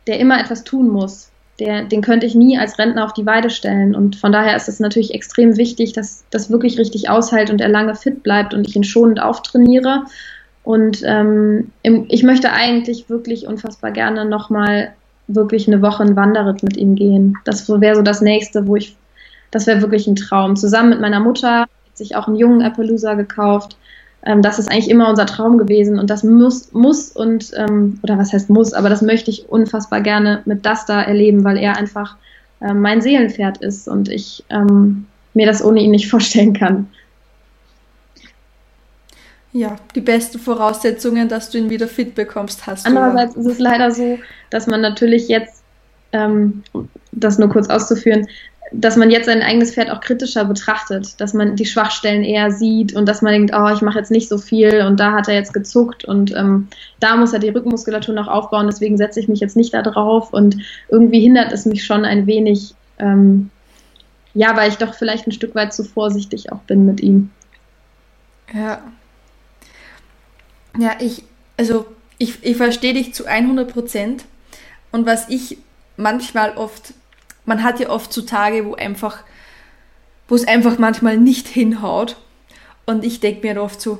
der 0.07 0.19
immer 0.19 0.39
etwas 0.39 0.63
tun 0.63 0.87
muss. 0.87 1.31
Der, 1.59 1.83
den 1.83 2.01
könnte 2.01 2.25
ich 2.25 2.35
nie 2.35 2.57
als 2.57 2.77
Rentner 2.77 3.03
auf 3.03 3.13
die 3.13 3.25
Weide 3.25 3.49
stellen. 3.49 3.95
Und 3.95 4.15
von 4.15 4.31
daher 4.31 4.55
ist 4.55 4.69
es 4.69 4.79
natürlich 4.79 5.13
extrem 5.13 5.57
wichtig, 5.57 5.91
dass 5.93 6.23
das 6.29 6.49
wirklich 6.49 6.77
richtig 6.77 7.09
aushält 7.09 7.49
und 7.49 7.59
er 7.59 7.67
lange 7.67 7.95
fit 7.95 8.23
bleibt 8.23 8.53
und 8.53 8.67
ich 8.67 8.75
ihn 8.75 8.83
schonend 8.83 9.21
auftrainiere. 9.21 10.03
Und 10.67 11.01
ähm, 11.05 11.71
ich 11.81 12.23
möchte 12.23 12.51
eigentlich 12.51 13.09
wirklich 13.09 13.47
unfassbar 13.47 13.91
gerne 13.91 14.25
nochmal 14.25 14.91
wirklich 15.29 15.65
eine 15.65 15.81
Woche 15.81 16.03
in 16.03 16.17
Wanderritt 16.17 16.61
mit 16.61 16.75
ihm 16.75 16.95
gehen. 16.95 17.37
Das 17.45 17.69
wäre 17.69 17.95
so 17.95 18.01
das 18.01 18.19
nächste, 18.19 18.67
wo 18.67 18.75
ich, 18.75 18.97
das 19.49 19.65
wäre 19.65 19.79
wirklich 19.79 20.07
ein 20.07 20.17
Traum. 20.17 20.57
Zusammen 20.57 20.89
mit 20.89 20.99
meiner 20.99 21.21
Mutter 21.21 21.61
hat 21.61 21.69
sich 21.93 22.17
auch 22.17 22.27
einen 22.27 22.35
jungen 22.35 22.63
Appaloosa 22.63 23.13
gekauft 23.13 23.77
ähm, 24.25 24.41
das 24.41 24.59
ist 24.59 24.69
eigentlich 24.69 24.89
immer 24.89 25.09
unser 25.09 25.25
Traum 25.25 25.57
gewesen 25.57 25.99
und 25.99 26.09
das 26.09 26.25
muss, 26.25 26.73
muss 26.73 27.11
und, 27.11 27.51
ähm, 27.55 27.99
oder 28.03 28.17
was 28.17 28.33
heißt 28.33 28.49
muss, 28.49 28.73
aber 28.73 28.89
das 28.89 29.01
möchte 29.01 29.31
ich 29.31 29.47
unfassbar 29.47 30.01
gerne 30.01 30.41
mit 30.43 30.65
das 30.65 30.85
da 30.85 31.01
erleben, 31.01 31.45
weil 31.45 31.57
er 31.57 31.77
einfach 31.77 32.17
ähm, 32.61 32.81
mein 32.81 32.99
Seelenpferd 33.01 33.59
ist 33.59 33.87
und 33.87 34.09
ich 34.09 34.43
ähm, 34.49 35.05
mir 35.33 35.45
das 35.45 35.63
ohne 35.63 35.79
ihn 35.79 35.91
nicht 35.91 36.09
vorstellen 36.09 36.51
kann. 36.51 36.87
Ja, 39.57 39.75
die 39.95 40.01
besten 40.01 40.37
Voraussetzungen, 40.37 41.29
dass 41.29 41.49
du 41.49 41.57
ihn 41.57 41.71
wieder 41.71 41.87
fit 41.87 42.13
bekommst, 42.13 42.67
hast 42.67 42.85
du. 42.85 42.89
Andererseits 42.89 43.35
ist 43.35 43.47
es 43.47 43.57
leider 43.57 43.89
so, 43.89 44.19
dass 44.51 44.67
man 44.67 44.81
natürlich 44.81 45.29
jetzt, 45.29 45.63
ähm, 46.11 46.61
das 47.11 47.39
nur 47.39 47.49
kurz 47.49 47.67
auszuführen, 47.67 48.27
dass 48.71 48.97
man 48.97 49.09
jetzt 49.09 49.25
sein 49.25 49.41
eigenes 49.41 49.73
Pferd 49.73 49.89
auch 49.89 49.99
kritischer 49.99 50.45
betrachtet, 50.45 51.19
dass 51.19 51.33
man 51.33 51.55
die 51.55 51.65
Schwachstellen 51.65 52.23
eher 52.23 52.51
sieht 52.51 52.93
und 52.93 53.07
dass 53.07 53.23
man 53.23 53.33
denkt, 53.33 53.51
oh, 53.51 53.67
ich 53.73 53.81
mache 53.81 53.97
jetzt 53.97 54.11
nicht 54.11 54.29
so 54.29 54.37
viel 54.37 54.81
und 54.81 54.99
da 54.99 55.13
hat 55.13 55.27
er 55.27 55.33
jetzt 55.33 55.55
gezuckt 55.55 56.05
und 56.05 56.35
ähm, 56.35 56.67
da 56.99 57.15
muss 57.15 57.33
er 57.33 57.39
die 57.39 57.49
Rückenmuskulatur 57.49 58.13
noch 58.13 58.27
aufbauen, 58.27 58.67
deswegen 58.67 58.97
setze 58.97 59.19
ich 59.19 59.27
mich 59.27 59.39
jetzt 59.39 59.57
nicht 59.57 59.73
da 59.73 59.81
drauf 59.81 60.33
und 60.33 60.57
irgendwie 60.89 61.21
hindert 61.21 61.51
es 61.51 61.65
mich 61.65 61.83
schon 61.83 62.05
ein 62.05 62.27
wenig, 62.27 62.75
ähm, 62.99 63.49
ja, 64.35 64.55
weil 64.55 64.69
ich 64.69 64.77
doch 64.77 64.93
vielleicht 64.93 65.25
ein 65.25 65.31
Stück 65.31 65.55
weit 65.55 65.73
zu 65.73 65.83
vorsichtig 65.83 66.51
auch 66.51 66.59
bin 66.59 66.85
mit 66.85 67.01
ihm. 67.01 67.31
Ja. 68.53 68.83
Ja, 70.77 70.95
ich, 70.99 71.23
also 71.57 71.85
ich, 72.17 72.43
ich 72.43 72.57
verstehe 72.57 72.93
dich 72.93 73.13
zu 73.13 73.25
100 73.25 73.71
Prozent 73.71 74.25
und 74.91 75.05
was 75.05 75.29
ich 75.29 75.57
manchmal 75.97 76.55
oft 76.57 76.93
man 77.47 77.63
hat 77.63 77.79
ja 77.79 77.89
oft 77.89 78.13
so 78.13 78.21
Tage, 78.21 78.65
wo 78.65 78.75
einfach, 78.75 79.23
wo 80.27 80.35
es 80.35 80.47
einfach 80.47 80.77
manchmal 80.77 81.17
nicht 81.17 81.47
hinhaut. 81.47 82.17
Und 82.85 83.03
ich 83.03 83.19
denke 83.21 83.47
mir 83.47 83.61
oft 83.61 83.81
so, 83.81 83.99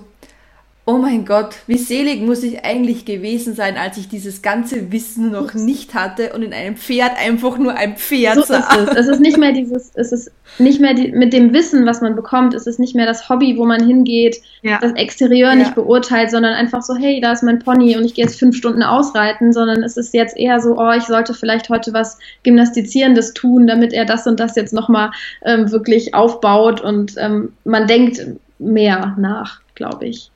oh 0.87 0.97
mein 0.97 1.25
Gott, 1.25 1.49
wie 1.67 1.77
selig 1.77 2.21
muss 2.21 2.43
ich 2.43 2.63
eigentlich 2.63 3.03
gewesen 3.03 3.53
sein, 3.53 3.75
als 3.75 3.97
ich 3.97 4.07
dieses 4.07 4.41
ganze 4.41 4.89
Wissen 4.89 5.31
noch 5.31 5.53
nicht 5.53 5.93
hatte 5.93 6.31
und 6.31 6.43
in 6.43 6.53
einem 6.53 6.77
Pferd 6.77 7.11
einfach 7.21 7.57
nur 7.57 7.75
ein 7.75 7.97
Pferd 7.97 8.35
so 8.35 8.43
sah. 8.43 8.59
Ist 8.59 8.91
es. 8.91 8.95
es 8.95 9.07
ist 9.09 9.19
nicht 9.19 9.37
mehr 9.37 9.51
dieses, 9.51 9.91
es 9.95 10.13
ist 10.13 10.31
nicht 10.59 10.79
mehr 10.79 10.93
die, 10.93 11.11
mit 11.11 11.33
dem 11.33 11.51
Wissen, 11.53 11.85
was 11.85 11.99
man 11.99 12.15
bekommt, 12.15 12.53
es 12.53 12.67
ist 12.67 12.79
nicht 12.79 12.95
mehr 12.95 13.05
das 13.05 13.27
Hobby, 13.27 13.57
wo 13.57 13.65
man 13.65 13.85
hingeht, 13.85 14.37
ja. 14.61 14.79
das 14.79 14.93
Exterieur 14.93 15.49
ja. 15.49 15.55
nicht 15.55 15.75
beurteilt, 15.75 16.31
sondern 16.31 16.53
einfach 16.53 16.81
so, 16.81 16.95
hey, 16.95 17.19
da 17.19 17.33
ist 17.33 17.43
mein 17.43 17.59
Pony 17.59 17.97
und 17.97 18.05
ich 18.05 18.13
gehe 18.13 18.23
jetzt 18.23 18.39
fünf 18.39 18.55
Stunden 18.55 18.81
ausreiten, 18.81 19.51
sondern 19.51 19.83
es 19.83 19.97
ist 19.97 20.13
jetzt 20.13 20.37
eher 20.37 20.61
so, 20.61 20.77
oh, 20.77 20.93
ich 20.93 21.03
sollte 21.03 21.33
vielleicht 21.33 21.67
heute 21.67 21.91
was 21.91 22.17
Gymnastizierendes 22.43 23.33
tun, 23.33 23.67
damit 23.67 23.91
er 23.91 24.05
das 24.05 24.25
und 24.25 24.39
das 24.39 24.55
jetzt 24.55 24.73
nochmal 24.73 25.11
ähm, 25.43 25.69
wirklich 25.69 26.13
aufbaut 26.13 26.79
und 26.79 27.15
ähm, 27.17 27.51
man 27.65 27.87
denkt 27.87 28.25
mehr 28.57 29.15
nach, 29.17 29.59
glaube 29.75 30.05
ich. 30.05 30.31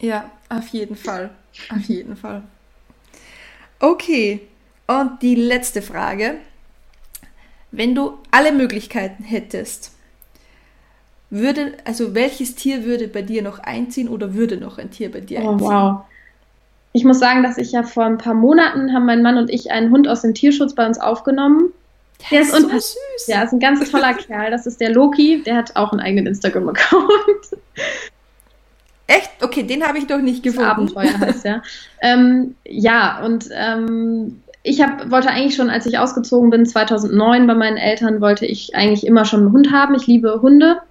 Ja, 0.00 0.30
auf 0.48 0.68
jeden 0.68 0.96
Fall. 0.96 1.30
Auf 1.74 1.84
jeden 1.84 2.16
Fall. 2.16 2.42
Okay, 3.80 4.40
und 4.86 5.22
die 5.22 5.34
letzte 5.34 5.82
Frage. 5.82 6.36
Wenn 7.70 7.94
du 7.94 8.14
alle 8.30 8.52
Möglichkeiten 8.52 9.22
hättest, 9.22 9.92
würde, 11.30 11.74
also 11.84 12.14
welches 12.14 12.54
Tier 12.54 12.84
würde 12.84 13.08
bei 13.08 13.20
dir 13.20 13.42
noch 13.42 13.58
einziehen 13.58 14.08
oder 14.08 14.34
würde 14.34 14.56
noch 14.56 14.78
ein 14.78 14.90
Tier 14.90 15.12
bei 15.12 15.20
dir 15.20 15.42
oh, 15.42 15.50
einziehen? 15.50 15.68
Wow. 15.68 16.00
Ich 16.92 17.04
muss 17.04 17.18
sagen, 17.18 17.42
dass 17.42 17.58
ich 17.58 17.72
ja 17.72 17.82
vor 17.82 18.04
ein 18.04 18.16
paar 18.16 18.32
Monaten 18.32 18.94
haben 18.94 19.04
mein 19.04 19.22
Mann 19.22 19.36
und 19.36 19.50
ich 19.50 19.70
einen 19.70 19.90
Hund 19.90 20.08
aus 20.08 20.22
dem 20.22 20.32
Tierschutz 20.32 20.74
bei 20.74 20.86
uns 20.86 20.98
aufgenommen. 20.98 21.72
Der, 22.30 22.40
der 22.40 22.40
ist, 22.40 22.54
ist 22.54 22.62
so 22.62 22.68
süß. 22.68 23.26
Der 23.28 23.44
ist 23.44 23.52
ein 23.52 23.60
ganz 23.60 23.90
toller 23.90 24.14
Kerl. 24.14 24.50
Das 24.50 24.66
ist 24.66 24.80
der 24.80 24.90
Loki. 24.90 25.42
Der 25.44 25.56
hat 25.56 25.76
auch 25.76 25.92
einen 25.92 26.00
eigenen 26.00 26.26
Instagram-Account. 26.28 27.10
Echt? 29.08 29.30
Okay, 29.42 29.62
den 29.64 29.82
habe 29.82 29.98
ich 29.98 30.06
doch 30.06 30.20
nicht 30.20 30.42
gefunden. 30.42 30.68
Abenteuer 30.68 31.18
heißt 31.18 31.44
ja. 31.44 31.62
ähm, 32.02 32.54
ja, 32.64 33.24
und 33.24 33.48
ähm, 33.52 34.42
ich 34.62 34.82
hab, 34.82 35.10
wollte 35.10 35.30
eigentlich 35.30 35.56
schon, 35.56 35.70
als 35.70 35.86
ich 35.86 35.98
ausgezogen 35.98 36.50
bin, 36.50 36.66
2009 36.66 37.46
bei 37.46 37.54
meinen 37.54 37.78
Eltern, 37.78 38.20
wollte 38.20 38.44
ich 38.44 38.74
eigentlich 38.74 39.06
immer 39.06 39.24
schon 39.24 39.40
einen 39.40 39.52
Hund 39.52 39.72
haben. 39.72 39.94
Ich 39.94 40.06
liebe 40.06 40.42
Hunde 40.42 40.82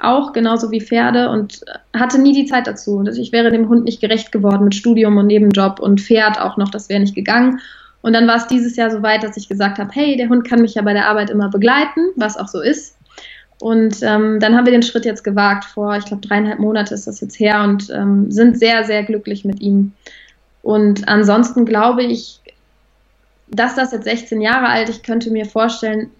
auch, 0.00 0.32
genauso 0.32 0.72
wie 0.72 0.80
Pferde 0.80 1.30
und 1.30 1.60
hatte 1.94 2.20
nie 2.20 2.32
die 2.32 2.46
Zeit 2.46 2.66
dazu. 2.66 3.04
Ich 3.04 3.30
wäre 3.30 3.52
dem 3.52 3.68
Hund 3.68 3.84
nicht 3.84 4.00
gerecht 4.00 4.32
geworden 4.32 4.64
mit 4.64 4.74
Studium 4.74 5.16
und 5.16 5.28
Nebenjob 5.28 5.78
und 5.78 6.00
Pferd 6.00 6.40
auch 6.40 6.56
noch, 6.56 6.70
das 6.70 6.88
wäre 6.88 6.98
nicht 6.98 7.14
gegangen. 7.14 7.60
Und 8.02 8.14
dann 8.14 8.26
war 8.26 8.36
es 8.36 8.48
dieses 8.48 8.76
Jahr 8.76 8.90
so 8.90 9.02
weit, 9.02 9.22
dass 9.22 9.36
ich 9.36 9.48
gesagt 9.48 9.78
habe, 9.78 9.90
hey, 9.92 10.16
der 10.16 10.28
Hund 10.28 10.48
kann 10.48 10.62
mich 10.62 10.74
ja 10.74 10.82
bei 10.82 10.94
der 10.94 11.06
Arbeit 11.06 11.30
immer 11.30 11.50
begleiten, 11.50 12.00
was 12.16 12.36
auch 12.36 12.48
so 12.48 12.60
ist. 12.60 12.96
Und 13.60 14.02
ähm, 14.02 14.40
dann 14.40 14.56
haben 14.56 14.64
wir 14.64 14.72
den 14.72 14.82
Schritt 14.82 15.04
jetzt 15.04 15.22
gewagt. 15.22 15.64
Vor, 15.64 15.94
ich 15.96 16.06
glaube, 16.06 16.26
dreieinhalb 16.26 16.58
Monate 16.58 16.94
ist 16.94 17.06
das 17.06 17.20
jetzt 17.20 17.38
her 17.38 17.62
und 17.62 17.90
ähm, 17.90 18.30
sind 18.30 18.58
sehr, 18.58 18.84
sehr 18.84 19.02
glücklich 19.04 19.44
mit 19.44 19.60
ihm. 19.60 19.92
Und 20.62 21.06
ansonsten 21.08 21.66
glaube 21.66 22.02
ich, 22.02 22.40
dass 23.48 23.74
das 23.74 23.92
jetzt 23.92 24.04
16 24.04 24.40
Jahre 24.40 24.68
alt, 24.68 24.88
ich 24.88 25.02
könnte 25.02 25.30
mir 25.30 25.44
vorstellen, 25.44 26.10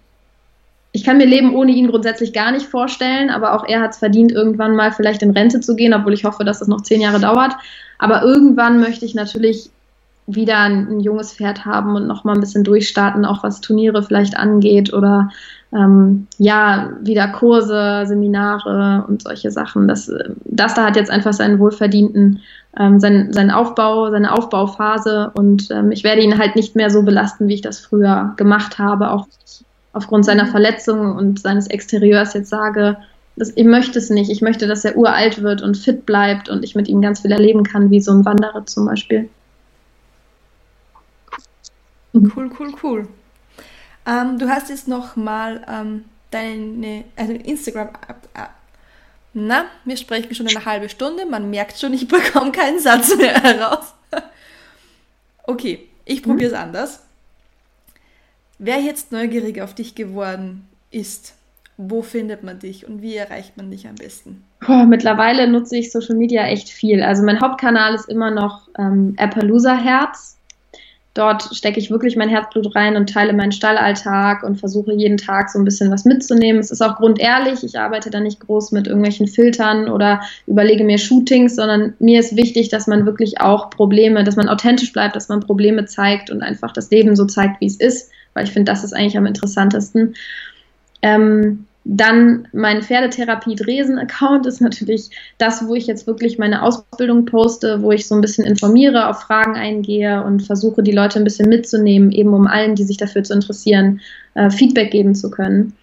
ich 0.93 1.03
kann 1.03 1.17
mir 1.17 1.25
Leben 1.25 1.55
ohne 1.55 1.71
ihn 1.71 1.87
grundsätzlich 1.87 2.33
gar 2.33 2.51
nicht 2.51 2.65
vorstellen, 2.65 3.29
aber 3.29 3.53
auch 3.53 3.65
er 3.65 3.81
hat 3.81 3.91
es 3.91 3.97
verdient, 3.99 4.31
irgendwann 4.31 4.75
mal 4.75 4.91
vielleicht 4.91 5.21
in 5.21 5.31
Rente 5.31 5.61
zu 5.61 5.75
gehen, 5.75 5.93
obwohl 5.93 6.13
ich 6.13 6.25
hoffe, 6.25 6.43
dass 6.43 6.59
das 6.59 6.67
noch 6.67 6.81
zehn 6.81 6.99
Jahre 7.01 7.19
dauert. 7.19 7.53
Aber 7.97 8.23
irgendwann 8.23 8.79
möchte 8.79 9.05
ich 9.05 9.15
natürlich 9.15 9.69
wieder 10.35 10.59
ein, 10.59 10.87
ein 10.87 10.99
junges 10.99 11.33
Pferd 11.33 11.65
haben 11.65 11.95
und 11.95 12.07
noch 12.07 12.23
mal 12.23 12.33
ein 12.33 12.39
bisschen 12.39 12.63
durchstarten, 12.63 13.25
auch 13.25 13.43
was 13.43 13.61
Turniere 13.61 14.03
vielleicht 14.03 14.37
angeht 14.37 14.93
oder 14.93 15.29
ähm, 15.73 16.27
ja, 16.37 16.91
wieder 17.01 17.27
Kurse, 17.29 18.03
Seminare 18.05 19.05
und 19.07 19.21
solche 19.21 19.51
Sachen. 19.51 19.87
Das, 19.87 20.11
das 20.45 20.73
da 20.73 20.85
hat 20.85 20.95
jetzt 20.95 21.11
einfach 21.11 21.33
seinen 21.33 21.59
wohlverdienten, 21.59 22.41
ähm, 22.77 22.99
seinen, 22.99 23.33
seinen 23.33 23.51
Aufbau, 23.51 24.11
seine 24.11 24.33
Aufbauphase 24.33 25.31
und 25.33 25.69
ähm, 25.71 25.91
ich 25.91 26.03
werde 26.03 26.21
ihn 26.21 26.37
halt 26.37 26.55
nicht 26.55 26.75
mehr 26.75 26.89
so 26.89 27.03
belasten, 27.03 27.47
wie 27.47 27.55
ich 27.55 27.61
das 27.61 27.79
früher 27.79 28.33
gemacht 28.37 28.79
habe, 28.79 29.11
auch 29.11 29.27
aufgrund 29.93 30.25
seiner 30.25 30.47
Verletzung 30.47 31.15
und 31.15 31.39
seines 31.39 31.67
Exterieurs 31.67 32.33
jetzt 32.33 32.49
sage, 32.49 32.97
das, 33.35 33.53
ich 33.55 33.65
möchte 33.65 33.97
es 33.97 34.09
nicht. 34.09 34.29
Ich 34.29 34.41
möchte, 34.41 34.67
dass 34.67 34.85
er 34.85 34.97
uralt 34.97 35.41
wird 35.41 35.61
und 35.61 35.77
fit 35.77 36.05
bleibt 36.05 36.49
und 36.49 36.63
ich 36.63 36.75
mit 36.75 36.87
ihm 36.87 37.01
ganz 37.01 37.21
viel 37.21 37.31
erleben 37.31 37.63
kann, 37.63 37.89
wie 37.89 38.01
so 38.01 38.11
ein 38.11 38.25
Wanderer 38.25 38.65
zum 38.65 38.85
Beispiel. 38.85 39.29
Cool, 42.13 42.51
cool, 42.59 42.73
cool. 42.83 43.07
Ähm, 44.05 44.39
du 44.39 44.49
hast 44.49 44.69
jetzt 44.69 44.87
noch 44.87 45.15
mal 45.15 45.65
ähm, 45.67 46.05
deine, 46.31 47.05
also 47.15 47.33
Instagram. 47.33 47.89
Äh, 48.33 48.47
na, 49.33 49.65
wir 49.85 49.95
sprechen 49.95 50.35
schon 50.35 50.47
eine 50.47 50.65
halbe 50.65 50.89
Stunde. 50.89 51.25
Man 51.25 51.49
merkt 51.49 51.77
schon, 51.79 51.93
ich 51.93 52.07
bekomme 52.09 52.51
keinen 52.51 52.79
Satz 52.79 53.15
mehr 53.15 53.41
heraus. 53.41 53.93
okay, 55.43 55.87
ich 56.05 56.23
probiere 56.23 56.51
es 56.51 56.57
mhm. 56.57 56.63
anders. 56.63 57.03
Wer 58.59 58.79
jetzt 58.79 59.11
neugierig 59.11 59.61
auf 59.61 59.73
dich 59.73 59.95
geworden 59.95 60.67
ist, 60.91 61.33
wo 61.77 62.01
findet 62.01 62.43
man 62.43 62.59
dich 62.59 62.85
und 62.85 63.01
wie 63.01 63.15
erreicht 63.15 63.57
man 63.57 63.71
dich 63.71 63.87
am 63.87 63.95
besten? 63.95 64.43
Oh, 64.67 64.85
mittlerweile 64.85 65.47
nutze 65.47 65.77
ich 65.77 65.91
Social 65.91 66.15
Media 66.15 66.45
echt 66.45 66.69
viel. 66.69 67.01
Also 67.01 67.23
mein 67.23 67.41
Hauptkanal 67.41 67.95
ist 67.95 68.07
immer 68.07 68.29
noch 68.29 68.67
ähm, 68.77 69.15
Appaloosa 69.17 69.75
Herz. 69.75 70.37
Dort 71.13 71.53
stecke 71.53 71.77
ich 71.77 71.91
wirklich 71.91 72.15
mein 72.15 72.29
Herzblut 72.29 72.73
rein 72.73 72.95
und 72.95 73.09
teile 73.09 73.33
meinen 73.33 73.51
Stallalltag 73.51 74.43
und 74.43 74.57
versuche 74.57 74.93
jeden 74.93 75.17
Tag 75.17 75.49
so 75.49 75.59
ein 75.59 75.65
bisschen 75.65 75.91
was 75.91 76.05
mitzunehmen. 76.05 76.61
Es 76.61 76.71
ist 76.71 76.81
auch 76.81 76.95
grundehrlich. 76.95 77.63
Ich 77.63 77.77
arbeite 77.77 78.09
da 78.09 78.21
nicht 78.21 78.39
groß 78.39 78.71
mit 78.71 78.87
irgendwelchen 78.87 79.27
Filtern 79.27 79.89
oder 79.89 80.21
überlege 80.47 80.85
mir 80.85 80.97
Shootings, 80.97 81.57
sondern 81.57 81.95
mir 81.99 82.21
ist 82.21 82.37
wichtig, 82.37 82.69
dass 82.69 82.87
man 82.87 83.05
wirklich 83.05 83.41
auch 83.41 83.69
Probleme, 83.69 84.23
dass 84.23 84.37
man 84.37 84.47
authentisch 84.47 84.93
bleibt, 84.93 85.17
dass 85.17 85.27
man 85.27 85.41
Probleme 85.41 85.83
zeigt 85.85 86.29
und 86.29 86.41
einfach 86.41 86.71
das 86.71 86.89
Leben 86.91 87.17
so 87.17 87.25
zeigt, 87.25 87.59
wie 87.59 87.67
es 87.67 87.75
ist, 87.75 88.09
weil 88.33 88.45
ich 88.45 88.51
finde, 88.51 88.71
das 88.71 88.85
ist 88.85 88.93
eigentlich 88.93 89.17
am 89.17 89.25
interessantesten. 89.25 90.15
Ähm, 91.01 91.65
dann 91.83 92.47
mein 92.53 92.83
Pferdetherapie 92.83 93.55
Dresen-Account 93.55 94.45
ist 94.45 94.61
natürlich 94.61 95.09
das, 95.39 95.67
wo 95.67 95.73
ich 95.73 95.87
jetzt 95.87 96.05
wirklich 96.05 96.37
meine 96.37 96.61
Ausbildung 96.61 97.25
poste, 97.25 97.81
wo 97.81 97.91
ich 97.91 98.07
so 98.07 98.13
ein 98.13 98.21
bisschen 98.21 98.45
informiere, 98.45 99.07
auf 99.07 99.21
Fragen 99.21 99.55
eingehe 99.55 100.23
und 100.23 100.43
versuche, 100.43 100.83
die 100.83 100.91
Leute 100.91 101.19
ein 101.19 101.23
bisschen 101.23 101.49
mitzunehmen, 101.49 102.11
eben 102.11 102.33
um 102.33 102.45
allen, 102.45 102.75
die 102.75 102.83
sich 102.83 102.97
dafür 102.97 103.23
zu 103.23 103.33
interessieren, 103.33 103.99
äh, 104.35 104.51
Feedback 104.51 104.91
geben 104.91 105.15
zu 105.15 105.31
können. 105.31 105.73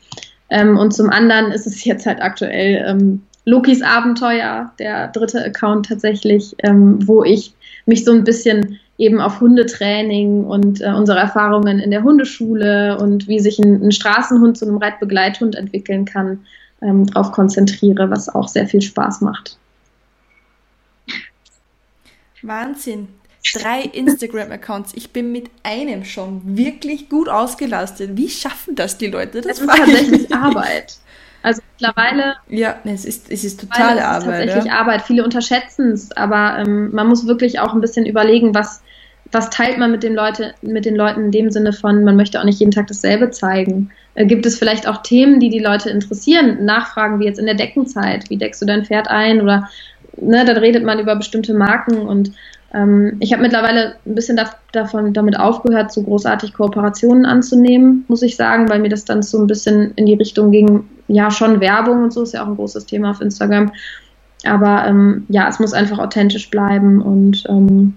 Ähm, 0.51 0.79
und 0.79 0.95
zum 0.95 1.11
anderen 1.11 1.51
ist 1.51 1.67
es 1.67 1.85
jetzt 1.85 2.07
halt 2.07 2.23
aktuell 2.23 2.85
ähm, 2.87 3.23
Lokis 3.45 3.83
Abenteuer, 3.83 4.71
der 4.79 5.09
dritte 5.09 5.45
Account 5.45 5.87
tatsächlich, 5.87 6.55
ähm, 6.63 6.99
wo 7.07 7.25
ich 7.25 7.55
mich 7.87 8.05
so 8.05 8.13
ein 8.13 8.25
bisschen 8.25 8.79
eben 8.99 9.21
auf 9.21 9.41
Hundetraining 9.41 10.45
und 10.45 10.81
äh, 10.81 10.91
unsere 10.91 11.19
Erfahrungen 11.19 11.79
in 11.79 11.93
der 11.93 12.03
Hundeschule 12.03 12.99
und 12.99 13.29
wie 13.29 13.39
sich 13.39 13.59
ein, 13.61 13.81
ein 13.83 13.93
Straßenhund 13.93 14.59
zu 14.59 14.67
einem 14.67 14.79
Reitbegleithund 14.79 15.55
entwickeln 15.55 16.05
kann, 16.05 16.45
ähm, 16.83 17.07
darauf 17.07 17.33
konzentriere, 17.33 18.11
was 18.11 18.29
auch 18.29 18.49
sehr 18.49 18.67
viel 18.67 18.83
Spaß 18.83 19.21
macht. 19.21 19.57
Wahnsinn. 22.43 23.09
Drei 23.55 23.83
Instagram-Accounts. 23.83 24.93
Ich 24.95 25.13
bin 25.13 25.33
mit 25.33 25.49
einem 25.63 26.05
schon 26.05 26.57
wirklich 26.57 27.09
gut 27.09 27.29
ausgelastet. 27.29 28.17
Wie 28.17 28.29
schaffen 28.29 28.75
das 28.75 28.99
die 28.99 29.07
Leute? 29.07 29.41
Das 29.41 29.59
es 29.59 29.61
ist 29.61 29.69
tatsächlich 29.69 30.35
Arbeit. 30.35 30.99
Also 31.43 31.63
mittlerweile. 31.73 32.35
Ja, 32.49 32.79
es 32.85 33.05
ist, 33.05 33.31
es 33.31 33.45
ist 33.45 33.61
totale 33.61 34.05
Arbeit. 34.05 34.19
Es 34.19 34.25
ist 34.25 34.27
tatsächlich 34.27 34.73
ja. 34.73 34.81
Arbeit. 34.81 35.03
Viele 35.03 35.25
unterschätzen 35.25 35.93
es, 35.93 36.11
aber 36.13 36.59
ähm, 36.59 36.93
man 36.93 37.07
muss 37.07 37.27
wirklich 37.27 37.61
auch 37.61 37.73
ein 37.73 37.81
bisschen 37.81 38.07
überlegen, 38.07 38.55
was, 38.55 38.83
was 39.33 39.51
teilt 39.51 39.79
man 39.79 39.91
mit 39.91 40.03
den, 40.03 40.15
Leute, 40.15 40.55
mit 40.63 40.85
den 40.85 40.97
Leuten 40.97 41.27
in 41.27 41.31
dem 41.31 41.51
Sinne 41.51 41.73
von, 41.73 42.05
man 42.05 42.17
möchte 42.17 42.41
auch 42.41 42.45
nicht 42.45 42.61
jeden 42.61 42.73
Tag 42.73 42.87
dasselbe 42.87 43.31
zeigen. 43.31 43.91
Äh, 44.15 44.27
gibt 44.27 44.47
es 44.47 44.59
vielleicht 44.59 44.89
auch 44.89 45.03
Themen, 45.03 45.41
die 45.41 45.51
die 45.51 45.59
Leute 45.59 45.91
interessieren? 45.91 46.65
Nachfragen 46.65 47.21
wie 47.21 47.27
jetzt 47.27 47.39
in 47.39 47.47
der 47.47 47.55
Deckenzeit. 47.55 48.31
Wie 48.31 48.37
deckst 48.37 48.63
du 48.63 48.67
dein 48.67 48.85
Pferd 48.85 49.09
ein? 49.09 49.41
Oder 49.41 49.69
ne, 50.17 50.45
dann 50.45 50.57
redet 50.57 50.85
man 50.85 50.99
über 50.99 51.17
bestimmte 51.17 51.55
Marken 51.55 51.99
und 51.99 52.33
ähm, 52.75 53.17
ich 53.21 53.33
habe 53.33 53.43
mittlerweile 53.43 53.95
ein 54.05 54.15
bisschen 54.15 54.37
da, 54.37 54.51
davon 54.73 55.13
damit 55.13 55.39
aufgehört, 55.39 55.93
so 55.93 56.03
großartig 56.03 56.53
Kooperationen 56.53 57.25
anzunehmen, 57.25 58.05
muss 58.09 58.23
ich 58.23 58.37
sagen, 58.37 58.69
weil 58.69 58.81
mir 58.81 58.91
das 58.91 59.05
dann 59.05 59.23
so 59.23 59.39
ein 59.39 59.47
bisschen 59.47 59.93
in 59.97 60.07
die 60.07 60.15
Richtung 60.15 60.51
ging, 60.51 60.85
ja, 61.09 61.31
schon 61.31 61.61
Werbung 61.61 62.05
und 62.05 62.13
so 62.13 62.23
ist 62.23 62.35
ja 62.35 62.43
auch 62.43 62.49
ein 62.49 62.57
großes 62.57 62.85
Thema 62.85 63.11
auf 63.11 63.21
Instagram. 63.21 63.73
Aber 64.45 64.87
ähm, 64.87 65.27
ja, 65.29 65.49
es 65.49 65.59
muss 65.59 65.73
einfach 65.73 65.99
authentisch 65.99 66.51
bleiben 66.51 67.01
und 67.01 67.45
ähm, 67.49 67.97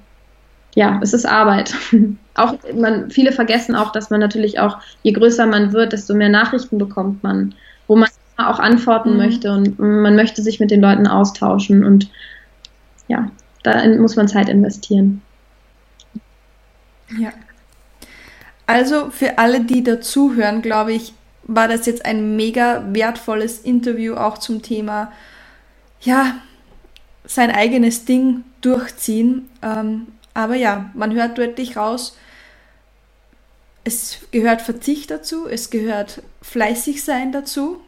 ja, 0.75 0.99
es 1.01 1.13
ist 1.13 1.25
Arbeit. 1.25 1.73
auch 2.35 2.55
man, 2.75 3.09
viele 3.11 3.31
vergessen 3.31 3.75
auch, 3.75 3.91
dass 3.91 4.09
man 4.09 4.19
natürlich 4.19 4.59
auch, 4.59 4.77
je 5.03 5.11
größer 5.11 5.45
man 5.45 5.73
wird, 5.73 5.93
desto 5.93 6.13
mehr 6.13 6.29
Nachrichten 6.29 6.77
bekommt 6.77 7.23
man, 7.23 7.53
wo 7.87 7.95
man 7.95 8.09
auch 8.37 8.59
antworten 8.59 9.11
mhm. 9.11 9.17
möchte 9.17 9.51
und 9.51 9.79
man 9.79 10.15
möchte 10.15 10.41
sich 10.41 10.59
mit 10.59 10.71
den 10.71 10.81
Leuten 10.81 11.07
austauschen 11.07 11.83
und 11.83 12.09
ja, 13.07 13.29
da 13.63 13.85
muss 13.87 14.15
man 14.15 14.27
Zeit 14.27 14.49
investieren. 14.49 15.21
Ja. 17.19 17.31
Also 18.65 19.09
für 19.09 19.37
alle, 19.37 19.61
die 19.61 19.83
dazuhören, 19.83 20.61
glaube 20.61 20.93
ich, 20.93 21.13
war 21.43 21.67
das 21.67 21.85
jetzt 21.85 22.05
ein 22.05 22.37
mega 22.37 22.85
wertvolles 22.93 23.59
Interview 23.59 24.15
auch 24.15 24.37
zum 24.37 24.61
Thema, 24.61 25.11
ja, 25.99 26.35
sein 27.25 27.51
eigenes 27.51 28.05
Ding 28.05 28.43
durchziehen. 28.61 29.49
Ähm, 29.61 30.07
aber 30.33 30.55
ja, 30.55 30.89
man 30.93 31.13
hört 31.13 31.37
deutlich 31.37 31.77
raus, 31.77 32.17
es 33.83 34.19
gehört 34.31 34.61
Verzicht 34.61 35.11
dazu, 35.11 35.47
es 35.47 35.69
gehört 35.69 36.21
fleißig 36.41 37.03
sein 37.03 37.31
dazu, 37.31 37.81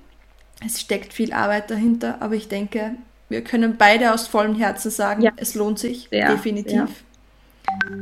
es 0.65 0.79
steckt 0.79 1.13
viel 1.13 1.33
Arbeit 1.33 1.69
dahinter, 1.69 2.17
aber 2.21 2.35
ich 2.35 2.47
denke, 2.47 2.95
wir 3.29 3.43
können 3.43 3.77
beide 3.77 4.13
aus 4.13 4.27
vollem 4.27 4.55
Herzen 4.55 4.91
sagen, 4.91 5.21
ja. 5.21 5.31
es 5.37 5.55
lohnt 5.55 5.79
sich, 5.79 6.07
sehr, 6.09 6.29
definitiv. 6.29 6.73
Sehr. 6.73 7.97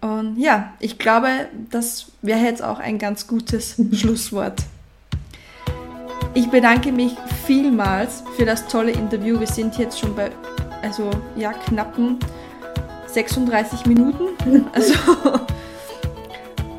Und 0.00 0.38
ja, 0.38 0.72
ich 0.80 0.98
glaube, 0.98 1.28
das 1.70 2.06
wäre 2.22 2.40
jetzt 2.40 2.62
auch 2.62 2.78
ein 2.78 2.98
ganz 2.98 3.26
gutes 3.26 3.76
Schlusswort. 3.92 4.62
Ich 6.32 6.48
bedanke 6.48 6.92
mich 6.92 7.12
vielmals 7.46 8.22
für 8.36 8.44
das 8.44 8.66
tolle 8.68 8.92
Interview. 8.92 9.40
Wir 9.40 9.46
sind 9.46 9.76
jetzt 9.78 9.98
schon 9.98 10.14
bei, 10.14 10.30
also 10.80 11.10
ja, 11.36 11.52
knappen 11.52 12.18
36 13.14 13.86
Minuten. 13.86 14.24
Also 14.72 14.94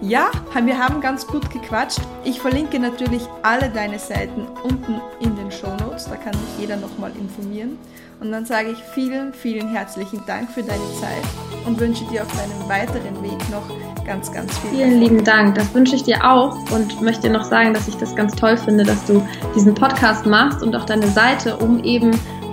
ja, 0.02 0.32
wir 0.64 0.78
haben 0.80 1.00
ganz 1.00 1.28
gut 1.28 1.52
gequatscht. 1.52 2.00
Ich 2.24 2.40
verlinke 2.40 2.80
natürlich 2.80 3.22
alle 3.44 3.70
deine 3.70 4.00
Seiten 4.00 4.48
unten 4.64 5.00
in 5.20 5.36
den 5.36 5.52
Show 5.52 5.70
Notes. 5.80 6.06
Da 6.06 6.16
kann 6.16 6.34
sich 6.34 6.60
jeder 6.60 6.78
nochmal 6.78 7.12
informieren. 7.20 7.78
Und 8.20 8.32
dann 8.32 8.46
sage 8.46 8.70
ich 8.70 8.78
vielen, 8.94 9.34
vielen 9.34 9.70
herzlichen 9.70 10.24
Dank 10.26 10.50
für 10.52 10.64
deine 10.64 10.84
Zeit 11.00 11.24
und 11.66 11.80
wünsche 11.80 12.04
dir 12.06 12.24
auf 12.24 12.30
deinem 12.36 12.68
weiteren 12.68 13.24
Weg 13.24 13.38
noch 13.52 13.64
ganz, 14.06 14.32
ganz 14.32 14.58
viel. 14.60 14.72
Vielen 14.72 14.94
Erfolg. 14.94 15.10
lieben 15.10 15.24
Dank. 15.24 15.56
Das 15.56 15.74
wünsche 15.74 15.96
ich 15.96 16.04
dir 16.04 16.24
auch 16.24 16.56
und 16.72 17.02
möchte 17.02 17.30
noch 17.30 17.44
sagen, 17.44 17.74
dass 17.74 17.88
ich 17.88 17.96
das 17.98 18.16
ganz 18.16 18.36
toll 18.36 18.58
finde, 18.58 18.84
dass 18.84 19.06
du 19.06 19.26
diesen 19.56 19.76
Podcast 19.76 20.26
machst 20.26 20.64
und 20.64 20.76
auch 20.76 20.86
deine 20.86 21.08
Seite, 21.08 21.58
um 21.58 21.84
eben 21.84 22.12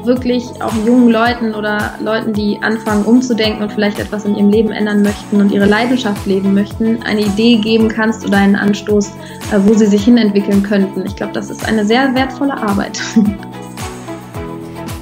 wirklich 0.09 0.61
auch 0.61 0.73
jungen 0.85 1.11
Leuten 1.11 1.55
oder 1.55 1.95
Leuten, 2.01 2.33
die 2.33 2.59
anfangen 2.61 3.05
umzudenken 3.05 3.63
und 3.63 3.73
vielleicht 3.73 4.01
etwas 4.01 4.25
in 4.25 4.35
ihrem 4.35 4.49
Leben 4.49 4.73
ändern 4.73 5.03
möchten 5.03 5.41
und 5.41 5.53
ihre 5.53 5.67
Leidenschaft 5.67 6.27
leben 6.27 6.53
möchten, 6.55 7.01
eine 7.05 7.21
Idee 7.21 7.59
geben 7.59 7.89
kannst 7.89 8.27
oder 8.27 8.39
einen 8.39 8.57
Anstoß, 8.57 9.09
äh, 9.53 9.61
wo 9.65 9.75
sie 9.75 9.87
sich 9.87 10.05
hinentwickeln 10.05 10.65
könnten. 10.65 11.07
Ich 11.07 11.15
glaube, 11.15 11.33
das 11.33 11.51
ist 11.51 11.65
eine 11.65 11.85
sehr 11.85 12.13
wertvolle 12.15 12.57
Arbeit. 12.57 13.01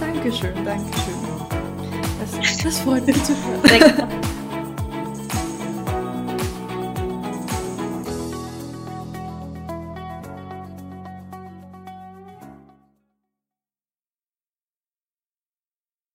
Dankeschön, 0.01 0.51
Dankeschön. 0.65 1.15
Das, 2.21 2.59
das 2.65 2.81
freut 2.81 3.07
mich 3.07 3.23
zu 3.25 3.33
hören. 3.33 4.26